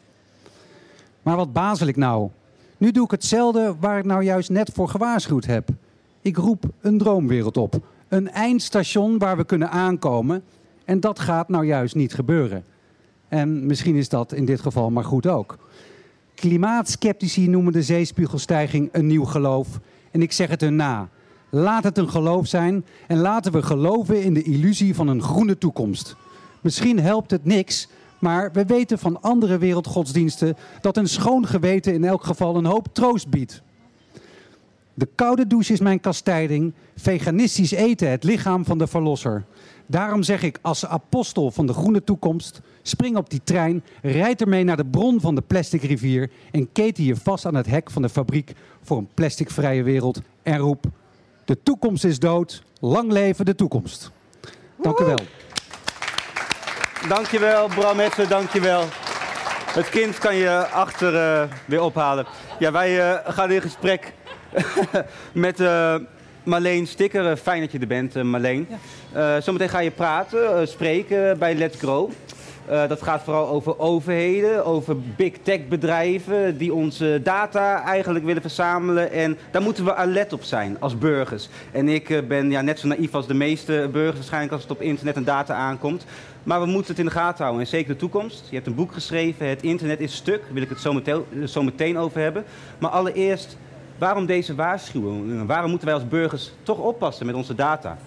Maar 1.22 1.36
wat 1.36 1.52
bazel 1.52 1.86
ik 1.86 1.96
nou? 1.96 2.30
Nu 2.76 2.90
doe 2.90 3.04
ik 3.04 3.10
hetzelfde 3.10 3.76
waar 3.80 3.98
ik 3.98 4.04
nou 4.04 4.22
juist 4.22 4.50
net 4.50 4.70
voor 4.74 4.88
gewaarschuwd 4.88 5.44
heb. 5.44 5.68
Ik 6.20 6.36
roep 6.36 6.64
een 6.80 6.98
droomwereld 6.98 7.56
op. 7.56 7.80
Een 8.08 8.30
eindstation 8.30 9.18
waar 9.18 9.36
we 9.36 9.44
kunnen 9.44 9.70
aankomen. 9.70 10.42
En 10.84 11.00
dat 11.00 11.18
gaat 11.18 11.48
nou 11.48 11.66
juist 11.66 11.94
niet 11.94 12.14
gebeuren. 12.14 12.64
En 13.28 13.66
misschien 13.66 13.96
is 13.96 14.08
dat 14.08 14.32
in 14.32 14.44
dit 14.44 14.60
geval 14.60 14.90
maar 14.90 15.04
goed 15.04 15.26
ook. 15.26 15.58
Klimaatskeptici 16.42 17.48
noemen 17.48 17.72
de 17.72 17.82
zeespiegelstijging 17.82 18.88
een 18.92 19.06
nieuw 19.06 19.24
geloof. 19.24 19.68
En 20.10 20.22
ik 20.22 20.32
zeg 20.32 20.48
het 20.48 20.60
hun 20.60 20.76
na. 20.76 21.08
Laat 21.50 21.84
het 21.84 21.98
een 21.98 22.08
geloof 22.08 22.46
zijn 22.46 22.84
en 23.06 23.18
laten 23.18 23.52
we 23.52 23.62
geloven 23.62 24.22
in 24.22 24.34
de 24.34 24.42
illusie 24.42 24.94
van 24.94 25.08
een 25.08 25.22
groene 25.22 25.58
toekomst. 25.58 26.16
Misschien 26.60 27.00
helpt 27.00 27.30
het 27.30 27.44
niks, 27.44 27.88
maar 28.18 28.52
we 28.52 28.64
weten 28.64 28.98
van 28.98 29.22
andere 29.22 29.58
wereldgodsdiensten 29.58 30.56
dat 30.80 30.96
een 30.96 31.08
schoon 31.08 31.46
geweten 31.46 31.94
in 31.94 32.04
elk 32.04 32.24
geval 32.24 32.56
een 32.56 32.64
hoop 32.64 32.86
troost 32.92 33.28
biedt. 33.28 33.62
De 34.94 35.08
koude 35.14 35.46
douche 35.46 35.72
is 35.72 35.80
mijn 35.80 36.00
kastijding, 36.00 36.72
veganistisch 36.96 37.72
eten 37.72 38.10
het 38.10 38.24
lichaam 38.24 38.64
van 38.64 38.78
de 38.78 38.86
verlosser. 38.86 39.44
Daarom 39.86 40.22
zeg 40.22 40.42
ik 40.42 40.58
als 40.62 40.86
apostel 40.86 41.50
van 41.50 41.66
de 41.66 41.72
groene 41.72 42.04
toekomst: 42.04 42.60
spring 42.82 43.16
op 43.16 43.30
die 43.30 43.40
trein, 43.44 43.84
rijd 44.02 44.40
ermee 44.40 44.64
naar 44.64 44.76
de 44.76 44.86
bron 44.86 45.20
van 45.20 45.34
de 45.34 45.42
plastic 45.42 45.82
rivier 45.82 46.30
en 46.50 46.72
keten 46.72 47.04
je 47.04 47.16
vast 47.16 47.46
aan 47.46 47.54
het 47.54 47.66
hek 47.66 47.90
van 47.90 48.02
de 48.02 48.08
fabriek 48.08 48.52
voor 48.82 48.98
een 48.98 49.08
plasticvrije 49.14 49.82
wereld 49.82 50.20
en 50.42 50.58
roep: 50.58 50.84
De 51.44 51.62
toekomst 51.62 52.04
is 52.04 52.18
dood, 52.18 52.62
lang 52.80 53.12
leven 53.12 53.44
de 53.44 53.54
toekomst. 53.54 54.10
Dank 54.82 54.98
u 54.98 55.04
wel. 55.04 55.20
Dankjewel, 57.08 57.68
Bram 57.68 58.00
Essen, 58.00 58.28
dankjewel. 58.28 58.84
Het 59.72 59.88
kind 59.88 60.18
kan 60.18 60.34
je 60.36 60.66
achter 60.66 61.14
uh, 61.14 61.52
weer 61.64 61.82
ophalen. 61.82 62.26
Ja, 62.58 62.72
wij 62.72 63.12
uh, 63.12 63.18
gaan 63.24 63.50
in 63.50 63.60
gesprek 63.60 64.12
met. 65.32 65.60
Uh, 65.60 65.94
Marleen 66.44 66.86
Sticker, 66.86 67.30
eh, 67.30 67.36
fijn 67.36 67.60
dat 67.60 67.72
je 67.72 67.78
er 67.78 67.86
bent, 67.86 68.16
eh, 68.16 68.22
Marleen. 68.22 68.66
Ja. 69.12 69.36
Uh, 69.36 69.42
zometeen 69.42 69.68
ga 69.68 69.78
je 69.78 69.90
praten, 69.90 70.68
spreken 70.68 71.38
bij 71.38 71.54
Let's 71.54 71.78
Grow. 71.78 72.10
dat 72.88 73.02
gaat 73.02 73.22
vooral 73.22 73.48
over 73.48 73.78
overheden, 73.78 74.64
over 74.64 75.00
big 75.00 75.32
tech 75.42 75.68
bedrijven 75.68 76.58
die 76.58 76.74
onze 76.74 77.20
data 77.22 77.82
eigenlijk 77.82 78.24
willen 78.24 78.42
verzamelen. 78.42 79.12
En 79.12 79.38
daar 79.50 79.62
moeten 79.62 79.84
we 79.84 79.94
alert 79.94 80.32
op 80.32 80.42
zijn 80.42 80.76
als 80.80 80.98
burgers. 80.98 81.48
En 81.72 81.88
ik 81.88 82.28
ben 82.28 82.50
ja, 82.50 82.60
net 82.60 82.78
zo 82.78 82.88
naïef 82.88 83.14
als 83.14 83.26
de 83.26 83.34
meeste 83.34 83.88
burgers 83.92 84.16
waarschijnlijk 84.16 84.52
als 84.52 84.62
het 84.62 84.70
op 84.70 84.80
internet 84.80 85.16
en 85.16 85.24
data 85.24 85.54
aankomt. 85.54 86.04
Maar 86.42 86.60
we 86.60 86.66
moeten 86.66 86.90
het 86.90 86.98
in 86.98 87.04
de 87.04 87.10
gaten 87.10 87.44
houden 87.44 87.64
en 87.64 87.70
zeker 87.70 87.92
de 87.92 87.98
toekomst. 87.98 88.46
Je 88.48 88.54
hebt 88.54 88.66
een 88.66 88.74
boek 88.74 88.92
geschreven, 88.92 89.48
Het 89.48 89.62
internet 89.62 90.00
is 90.00 90.14
stuk, 90.14 90.42
daar 90.42 90.52
wil 90.52 90.62
ik 90.62 90.68
het 90.68 90.80
zo 90.80 90.92
meteen, 90.92 91.48
zo 91.48 91.62
meteen 91.62 91.98
over 91.98 92.20
hebben. 92.20 92.44
Maar 92.78 92.90
allereerst, 92.90 93.56
Waarom 94.02 94.26
deze 94.26 94.54
waarschuwing? 94.54 95.46
Waarom 95.46 95.70
moeten 95.70 95.88
wij 95.88 95.96
als 95.96 96.08
burgers 96.08 96.52
toch 96.62 96.78
oppassen 96.78 97.26
met 97.26 97.34
onze 97.34 97.54
data? 97.54 97.98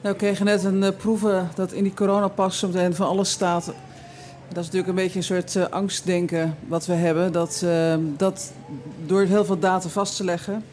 Nou, 0.00 0.14
we 0.14 0.20
kregen 0.20 0.44
net 0.44 0.64
een 0.64 0.82
uh, 0.82 0.88
proeven 0.96 1.48
dat 1.54 1.72
in 1.72 1.82
die 1.82 1.94
coronapas 1.94 2.62
meteen 2.62 2.94
van 2.94 3.06
alles 3.06 3.30
staat. 3.30 3.64
Dat 4.48 4.58
is 4.58 4.64
natuurlijk 4.64 4.88
een 4.88 4.94
beetje 4.94 5.18
een 5.18 5.24
soort 5.24 5.54
uh, 5.54 5.64
angstdenken 5.64 6.56
wat 6.68 6.86
we 6.86 6.92
hebben. 6.92 7.32
Dat, 7.32 7.62
uh, 7.64 7.94
dat 8.16 8.52
door 9.06 9.22
heel 9.22 9.44
veel 9.44 9.58
data 9.58 9.88
vast 9.88 10.16
te 10.16 10.24
leggen 10.24 10.64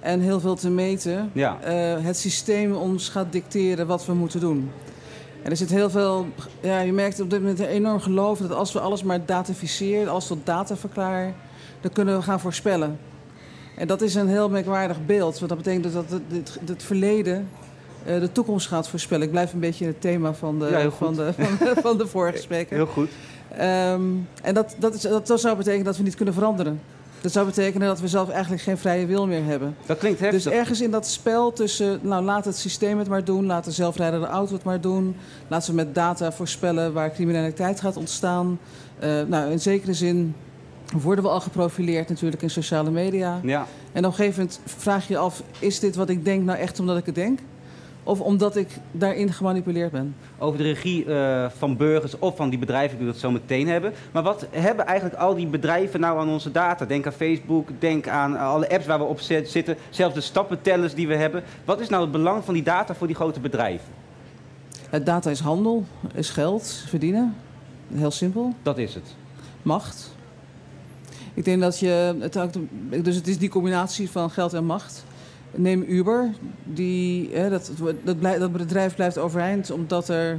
en 0.00 0.20
heel 0.20 0.40
veel 0.40 0.54
te 0.54 0.70
meten, 0.70 1.30
ja. 1.32 1.58
het 2.00 2.16
systeem 2.16 2.74
ons 2.74 3.08
gaat 3.08 3.32
dicteren 3.32 3.86
wat 3.86 4.06
we 4.06 4.14
moeten 4.14 4.40
doen. 4.40 4.70
En 5.42 5.50
er 5.50 5.56
zit 5.56 5.70
heel 5.70 5.90
veel, 5.90 6.26
ja, 6.60 6.80
je 6.80 6.92
merkt 6.92 7.20
op 7.20 7.30
dit 7.30 7.40
moment 7.40 7.58
een 7.58 7.66
enorm 7.66 8.00
geloof 8.00 8.38
dat 8.38 8.52
als 8.52 8.72
we 8.72 8.80
alles 8.80 9.02
maar 9.02 9.24
dataficeren, 9.24 10.08
als 10.08 10.28
we 10.28 10.34
tot 10.34 10.46
data 10.46 10.76
verklaren, 10.76 11.34
dan 11.80 11.92
kunnen 11.92 12.16
we 12.16 12.22
gaan 12.22 12.40
voorspellen. 12.40 12.98
En 13.76 13.86
dat 13.86 14.02
is 14.02 14.14
een 14.14 14.28
heel 14.28 14.48
merkwaardig 14.48 15.06
beeld. 15.06 15.38
Want 15.38 15.48
dat 15.48 15.58
betekent 15.58 15.92
dat 15.92 16.04
het, 16.10 16.58
het, 16.66 16.82
verleden 16.82 17.48
uh, 18.06 18.20
de 18.20 18.32
toekomst 18.32 18.68
gaat 18.68 18.88
voorspellen. 18.88 19.24
Ik 19.24 19.30
blijf 19.30 19.52
een 19.52 19.60
beetje 19.60 19.84
in 19.84 19.90
het 19.90 20.00
thema 20.00 20.34
van 20.34 20.58
de, 20.58 20.66
ja, 20.66 20.90
van 20.90 21.14
de, 21.14 21.32
van, 21.82 21.98
de, 21.98 22.06
vorige 22.06 22.38
spreker. 22.38 22.76
Heel 22.76 22.86
goed. 22.86 23.10
Um, 23.52 24.28
en 24.42 24.54
dat, 24.54 24.76
dat, 24.78 24.94
is, 24.94 25.00
dat, 25.00 25.26
dat 25.26 25.40
zou 25.40 25.56
betekenen 25.56 25.84
dat 25.84 25.96
we 25.96 26.02
niet 26.02 26.14
kunnen 26.14 26.34
veranderen. 26.34 26.80
Dat 27.20 27.32
zou 27.32 27.46
betekenen 27.46 27.88
dat 27.88 28.00
we 28.00 28.08
zelf 28.08 28.28
eigenlijk 28.28 28.62
geen 28.62 28.78
vrije 28.78 29.06
wil 29.06 29.26
meer 29.26 29.44
hebben. 29.44 29.76
Dat 29.86 29.98
klinkt 29.98 30.20
heftig. 30.20 30.42
Dus 30.42 30.52
ergens 30.52 30.80
in 30.80 30.90
dat 30.90 31.06
spel 31.06 31.52
tussen, 31.52 31.98
nou 32.02 32.24
laat 32.24 32.44
het 32.44 32.56
systeem 32.56 32.98
het 32.98 33.08
maar 33.08 33.24
doen, 33.24 33.46
laat 33.46 33.64
de 33.64 33.70
zelfrijdende 33.70 34.26
auto 34.26 34.52
het 34.52 34.64
maar 34.64 34.80
doen, 34.80 35.16
laten 35.48 35.70
we 35.70 35.76
met 35.76 35.94
data 35.94 36.32
voorspellen 36.32 36.92
waar 36.92 37.12
criminaliteit 37.12 37.80
gaat 37.80 37.96
ontstaan. 37.96 38.58
Uh, 39.04 39.22
nou, 39.26 39.50
in 39.50 39.60
zekere 39.60 39.94
zin 39.94 40.34
worden 40.92 41.24
we 41.24 41.30
al 41.30 41.40
geprofileerd 41.40 42.08
natuurlijk 42.08 42.42
in 42.42 42.50
sociale 42.50 42.90
media. 42.90 43.40
Ja. 43.42 43.66
En 43.92 44.04
op 44.04 44.10
een 44.10 44.16
gegeven 44.16 44.38
moment 44.38 44.60
vraag 44.64 45.06
je 45.06 45.12
je 45.12 45.18
af, 45.18 45.42
is 45.58 45.80
dit 45.80 45.96
wat 45.96 46.08
ik 46.08 46.24
denk 46.24 46.44
nou 46.44 46.58
echt 46.58 46.80
omdat 46.80 46.96
ik 46.96 47.06
het 47.06 47.14
denk? 47.14 47.38
Of 48.02 48.20
omdat 48.20 48.56
ik 48.56 48.68
daarin 48.92 49.32
gemanipuleerd 49.32 49.90
ben? 49.90 50.16
Over 50.38 50.58
de 50.58 50.64
regie 50.64 51.04
uh, 51.04 51.46
van 51.56 51.76
burgers 51.76 52.18
of 52.18 52.36
van 52.36 52.50
die 52.50 52.58
bedrijven 52.58 52.98
die 52.98 53.06
het 53.06 53.18
zo 53.18 53.30
meteen 53.30 53.68
hebben. 53.68 53.92
Maar 54.12 54.22
wat 54.22 54.46
hebben 54.50 54.86
eigenlijk 54.86 55.20
al 55.20 55.34
die 55.34 55.46
bedrijven 55.46 56.00
nou 56.00 56.18
aan 56.18 56.28
onze 56.28 56.50
data? 56.50 56.84
Denk 56.84 57.06
aan 57.06 57.12
Facebook, 57.12 57.68
denk 57.78 58.08
aan 58.08 58.36
alle 58.38 58.70
apps 58.70 58.86
waar 58.86 58.98
we 58.98 59.04
op 59.04 59.20
zitten. 59.20 59.76
Zelfs 59.90 60.14
de 60.14 60.20
stappentellers 60.20 60.94
die 60.94 61.08
we 61.08 61.14
hebben. 61.14 61.42
Wat 61.64 61.80
is 61.80 61.88
nou 61.88 62.02
het 62.02 62.12
belang 62.12 62.44
van 62.44 62.54
die 62.54 62.62
data 62.62 62.94
voor 62.94 63.06
die 63.06 63.16
grote 63.16 63.40
bedrijven? 63.40 63.88
Het 64.90 65.06
data 65.06 65.30
is 65.30 65.40
handel, 65.40 65.84
is 66.14 66.30
geld, 66.30 66.84
verdienen. 66.86 67.34
Heel 67.94 68.10
simpel. 68.10 68.54
Dat 68.62 68.78
is 68.78 68.94
het. 68.94 69.14
Macht. 69.62 70.15
Ik 71.36 71.44
denk 71.44 71.60
dat 71.60 71.78
je. 71.78 72.16
Het 72.18 72.58
dus 73.04 73.16
het 73.16 73.28
is 73.28 73.38
die 73.38 73.48
combinatie 73.48 74.10
van 74.10 74.30
geld 74.30 74.52
en 74.52 74.64
macht. 74.64 75.04
Neem 75.54 75.84
Uber. 75.88 76.30
Die, 76.64 77.30
hè, 77.32 77.50
dat, 77.50 77.70
dat, 78.04 78.22
dat 78.22 78.52
bedrijf 78.52 78.94
blijft 78.94 79.18
overeind 79.18 79.70
omdat 79.70 80.08
er 80.08 80.38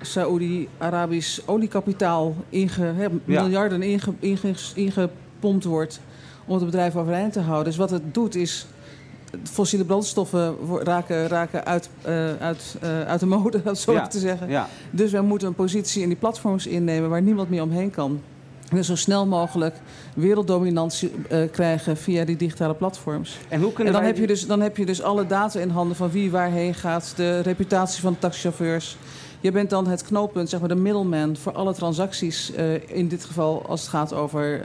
Saoedi-Arabisch 0.00 1.40
oliekapitaal 1.46 2.34
inge, 2.48 3.10
miljarden 3.24 3.82
inge, 3.82 4.54
ingepompt 4.74 5.64
wordt 5.64 6.00
om 6.46 6.54
het 6.54 6.64
bedrijf 6.64 6.96
overeind 6.96 7.32
te 7.32 7.40
houden. 7.40 7.64
Dus 7.64 7.76
wat 7.76 7.90
het 7.90 8.14
doet 8.14 8.34
is 8.34 8.66
fossiele 9.42 9.84
brandstoffen 9.84 10.56
raken, 10.82 11.26
raken 11.26 11.64
uit, 11.64 11.90
uh, 12.06 12.36
uit, 12.36 12.76
uh, 12.82 13.00
uit 13.00 13.20
de 13.20 13.26
mode, 13.26 13.62
dat 13.64 13.78
zo 13.78 14.06
te 14.08 14.18
zeggen. 14.18 14.48
Ja. 14.48 14.68
Dus 14.90 15.10
wij 15.12 15.20
moeten 15.20 15.48
een 15.48 15.54
positie 15.54 16.02
in 16.02 16.08
die 16.08 16.16
platforms 16.16 16.66
innemen 16.66 17.10
waar 17.10 17.22
niemand 17.22 17.50
meer 17.50 17.62
omheen 17.62 17.90
kan. 17.90 18.20
En 18.70 18.84
zo 18.84 18.96
snel 18.96 19.26
mogelijk 19.26 19.76
werelddominantie 20.14 21.12
uh, 21.32 21.38
krijgen 21.50 21.96
via 21.96 22.24
die 22.24 22.36
digitale 22.36 22.74
platforms. 22.74 23.38
En, 23.48 23.62
hoe 23.62 23.72
kunnen 23.72 23.94
en 23.94 24.00
dan, 24.00 24.08
heb 24.08 24.18
je 24.18 24.26
dus, 24.26 24.46
dan 24.46 24.60
heb 24.60 24.76
je 24.76 24.86
dus 24.86 25.02
alle 25.02 25.26
data 25.26 25.60
in 25.60 25.70
handen 25.70 25.96
van 25.96 26.10
wie 26.10 26.30
waarheen 26.30 26.74
gaat, 26.74 27.12
de 27.16 27.40
reputatie 27.40 28.00
van 28.00 28.12
de 28.12 28.18
taxichauffeurs. 28.18 28.96
Je 29.40 29.52
bent 29.52 29.70
dan 29.70 29.86
het 29.86 30.02
knooppunt, 30.02 30.48
zeg 30.48 30.60
maar 30.60 30.68
de 30.68 30.74
middleman 30.74 31.36
voor 31.36 31.52
alle 31.52 31.74
transacties. 31.74 32.50
in 32.86 33.08
dit 33.08 33.24
geval 33.24 33.66
als 33.66 33.80
het 33.80 33.90
gaat 33.90 34.12
over 34.12 34.60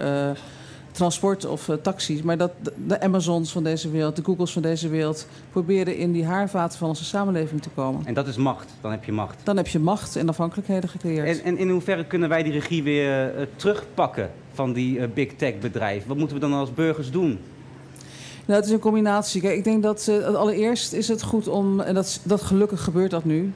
transport 0.91 1.45
of 1.45 1.67
uh, 1.67 1.75
taxis. 1.75 2.21
Maar 2.21 2.37
dat 2.37 2.51
de 2.87 3.01
Amazons 3.01 3.51
van 3.51 3.63
deze 3.63 3.89
wereld, 3.89 4.15
de 4.15 4.23
Googles 4.23 4.51
van 4.51 4.61
deze 4.61 4.89
wereld... 4.89 5.27
proberen 5.51 5.97
in 5.97 6.11
die 6.11 6.25
haarvaten 6.25 6.77
van 6.77 6.87
onze 6.87 7.05
samenleving 7.05 7.61
te 7.61 7.69
komen. 7.69 8.05
En 8.05 8.13
dat 8.13 8.27
is 8.27 8.37
macht, 8.37 8.69
dan 8.81 8.91
heb 8.91 9.03
je 9.03 9.11
macht. 9.11 9.39
Dan 9.43 9.57
heb 9.57 9.67
je 9.67 9.79
macht 9.79 10.15
en 10.15 10.29
afhankelijkheden 10.29 10.89
gecreëerd. 10.89 11.39
En, 11.39 11.45
en 11.45 11.57
in 11.57 11.69
hoeverre 11.69 12.05
kunnen 12.05 12.29
wij 12.29 12.43
die 12.43 12.53
regie 12.53 12.83
weer 12.83 13.35
uh, 13.35 13.45
terugpakken 13.55 14.31
van 14.53 14.73
die 14.73 14.97
uh, 14.97 15.03
big 15.13 15.35
tech 15.35 15.59
bedrijven? 15.59 16.07
Wat 16.07 16.17
moeten 16.17 16.35
we 16.35 16.41
dan 16.41 16.53
als 16.53 16.73
burgers 16.73 17.11
doen? 17.11 17.39
Nou, 18.45 18.59
het 18.59 18.65
is 18.65 18.75
een 18.75 18.79
combinatie. 18.79 19.41
Kijk, 19.41 19.57
ik 19.57 19.63
denk 19.63 19.83
dat 19.83 20.11
allereerst 20.35 20.93
is 20.93 21.07
het 21.07 21.23
goed 21.23 21.47
om, 21.47 21.79
en 21.79 21.93
dat, 21.93 22.19
dat 22.23 22.41
gelukkig 22.41 22.83
gebeurt 22.83 23.11
dat 23.11 23.25
nu... 23.25 23.53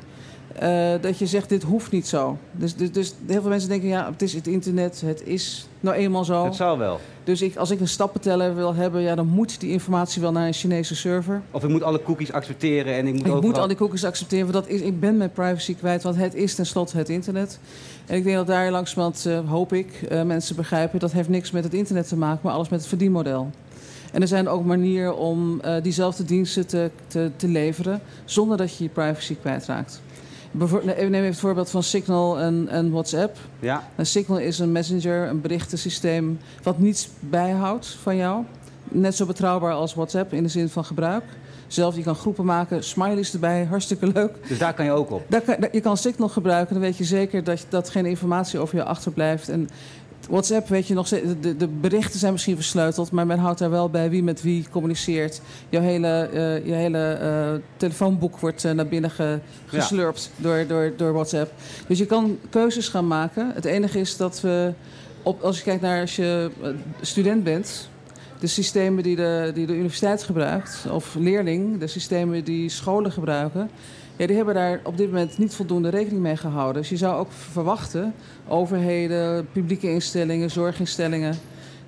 Uh, 0.62 0.92
dat 1.02 1.18
je 1.18 1.26
zegt, 1.26 1.50
dit 1.50 1.64
hoeft 1.64 1.92
niet 1.92 2.08
zo. 2.08 2.38
Dus, 2.52 2.76
dus, 2.76 2.92
dus, 2.92 3.14
heel 3.28 3.42
veel 3.42 3.50
mensen 3.50 3.70
denken, 3.70 3.88
ja, 3.88 4.10
het 4.12 4.22
is 4.22 4.34
het 4.34 4.48
internet, 4.48 5.02
het 5.06 5.26
is 5.26 5.68
nou 5.80 5.96
eenmaal 5.96 6.26
zo. 6.26 6.46
Het 6.46 6.56
zou 6.56 6.78
wel. 6.78 7.00
Dus 7.24 7.42
ik, 7.42 7.56
als 7.56 7.72
ik 7.72 7.80
een 7.80 7.88
stappenteller 7.88 8.56
wil 8.56 8.76
hebben, 8.76 9.02
ja, 9.02 9.16
dan 9.16 9.28
moet 9.28 9.60
die 9.60 9.72
informatie 9.72 10.22
wel 10.22 10.32
naar 10.32 10.48
een 10.48 10.54
Chinese 10.54 10.96
server. 10.96 11.42
Of 11.52 11.64
ik 11.64 11.70
moet 11.70 11.84
alle 11.84 12.04
cookies 12.04 12.32
accepteren 12.32 12.94
en 12.94 13.08
ik 13.08 13.14
moet 13.14 13.26
Ik 13.26 13.42
moet 13.42 13.58
al 13.58 13.68
die 13.68 13.78
cookies 13.78 14.06
accepteren, 14.06 14.52
want 14.52 14.66
dat 14.66 14.74
is, 14.74 14.82
ik 14.82 15.00
ben 15.00 15.18
mijn 15.18 15.32
privacy 15.32 15.76
kwijt, 15.76 16.04
want 16.04 16.16
het 16.16 16.36
is 16.36 16.56
tenslotte 16.56 16.98
het 16.98 17.10
internet. 17.10 17.60
En 18.06 18.18
ik 18.18 18.24
denk 18.24 18.36
dat 18.36 18.48
daar 18.48 18.72
langzamerhand, 18.72 19.26
uh, 19.28 19.50
hoop 19.50 19.74
ik, 19.74 20.08
uh, 20.12 20.24
mensen 20.24 20.56
begrijpen... 20.56 21.00
dat 21.00 21.12
heeft 21.12 21.30
niks 21.30 21.52
met 21.52 21.64
het 21.64 21.74
internet 21.74 22.08
te 22.08 22.18
maken, 22.18 22.40
maar 22.44 22.54
alles 22.54 22.70
met 22.70 22.80
het 22.80 22.90
verdienmodel. 22.90 23.50
En 24.12 24.22
er 24.22 24.28
zijn 24.28 24.48
ook 24.48 24.66
manieren 24.66 25.18
om 25.18 25.62
diezelfde 25.82 26.24
diensten 26.26 26.68
te, 26.68 26.92
te, 27.08 27.32
te 27.36 27.48
leveren... 27.48 28.02
zonder 28.26 28.58
dat 28.58 28.78
je 28.78 28.84
je 28.84 28.90
privacy 28.90 29.36
kwijtraakt. 29.36 30.02
Neem 30.54 31.14
even 31.14 31.24
het 31.24 31.38
voorbeeld 31.38 31.70
van 31.70 31.84
Signal 31.84 32.40
en, 32.40 32.68
en 32.70 32.92
WhatsApp. 32.92 33.38
Ja. 33.60 33.90
Een 33.96 34.06
Signal 34.06 34.40
is 34.40 34.60
een 34.60 34.72
messenger, 34.72 35.28
een 35.28 35.42
berichtensysteem 35.42 36.40
wat 36.64 36.80
niets 36.80 37.10
bijhoudt 37.20 37.88
van 38.02 38.16
jou. 38.16 38.44
Net 38.84 39.16
zo 39.16 39.26
betrouwbaar 39.26 39.74
als 39.74 39.94
WhatsApp 39.94 40.34
in 40.34 40.44
de 40.44 40.50
zin 40.50 40.70
van 40.70 40.86
gebruik. 40.86 41.24
Zelf, 41.68 41.96
je 41.96 42.04
kan 42.04 42.16
groepen 42.16 42.46
maken, 42.46 42.84
smileys 42.84 43.34
erbij, 43.34 43.64
hartstikke 43.70 44.08
leuk. 44.08 44.48
Dus 44.48 44.58
daar 44.58 44.74
kan 44.74 44.86
je 44.86 44.92
ook 44.92 45.12
op? 45.12 45.24
Daar 45.28 45.42
kan, 45.42 45.56
je 45.72 45.82
kan 45.82 45.98
Signal 45.98 46.30
gebruiken, 46.30 46.74
dan 46.74 46.84
weet 46.84 46.98
je 46.98 47.04
zeker 47.04 47.44
dat, 47.44 47.66
dat 47.70 47.90
geen 47.90 48.06
informatie 48.06 48.60
over 48.60 48.76
je 48.76 48.84
achterblijft. 48.84 49.50
En 49.50 49.70
WhatsApp, 50.30 50.68
weet 50.68 50.88
je 50.88 50.94
nog, 50.94 51.08
de, 51.08 51.58
de 51.58 51.68
berichten 51.68 52.20
zijn 52.20 52.32
misschien 52.32 52.56
versleuteld, 52.56 53.12
maar 53.12 53.26
men 53.26 53.40
houdt 53.40 53.60
daar 53.60 53.70
wel 53.70 53.90
bij 53.90 54.10
wie 54.10 54.24
met 54.24 54.42
wie 54.42 54.66
communiceert. 54.72 55.42
Jouw 55.70 55.82
hele, 55.82 56.30
uh, 56.34 56.66
je 56.66 56.74
hele 56.74 57.20
uh, 57.22 57.62
telefoonboek 57.78 58.40
wordt 58.40 58.64
uh, 58.64 58.72
naar 58.72 58.88
binnen 58.88 59.12
ge, 59.12 59.40
geslurpt 59.66 60.32
ja. 60.36 60.44
door, 60.44 60.68
door, 60.68 60.94
door 60.98 61.14
WhatsApp. 61.14 61.54
Dus 61.88 61.98
je 61.98 62.06
kan 62.06 62.38
keuzes 62.50 62.88
gaan 62.88 63.08
maken. 63.08 63.52
Het 63.54 63.66
enige 63.66 64.00
is 64.00 64.18
dat 64.18 64.42
we, 64.42 64.74
op, 65.24 65.42
als 65.42 65.58
je 65.58 65.64
kijkt 65.64 65.82
naar 65.82 66.02
als 66.02 66.16
je 66.16 66.52
student 67.02 67.44
bent, 67.44 67.90
de 68.40 68.48
systemen 68.48 69.04
die 69.04 69.16
de, 69.16 69.52
die 69.54 69.66
de 69.66 69.74
universiteit 69.74 70.24
gebruikt, 70.24 70.86
of 70.92 71.16
leerling, 71.16 71.80
de 71.80 71.88
systemen 71.88 72.44
die 72.44 72.70
scholen 72.70 73.12
gebruiken 73.12 73.70
ja, 74.16 74.28
die 74.28 74.36
hebben 74.36 74.54
daar 74.54 74.80
op 74.84 74.98
dit 74.98 75.12
moment 75.12 75.38
niet 75.38 75.56
voldoende 75.56 75.90
rekening 75.90 76.22
mee 76.22 76.38
gehouden. 76.38 76.82
Dus 76.82 76.90
je 76.90 76.98
zou 76.98 77.16
ook 77.16 77.32
verwachten, 77.32 78.14
overheden, 78.48 79.48
publieke 79.52 79.90
instellingen, 79.90 80.52
zorginstellingen, 80.52 81.36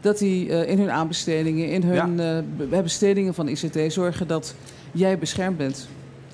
dat 0.01 0.17
die 0.17 0.47
uh, 0.47 0.69
in 0.69 0.79
hun 0.79 0.91
aanbestedingen, 0.91 1.69
in 1.69 1.83
hun 1.83 2.17
ja. 2.17 2.43
uh, 2.71 2.79
bestedingen 2.81 3.33
van 3.33 3.47
ICT 3.47 3.93
zorgen 3.93 4.27
dat 4.27 4.55
jij 4.91 5.17
beschermd 5.17 5.57
bent. 5.57 5.87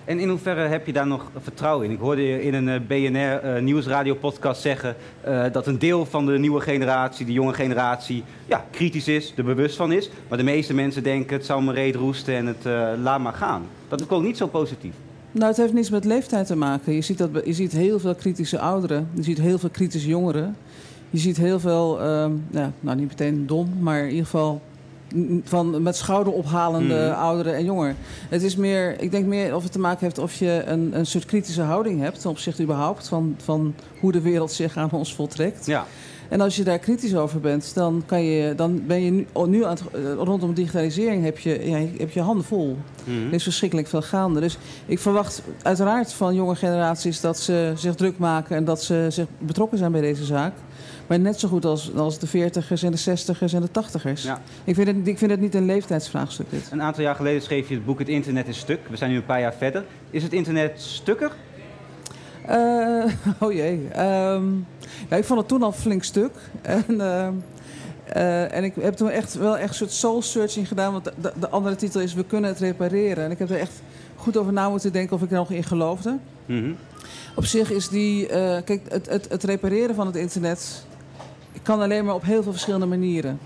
En 0.06 0.20
in 0.20 0.30
hoeverre 0.30 0.62
heb 0.62 0.86
je 0.86 0.94
daar 0.94 1.08
nog 1.08 1.32
vertrouwen 1.42 1.86
in? 1.86 1.92
Ik 1.92 2.00
hoorde 2.00 2.22
je 2.22 2.42
in 2.44 2.54
een 2.54 2.68
uh, 2.68 2.88
BNR 2.88 3.62
Nieuwsradio 3.62 4.16
podcast 4.16 4.62
zeggen 4.62 4.96
dat 5.52 5.68
een 5.68 5.80
deel 5.80 6.06
van 6.06 6.26
de 6.26 6.38
nieuwe 6.38 6.62
generatie, 6.62 7.26
de 7.26 7.32
jonge 7.32 7.54
generatie, 7.54 8.24
ja, 8.46 8.66
kritisch 8.72 9.08
is, 9.08 9.34
er 9.38 9.44
bewust 9.44 9.76
van 9.76 9.92
is. 9.92 10.10
Maar 10.28 10.38
de 10.38 10.44
meeste 10.44 10.74
mensen 10.74 11.04
denken 11.04 11.36
het 11.36 11.46
zal 11.46 11.62
me 11.62 11.74
reet 11.74 11.96
roesten 11.96 12.36
en 12.36 12.46
het 12.46 12.64
laat 13.02 13.20
maar 13.20 13.34
gaan. 13.34 13.66
Dat 13.88 14.02
is 14.02 14.10
ook 14.10 14.24
niet 14.24 14.38
zo 14.38 14.48
positief. 14.48 14.94
Nou, 15.32 15.48
het 15.48 15.58
heeft 15.58 15.74
niets 15.74 15.90
met 15.90 16.06
leeftijd 16.06 16.48
te 16.48 16.56
maken. 16.56 16.94
Je 16.94 17.02
ziet, 17.02 17.18
dat, 17.18 17.30
je 17.46 17.54
ziet 17.54 17.72
heel 17.72 18.00
veel 18.00 18.16
kritische 18.16 18.60
ouderen. 18.60 19.10
Je 19.14 19.24
ziet 19.24 19.38
heel 19.38 19.60
veel 19.60 19.70
kritische 19.70 20.08
jongeren. 20.08 20.56
Je 21.10 21.18
ziet 21.18 21.38
heel 21.38 21.60
veel, 21.60 22.00
uh, 22.00 22.26
ja, 22.52 22.72
nou 22.80 22.98
niet 22.98 23.08
meteen 23.08 23.48
dom, 23.48 23.74
maar 23.80 24.00
in 24.00 24.10
ieder 24.10 24.26
geval 24.26 24.62
van 25.44 25.84
met 25.84 25.96
schouderophalende 25.96 27.08
mm. 27.08 27.22
ouderen 27.22 27.56
en 27.56 27.64
jongeren. 27.64 27.96
Het 28.30 28.44
is 28.44 28.56
meer, 28.56 29.02
ik 29.02 29.12
denk 29.12 29.26
meer 29.26 29.56
of 29.56 29.64
het 29.64 29.72
te 29.72 29.80
maken 29.80 30.00
heeft 30.00 30.18
of 30.18 30.34
je 30.34 30.64
een, 30.66 30.98
een 30.98 31.06
soort 31.06 31.26
kritische 31.26 31.62
houding 31.62 32.00
hebt 32.00 32.22
ten 32.22 32.30
opzichte 32.30 32.64
überhaupt 32.64 33.08
van, 33.08 33.36
van 33.44 33.76
hoe 34.00 34.12
de 34.12 34.22
wereld 34.22 34.52
zich 34.52 34.78
aan 34.78 34.92
ons 34.92 35.16
voltrekt. 35.16 35.66
Ja. 35.66 35.86
En 36.32 36.42
als 36.42 36.56
je 36.56 36.64
daar 36.64 36.80
kritisch 36.80 37.16
over 37.16 37.40
bent, 37.40 37.74
dan, 37.74 38.04
kan 38.06 38.24
je, 38.24 38.56
dan 38.56 38.86
ben 38.86 39.02
je 39.02 39.12
nu, 39.12 39.28
oh, 39.32 39.48
nu 39.48 39.66
aan 39.66 39.70
het, 39.70 39.82
eh, 39.92 40.14
rondom 40.14 40.54
digitalisering 40.54 41.24
heb 41.24 41.40
je, 41.40 41.70
ja, 41.70 41.78
heb 41.98 42.12
je 42.12 42.22
handen 42.22 42.46
vol. 42.46 42.78
Mm 43.04 43.28
Er 43.28 43.34
is 43.34 43.44
verschrikkelijk 43.44 43.88
veel 43.88 44.02
gaande. 44.02 44.40
Dus 44.40 44.58
ik 44.86 45.00
verwacht 45.00 45.42
uiteraard 45.62 46.14
van 46.14 46.36
jonge 46.36 46.56
generaties 46.56 47.22
dat 47.22 47.40
ze 47.40 47.72
zich 47.76 47.96
druk 47.96 48.18
maken 48.18 48.56
en 48.56 48.66
dat 48.66 48.84
ze 48.84 49.06
zich 49.10 49.26
betrokken 49.38 49.78
zijn 49.78 49.92
bij 49.92 50.02
deze 50.02 50.26
zaak. 50.26 50.54
Maar 51.08 51.20
net 51.20 51.40
zo 51.40 51.48
goed 51.48 51.66
als, 51.66 51.96
als 51.96 52.20
de 52.20 52.28
veertigers 52.28 52.84
en 52.84 52.92
de 52.92 52.98
zestigers 52.98 53.54
en 53.54 53.62
de 53.62 53.72
tachtigers. 53.72 54.24
Ja. 54.24 54.42
Ik, 54.64 54.76
vind 54.76 54.88
het, 54.88 55.08
ik 55.08 55.18
vind 55.18 55.32
het 55.32 55.40
niet 55.40 55.56
een 55.56 55.66
leeftijdsvraagstuk 55.66 56.46
dit. 56.50 56.70
Een 56.72 56.82
aantal 56.82 57.04
jaar 57.04 57.16
geleden 57.16 57.42
schreef 57.42 57.68
je 57.70 57.76
het 57.76 57.86
boek 57.86 58.00
Het 58.00 58.10
internet 58.10 58.48
is 58.48 58.58
stuk. 58.58 58.80
We 58.90 58.98
zijn 58.98 59.12
nu 59.12 59.18
een 59.18 59.26
paar 59.26 59.40
jaar 59.40 59.54
verder. 59.54 59.84
Is 60.10 60.24
het 60.24 60.34
internet 60.34 60.82
stukker? 60.82 61.32
Uh, 62.50 63.06
oh 63.44 63.52
jee. 63.52 63.88
Um, 64.00 64.68
ja, 65.10 65.16
ik 65.18 65.24
vond 65.24 65.40
het 65.40 65.48
toen 65.48 65.64
al 65.64 65.72
flink 65.72 66.04
stuk. 66.04 66.32
En, 66.62 66.86
uh, 66.90 67.28
uh, 68.16 68.54
en 68.54 68.64
ik 68.64 68.74
heb 68.80 68.94
toen 68.94 69.10
echt 69.10 69.34
wel 69.34 69.58
echt 69.58 69.70
een 69.70 69.76
soort 69.76 69.92
soul 69.92 70.22
searching 70.22 70.68
gedaan. 70.68 70.92
Want 70.92 71.04
de, 71.04 71.34
de, 71.40 71.50
andere 71.50 71.76
titel 71.76 72.02
is 72.02 72.14
We 72.14 72.24
kunnen 72.24 72.50
het 72.50 72.60
repareren. 72.60 73.24
En 73.24 73.32
ik 73.32 73.40
heb 73.40 73.50
er 73.50 73.60
echt 73.60 73.82
goed 74.16 74.38
over 74.38 74.54
na 74.54 74.70
moeten 74.70 74.92
denken 74.92 75.16
of 75.16 75.22
ik 75.22 75.30
er 75.30 75.36
nog 75.36 75.52
in 75.52 75.64
geloofde. 75.64 76.18
Mm 76.46 76.64
-hmm. 76.64 76.76
Op 77.36 77.46
zich 77.46 77.72
is 77.72 77.90
die... 77.90 78.26
kijk, 78.64 78.82
het, 78.88 79.10
het, 79.10 79.30
het 79.30 79.44
repareren 79.44 79.96
van 79.96 80.08
het 80.08 80.16
internet 80.16 80.86
kan 81.62 81.82
alleen 81.82 82.06
maar 82.06 82.16
op 82.16 82.24
heel 82.24 82.44
veel 82.44 82.52
verschillende 82.52 82.86
manieren. 82.86 83.40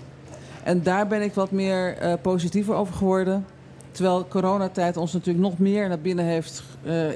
En 0.62 0.82
daar 0.82 1.06
ben 1.06 1.22
ik 1.22 1.34
wat 1.34 1.50
meer 1.50 1.96
positiever 2.22 2.74
over 2.74 2.94
geworden. 2.94 3.46
Terwijl 3.90 4.26
coronatijd 4.28 4.96
ons 4.96 5.12
natuurlijk 5.12 5.46
nog 5.46 5.58
meer 5.58 5.88
naar 5.88 5.98
binnen 5.98 6.24
heeft 6.24 6.62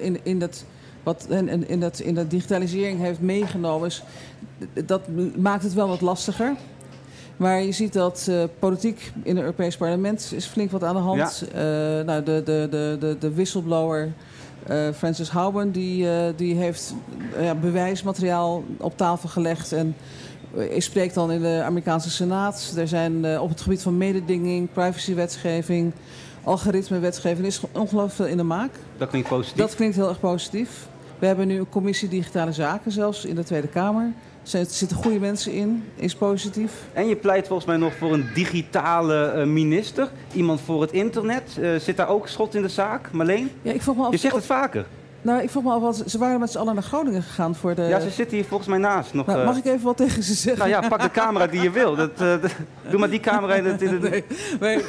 in, 0.00 0.18
in 0.22 0.38
dat 0.38 0.64
wat 1.03 1.26
in, 1.28 1.68
in, 1.68 1.80
dat, 1.80 1.98
in 1.98 2.14
dat 2.14 2.30
digitalisering 2.30 3.01
heeft 3.01 3.20
meegenomen. 3.20 3.86
Is, 3.86 4.03
dat 4.84 5.01
maakt 5.36 5.62
het 5.62 5.74
wel 5.74 5.88
wat 5.88 6.01
lastiger. 6.01 6.55
Maar 7.36 7.62
je 7.62 7.72
ziet 7.72 7.92
dat 7.92 8.26
uh, 8.30 8.42
politiek 8.59 9.12
in 9.22 9.36
het 9.36 9.44
Europees 9.44 9.76
Parlement 9.76 10.32
is 10.34 10.46
flink 10.46 10.70
wat 10.70 10.84
aan 10.84 10.94
de 10.94 11.01
hand. 11.01 11.44
Ja. 11.53 11.98
Uh, 11.98 12.05
nou, 12.05 12.22
de, 12.22 12.42
de, 12.44 12.66
de, 12.70 12.96
de, 13.01 13.16
de 13.18 13.34
whistleblower 13.34 14.12
uh, 14.70 14.88
Francis 14.94 15.28
Houben 15.28 15.72
die, 15.72 16.07
die 16.36 16.55
heeft 16.55 16.94
bewijsmateriaal 17.61 18.64
op 18.76 18.96
tafel 18.96 19.28
gelegd. 19.28 19.72
En 19.72 19.96
spreekt 20.78 21.14
dan 21.14 21.32
in 21.32 21.42
de 21.42 21.62
Amerikaanse 21.64 22.11
Senaat. 22.11 22.72
Er 22.76 22.88
zijn 22.88 23.40
op 23.40 23.48
het 23.48 23.61
gebied 23.61 23.82
van 23.82 23.96
mededinging, 23.96 24.72
privacywetgeving, 24.72 25.92
algoritmewetgeving 26.44 27.46
is 27.46 27.61
ongelooflijk 27.72 28.14
veel 28.14 28.26
in 28.26 28.36
de 28.36 28.42
maak. 28.42 28.70
Dat 28.98 29.09
klinkt 29.09 29.28
positief. 29.28 29.59
Dat 29.59 29.74
klinkt 29.74 29.96
heel 29.96 30.09
erg 30.09 30.20
positief. 30.20 30.88
We 31.20 31.26
hebben 31.26 31.46
nu 31.46 31.58
een 31.58 31.68
commissie 31.68 32.08
digitale 32.08 32.52
zaken 32.52 32.92
zelfs 32.92 33.24
in 33.24 33.34
de 33.34 33.44
Tweede 33.44 33.68
Kamer. 33.68 34.12
Er 34.52 34.64
zitten 34.68 34.96
goede 34.96 35.18
mensen 35.18 35.52
in, 35.52 35.84
is 35.94 36.14
positief. 36.14 36.72
En 36.92 37.08
je 37.08 37.16
pleit 37.16 37.46
volgens 37.46 37.66
mij 37.66 37.76
nog 37.76 37.94
voor 37.94 38.12
een 38.12 38.28
digitale 38.34 39.34
uh, 39.36 39.44
minister. 39.44 40.10
Iemand 40.32 40.60
voor 40.60 40.80
het 40.80 40.92
internet. 40.92 41.56
Uh, 41.58 41.76
zit 41.76 41.96
daar 41.96 42.08
ook 42.08 42.28
schot 42.28 42.54
in 42.54 42.62
de 42.62 42.68
zaak, 42.68 43.12
Marleen? 43.12 43.50
Ja, 43.62 43.72
ik 43.72 43.82
vroeg 43.82 43.96
me 43.96 44.04
af, 44.04 44.10
je 44.10 44.16
zegt 44.16 44.34
het 44.34 44.44
vaker. 44.44 44.86
Nou, 45.22 45.42
ik 45.42 45.50
vroeg 45.50 45.62
me 45.62 45.70
af, 45.72 46.02
ze 46.06 46.18
waren 46.18 46.40
met 46.40 46.50
z'n 46.50 46.58
allen 46.58 46.74
naar 46.74 46.82
Groningen 46.82 47.22
gegaan 47.22 47.54
voor 47.54 47.74
de... 47.74 47.82
Ja, 47.82 48.00
ze 48.00 48.10
zitten 48.10 48.36
hier 48.36 48.46
volgens 48.46 48.68
mij 48.68 48.78
naast. 48.78 49.14
Nog, 49.14 49.26
nou, 49.26 49.44
mag 49.44 49.56
ik 49.56 49.64
even 49.64 49.82
wat 49.82 49.96
tegen 49.96 50.22
ze 50.22 50.34
zeggen? 50.34 50.68
Nou 50.68 50.82
ja, 50.82 50.88
pak 50.88 51.02
de 51.02 51.10
camera 51.10 51.46
die 51.46 51.62
je 51.62 51.70
wil. 51.70 51.96
Dat, 51.96 52.10
uh, 52.20 52.34
doe 52.90 53.00
maar 53.00 53.10
die 53.10 53.20
camera 53.20 53.54
in 53.54 53.64
het... 53.64 53.82
In 53.82 53.92
het... 53.92 54.02
Nee, 54.10 54.24
nee, 54.60 54.82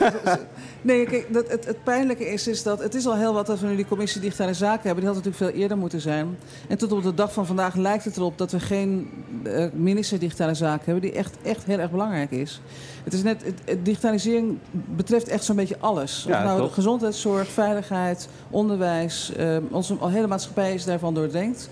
nee 0.82 1.06
kijk, 1.06 1.34
dat, 1.34 1.50
het, 1.50 1.66
het, 1.66 1.84
pijnlijke 1.84 2.30
is, 2.30 2.48
is 2.48 2.64
dat... 2.64 2.80
Het 2.80 2.96
is 2.96 3.08
al 3.08 3.16
heel 3.16 3.34
wat 3.34 3.46
dat 3.46 3.60
we 3.60 3.68
nu 3.68 3.76
die 3.76 3.88
commissie 3.88 4.22
digitale 4.22 4.54
zaken 4.54 4.84
hebben. 4.84 5.04
Die 5.04 5.14
had 5.14 5.24
natuurlijk 5.24 5.52
veel 5.52 5.62
eerder 5.62 5.78
moeten 5.78 6.02
zijn. 6.02 6.38
En 6.68 6.78
tot 6.78 6.92
op 6.92 7.04
de 7.04 7.14
dag 7.14 7.34
van 7.34 7.46
vandaag 7.46 7.76
lijkt 7.76 8.06
het 8.06 8.18
erop 8.18 8.38
dat 8.38 8.52
we 8.52 8.60
geen 8.60 9.10
uh, 9.44 9.66
minister 9.74 10.20
digitale 10.20 10.54
zaken 10.54 10.86
hebben... 10.86 11.02
die 11.02 11.12
echt, 11.20 11.36
echt 11.42 11.64
heel 11.66 11.80
erg 11.80 11.92
belangrijk 11.92 12.32
is. 12.32 12.62
Het 13.04 13.14
is 13.14 13.24
net, 13.24 13.44
het, 13.66 13.86
digitalisering 13.86 14.58
betreft 14.72 15.28
echt 15.28 15.44
zo'n 15.44 15.56
beetje 15.56 15.78
alles. 15.80 16.26
Ja, 16.28 16.38
of 16.38 16.44
nou 16.44 16.70
gezondheidszorg, 16.70 17.48
veiligheid, 17.48 18.28
onderwijs. 18.50 19.32
Uh, 19.40 19.58
onze 19.72 19.98
hele 20.02 20.28
maatschappij 20.28 20.74
is 20.74 20.86
daarvan 20.86 21.14
doordrenkt. 21.14 21.70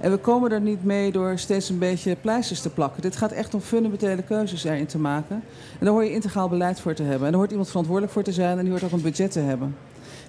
En 0.00 0.10
we 0.10 0.16
komen 0.16 0.50
er 0.50 0.60
niet 0.60 0.84
mee 0.84 1.12
door 1.12 1.38
steeds 1.38 1.68
een 1.68 1.78
beetje 1.78 2.16
pleisters 2.20 2.60
te 2.60 2.70
plakken. 2.70 3.02
Dit 3.02 3.16
gaat 3.16 3.32
echt 3.32 3.54
om 3.54 3.60
fundamentele 3.60 4.22
keuzes 4.22 4.64
erin 4.64 4.86
te 4.86 4.98
maken. 4.98 5.42
En 5.78 5.84
daar 5.84 5.92
hoor 5.92 6.04
je 6.04 6.12
integraal 6.12 6.48
beleid 6.48 6.80
voor 6.80 6.94
te 6.94 7.02
hebben. 7.02 7.24
En 7.24 7.30
daar 7.30 7.40
hoort 7.40 7.50
iemand 7.50 7.68
verantwoordelijk 7.68 8.12
voor 8.12 8.22
te 8.22 8.32
zijn 8.32 8.58
en 8.58 8.62
die 8.62 8.70
hoort 8.70 8.84
ook 8.84 8.92
een 8.92 9.02
budget 9.02 9.30
te 9.30 9.40
hebben. 9.40 9.76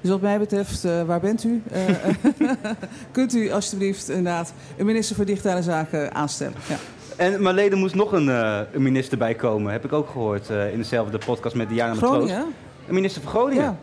Dus 0.01 0.09
wat 0.09 0.22
mij 0.22 0.39
betreft, 0.39 0.86
uh, 0.86 1.03
waar 1.03 1.20
bent 1.20 1.43
u? 1.43 1.61
Uh, 1.74 2.49
kunt 3.11 3.34
u 3.34 3.51
alsjeblieft 3.51 4.09
inderdaad 4.09 4.53
een 4.78 4.86
minister 4.86 5.15
voor 5.15 5.26
digitale 5.26 5.61
zaken 5.61 6.13
aanstellen? 6.15 6.53
Ja. 6.67 6.76
En 7.15 7.41
Marlene 7.41 7.76
moest 7.76 7.95
nog 7.95 8.11
een, 8.11 8.28
uh, 8.28 8.59
een, 8.72 8.82
minister 8.82 9.17
bijkomen, 9.17 9.72
heb 9.72 9.86
ik 9.86 9.93
ook 9.93 10.09
gehoord 10.09 10.49
in 10.49 10.78
dezelfde 10.78 11.17
podcast 11.17 11.55
met 11.55 11.70
Diana 11.70 11.93
Groningen? 11.93 12.45
Een 12.88 12.93
minister 12.93 13.22
van 13.22 13.32
Groningen. 13.32 13.63
Ja, 13.63 13.78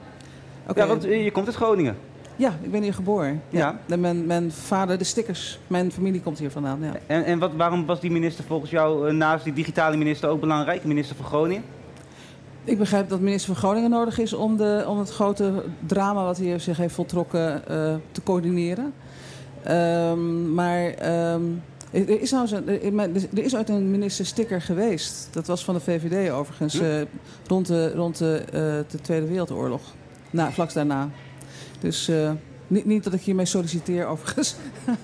okay. 0.66 0.82
ja 0.82 0.88
want 0.88 1.02
je 1.02 1.30
komt 1.32 1.46
uit 1.46 1.56
Groningen. 1.56 1.96
Ja, 2.36 2.52
ik 2.62 2.70
ben 2.70 2.82
hier 2.82 2.94
geboren. 2.94 3.42
Ja. 3.48 3.78
ja. 3.86 3.96
Mijn, 3.96 4.26
mijn, 4.26 4.52
vader, 4.52 4.98
de 4.98 5.04
stickers, 5.04 5.58
mijn 5.66 5.92
familie 5.92 6.20
komt 6.20 6.38
hier 6.38 6.50
vandaan. 6.50 6.78
Ja. 6.82 6.92
En, 7.06 7.24
en 7.24 7.38
wat, 7.38 7.50
waarom 7.56 7.86
was 7.86 8.00
die 8.00 8.10
minister 8.10 8.44
volgens 8.44 8.70
jou 8.70 9.12
naast 9.12 9.44
die 9.44 9.52
digitale 9.52 9.96
minister 9.96 10.28
ook 10.28 10.40
belangrijk, 10.40 10.84
minister 10.84 11.16
van 11.16 11.24
Groningen? 11.24 11.62
Ik 12.64 12.78
begrijp 12.78 13.08
dat 13.08 13.20
minister 13.20 13.52
van 13.52 13.62
Groningen 13.62 13.90
nodig 13.90 14.18
is 14.18 14.32
om, 14.32 14.56
de, 14.56 14.84
om 14.88 14.98
het 14.98 15.10
grote 15.10 15.64
drama 15.86 16.24
wat 16.24 16.38
hier 16.38 16.60
zich 16.60 16.76
heeft 16.76 16.94
voltrokken 16.94 17.62
uh, 17.70 17.94
te 18.12 18.22
coördineren. 18.24 18.92
Um, 19.68 20.54
maar 20.54 20.84
um, 21.32 21.62
er, 21.90 22.20
is 22.20 22.30
nou 22.30 22.48
er 23.34 23.44
is 23.44 23.56
ooit 23.56 23.68
een 23.68 23.90
minister 23.90 24.26
Sticker 24.26 24.60
geweest. 24.60 25.28
Dat 25.30 25.46
was 25.46 25.64
van 25.64 25.74
de 25.74 25.80
VVD 25.80 26.30
overigens, 26.30 26.80
uh, 26.80 27.00
rond, 27.46 27.66
de, 27.66 27.92
rond 27.94 28.18
de, 28.18 28.42
uh, 28.46 28.52
de 28.90 29.00
Tweede 29.02 29.26
Wereldoorlog. 29.26 29.82
Nou, 30.30 30.52
vlak 30.52 30.72
daarna. 30.72 31.08
Dus 31.80 32.10
niet, 32.66 32.84
niet 32.84 33.04
dat 33.04 33.12
ik 33.12 33.20
hiermee 33.20 33.44
solliciteer 33.44 34.06
overigens. 34.06 34.56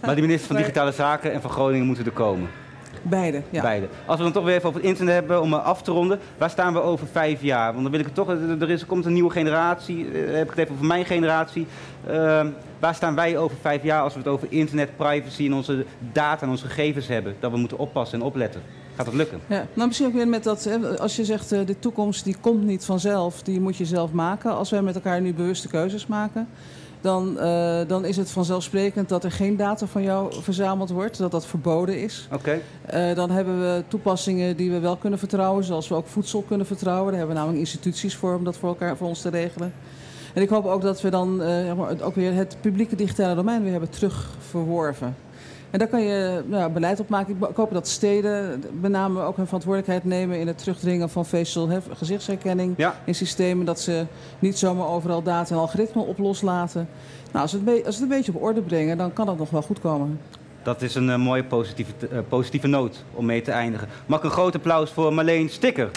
Maar 0.04 0.14
die 0.14 0.24
minister 0.24 0.46
van 0.46 0.56
Digitale 0.62 0.92
Zaken 0.92 1.32
en 1.32 1.40
van 1.40 1.50
Groningen 1.50 1.86
moeten 1.86 2.04
er 2.04 2.12
komen. 2.12 2.48
Beide, 3.02 3.42
ja. 3.50 3.62
Beide. 3.62 3.88
Als 4.06 4.16
we 4.16 4.22
dan 4.22 4.32
toch 4.32 4.44
weer 4.44 4.54
even 4.54 4.68
over 4.68 4.80
het 4.80 4.88
internet 4.88 5.14
hebben 5.14 5.40
om 5.40 5.54
af 5.54 5.82
te 5.82 5.90
ronden. 5.90 6.18
Waar 6.38 6.50
staan 6.50 6.72
we 6.72 6.80
over 6.80 7.06
vijf 7.06 7.42
jaar? 7.42 7.70
Want 7.70 7.82
dan 7.82 7.90
wil 7.90 8.00
ik 8.00 8.06
het 8.06 8.14
toch... 8.14 8.28
Er, 8.28 8.70
is, 8.70 8.86
komt 8.86 9.04
een 9.04 9.12
nieuwe 9.12 9.30
generatie. 9.30 10.06
Uh, 10.06 10.34
heb 10.34 10.44
ik 10.44 10.50
het 10.50 10.58
even 10.58 10.72
over 10.72 10.86
mijn 10.86 11.04
generatie. 11.04 11.66
Uh, 12.10 12.46
waar 12.78 12.94
staan 12.94 13.14
wij 13.14 13.38
over 13.38 13.56
vijf 13.60 13.82
jaar 13.82 14.02
als 14.02 14.12
we 14.12 14.18
het 14.18 14.28
over 14.28 14.46
internet, 14.50 14.96
privacy 14.96 15.46
en 15.46 15.54
onze 15.54 15.84
data 16.12 16.42
en 16.42 16.50
onze 16.50 16.66
gegevens 16.66 17.08
hebben? 17.08 17.34
Dat 17.40 17.50
we 17.50 17.56
moeten 17.56 17.78
oppassen 17.78 18.20
en 18.20 18.24
opletten. 18.24 18.62
Gaat 18.96 19.04
dat 19.04 19.14
lukken? 19.14 19.40
Ja, 19.46 19.66
nou 19.74 19.86
misschien 19.86 20.08
ook 20.08 20.14
weer 20.14 20.28
met 20.28 20.44
dat, 20.44 20.68
als 20.98 21.16
je 21.16 21.24
zegt 21.24 21.48
de 21.48 21.78
toekomst 21.78 22.24
die 22.24 22.36
komt 22.40 22.62
niet 22.62 22.84
vanzelf, 22.84 23.42
die 23.42 23.60
moet 23.60 23.76
je 23.76 23.84
zelf 23.84 24.12
maken. 24.12 24.56
Als 24.56 24.70
wij 24.70 24.82
met 24.82 24.94
elkaar 24.94 25.20
nu 25.20 25.34
bewuste 25.34 25.68
keuzes 25.68 26.06
maken, 26.06 26.48
dan, 27.02 27.36
uh, 27.36 27.78
dan 27.86 28.04
is 28.04 28.16
het 28.16 28.30
vanzelfsprekend 28.30 29.08
dat 29.08 29.24
er 29.24 29.32
geen 29.32 29.56
data 29.56 29.86
van 29.86 30.02
jou 30.02 30.42
verzameld 30.42 30.90
wordt, 30.90 31.18
dat 31.18 31.30
dat 31.30 31.46
verboden 31.46 32.00
is. 32.00 32.28
Oké. 32.32 32.60
Okay. 32.88 33.10
Uh, 33.10 33.16
dan 33.16 33.30
hebben 33.30 33.60
we 33.60 33.84
toepassingen 33.88 34.56
die 34.56 34.70
we 34.70 34.78
wel 34.78 34.96
kunnen 34.96 35.18
vertrouwen, 35.18 35.64
zoals 35.64 35.88
we 35.88 35.94
ook 35.94 36.06
voedsel 36.06 36.42
kunnen 36.42 36.66
vertrouwen. 36.66 37.06
Daar 37.06 37.18
hebben 37.18 37.34
we 37.34 37.40
namelijk 37.40 37.60
instituties 37.66 38.16
voor 38.16 38.34
om 38.34 38.44
dat 38.44 38.56
voor 38.56 38.68
elkaar 38.68 38.96
voor 38.96 39.08
ons 39.08 39.20
te 39.20 39.28
regelen. 39.28 39.72
En 40.34 40.42
ik 40.42 40.48
hoop 40.48 40.66
ook 40.66 40.82
dat 40.82 41.00
we 41.00 41.10
dan 41.10 41.42
uh, 41.42 42.04
ook 42.06 42.14
weer 42.14 42.34
het 42.34 42.56
publieke 42.60 42.96
digitale 42.96 43.34
domein 43.34 43.62
weer 43.62 43.70
hebben 43.70 43.90
terugverworven. 43.90 45.16
En 45.72 45.78
daar 45.78 45.88
kan 45.88 46.02
je 46.02 46.42
nou, 46.46 46.72
beleid 46.72 47.00
op 47.00 47.08
maken. 47.08 47.36
Ik 47.48 47.56
hoop 47.56 47.72
dat 47.72 47.88
steden 47.88 48.64
met 48.80 48.90
name 48.90 49.22
ook 49.22 49.36
hun 49.36 49.44
verantwoordelijkheid 49.44 50.04
nemen 50.04 50.38
in 50.38 50.46
het 50.46 50.58
terugdringen 50.58 51.10
van 51.10 51.26
facial 51.26 51.68
gezichtsherkenning 51.92 52.86
in 53.04 53.14
systemen. 53.14 53.66
Dat 53.66 53.80
ze 53.80 54.06
niet 54.38 54.58
zomaar 54.58 54.86
overal 54.86 55.22
data 55.22 55.54
en 55.54 55.60
algoritmen 55.60 56.06
op 56.06 56.18
loslaten. 56.18 56.88
Nou, 57.32 57.42
als, 57.42 57.52
het 57.52 57.86
als 57.86 57.94
het 57.94 58.02
een 58.02 58.08
beetje 58.08 58.32
op 58.34 58.42
orde 58.42 58.62
brengen, 58.62 58.98
dan 58.98 59.12
kan 59.12 59.26
dat 59.26 59.38
nog 59.38 59.50
wel 59.50 59.62
goed 59.62 59.80
komen. 59.80 60.20
Dat 60.62 60.82
is 60.82 60.94
een 60.94 61.08
uh, 61.08 61.16
mooie 61.16 61.44
positieve, 61.44 61.92
uh, 62.12 62.18
positieve 62.28 62.66
noot 62.66 63.04
om 63.14 63.26
mee 63.26 63.42
te 63.42 63.50
eindigen. 63.50 63.88
Mag 64.06 64.18
ik 64.18 64.24
een 64.24 64.30
groot 64.30 64.54
applaus 64.54 64.90
voor 64.90 65.14
Marleen 65.14 65.48
Sticker. 65.48 65.90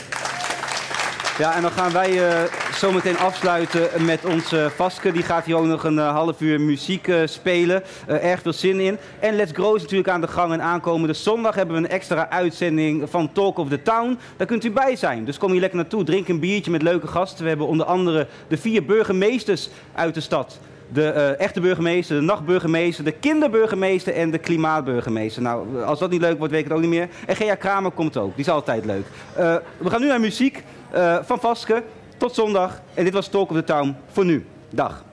Ja, 1.37 1.55
en 1.55 1.61
dan 1.61 1.71
gaan 1.71 1.91
wij 1.91 2.11
uh, 2.11 2.43
zometeen 2.73 3.17
afsluiten 3.17 4.05
met 4.05 4.25
onze 4.25 4.71
Vaske. 4.75 5.11
Die 5.11 5.23
gaat 5.23 5.45
hier 5.45 5.55
ook 5.55 5.65
nog 5.65 5.83
een 5.83 5.97
uh, 5.97 6.11
half 6.11 6.41
uur 6.41 6.61
muziek 6.61 7.07
uh, 7.07 7.21
spelen. 7.25 7.83
erg 8.07 8.41
veel 8.41 8.53
zin 8.53 8.79
in. 8.79 8.97
En 9.19 9.35
Let's 9.35 9.51
Grow 9.51 9.75
is 9.75 9.81
natuurlijk 9.81 10.09
aan 10.09 10.21
de 10.21 10.27
gang. 10.27 10.53
En 10.53 10.61
aankomende 10.61 11.13
zondag 11.13 11.55
hebben 11.55 11.75
we 11.75 11.81
een 11.81 11.89
extra 11.89 12.29
uitzending 12.29 13.09
van 13.09 13.31
Talk 13.31 13.57
of 13.57 13.69
the 13.69 13.81
Town. 13.81 14.17
Daar 14.37 14.47
kunt 14.47 14.63
u 14.63 14.71
bij 14.71 14.95
zijn. 14.95 15.25
Dus 15.25 15.37
kom 15.37 15.51
hier 15.51 15.59
lekker 15.59 15.77
naartoe. 15.77 16.03
Drink 16.03 16.27
een 16.27 16.39
biertje 16.39 16.71
met 16.71 16.81
leuke 16.81 17.07
gasten. 17.07 17.43
We 17.43 17.49
hebben 17.49 17.67
onder 17.67 17.85
andere 17.85 18.27
de 18.47 18.57
vier 18.57 18.85
burgemeesters 18.85 19.69
uit 19.93 20.13
de 20.13 20.21
stad. 20.21 20.59
De 20.93 21.09
echte 21.37 21.59
burgemeester, 21.59 22.15
de 22.15 22.21
nachtburgemeester, 22.21 23.03
de 23.03 23.11
kinderburgemeester 23.11 24.13
en 24.13 24.31
de 24.31 24.37
klimaatburgemeester. 24.37 25.41
Nou, 25.41 25.83
als 25.83 25.99
dat 25.99 26.09
niet 26.09 26.21
leuk 26.21 26.37
wordt, 26.37 26.53
weet 26.53 26.61
ik 26.61 26.67
het 26.67 26.77
ook 26.77 26.83
niet 26.83 26.93
meer. 26.93 27.09
En 27.25 27.35
Gea 27.35 27.55
Kramer 27.55 27.91
komt 27.91 28.17
ook. 28.17 28.35
Die 28.35 28.45
is 28.45 28.51
altijd 28.51 28.85
leuk. 28.85 29.05
we 29.77 29.89
gaan 29.89 30.01
nu 30.01 30.07
naar 30.07 30.19
muziek. 30.19 30.63
Uh, 30.95 31.17
van 31.21 31.39
Vaske. 31.39 31.83
Tot 32.17 32.33
zondag. 32.33 32.81
En 32.93 33.03
dit 33.03 33.13
was 33.13 33.27
Talk 33.27 33.49
of 33.49 33.55
the 33.55 33.63
Town 33.63 33.95
voor 34.07 34.25
nu. 34.25 34.45
Dag. 34.69 35.03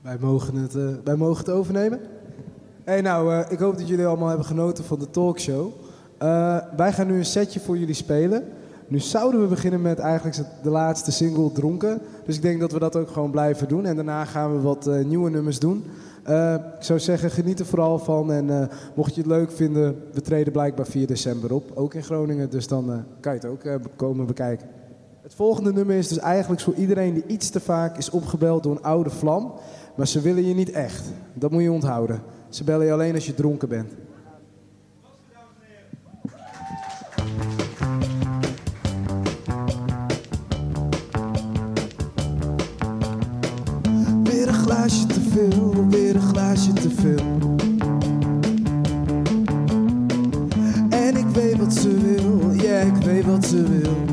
Wij 0.00 0.16
mogen 0.20 0.54
het, 0.54 0.74
uh, 0.74 0.88
wij 1.04 1.16
mogen 1.16 1.44
het 1.44 1.54
overnemen. 1.54 2.00
Hey, 2.84 3.00
nou, 3.00 3.34
uh, 3.34 3.40
ik 3.48 3.58
hoop 3.58 3.78
dat 3.78 3.88
jullie 3.88 4.06
allemaal 4.06 4.28
hebben 4.28 4.46
genoten 4.46 4.84
van 4.84 4.98
de 4.98 5.10
talkshow. 5.10 5.72
wij 6.76 6.92
gaan 6.92 7.06
nu 7.06 7.16
een 7.16 7.24
setje 7.24 7.60
voor 7.60 7.78
jullie 7.78 7.94
spelen. 7.94 8.44
Nu 8.88 8.98
zouden 8.98 9.40
we 9.40 9.46
beginnen 9.46 9.82
met 9.82 9.98
eigenlijk 9.98 10.36
de 10.62 10.70
laatste 10.70 11.12
single 11.12 11.52
Dronken. 11.52 12.00
Dus 12.24 12.36
ik 12.36 12.42
denk 12.42 12.60
dat 12.60 12.72
we 12.72 12.78
dat 12.78 12.96
ook 12.96 13.08
gewoon 13.08 13.30
blijven 13.30 13.68
doen. 13.68 13.86
En 13.86 13.94
daarna 13.94 14.24
gaan 14.24 14.54
we 14.54 14.60
wat 14.60 14.90
nieuwe 15.04 15.30
nummers 15.30 15.58
doen. 15.58 15.84
Uh, 16.28 16.54
ik 16.54 16.82
zou 16.84 16.98
zeggen, 16.98 17.30
geniet 17.30 17.60
er 17.60 17.66
vooral 17.66 17.98
van. 17.98 18.32
En 18.32 18.48
uh, 18.48 18.64
mocht 18.94 19.14
je 19.14 19.20
het 19.20 19.30
leuk 19.30 19.52
vinden, 19.52 20.02
we 20.12 20.20
treden 20.20 20.52
blijkbaar 20.52 20.86
4 20.86 21.06
december 21.06 21.54
op. 21.54 21.70
Ook 21.74 21.94
in 21.94 22.02
Groningen, 22.02 22.50
dus 22.50 22.66
dan 22.66 22.90
uh, 22.90 22.96
kan 23.20 23.34
je 23.34 23.38
het 23.38 23.48
ook 23.48 23.80
komen 23.96 24.26
bekijken. 24.26 24.66
Het 25.22 25.34
volgende 25.34 25.72
nummer 25.72 25.96
is 25.96 26.08
dus 26.08 26.18
eigenlijk 26.18 26.60
voor 26.60 26.74
iedereen 26.74 27.14
die 27.14 27.26
iets 27.26 27.50
te 27.50 27.60
vaak 27.60 27.98
is 27.98 28.10
opgebeld 28.10 28.62
door 28.62 28.72
een 28.72 28.82
oude 28.82 29.10
vlam. 29.10 29.52
Maar 29.94 30.06
ze 30.06 30.20
willen 30.20 30.46
je 30.46 30.54
niet 30.54 30.70
echt. 30.70 31.04
Dat 31.34 31.50
moet 31.50 31.62
je 31.62 31.72
onthouden. 31.72 32.22
Ze 32.48 32.64
bellen 32.64 32.86
je 32.86 32.92
alleen 32.92 33.14
als 33.14 33.26
je 33.26 33.34
dronken 33.34 33.68
bent. 33.68 33.92
Te. 46.88 47.14
En 50.90 51.16
ik 51.16 51.26
weet 51.26 51.58
wat 51.58 51.74
ze 51.74 51.98
wil, 51.98 52.52
ja, 52.52 52.78
ik 52.78 52.96
weet 52.96 53.24
wat 53.24 53.46
ze 53.46 53.62
wil. 53.62 54.11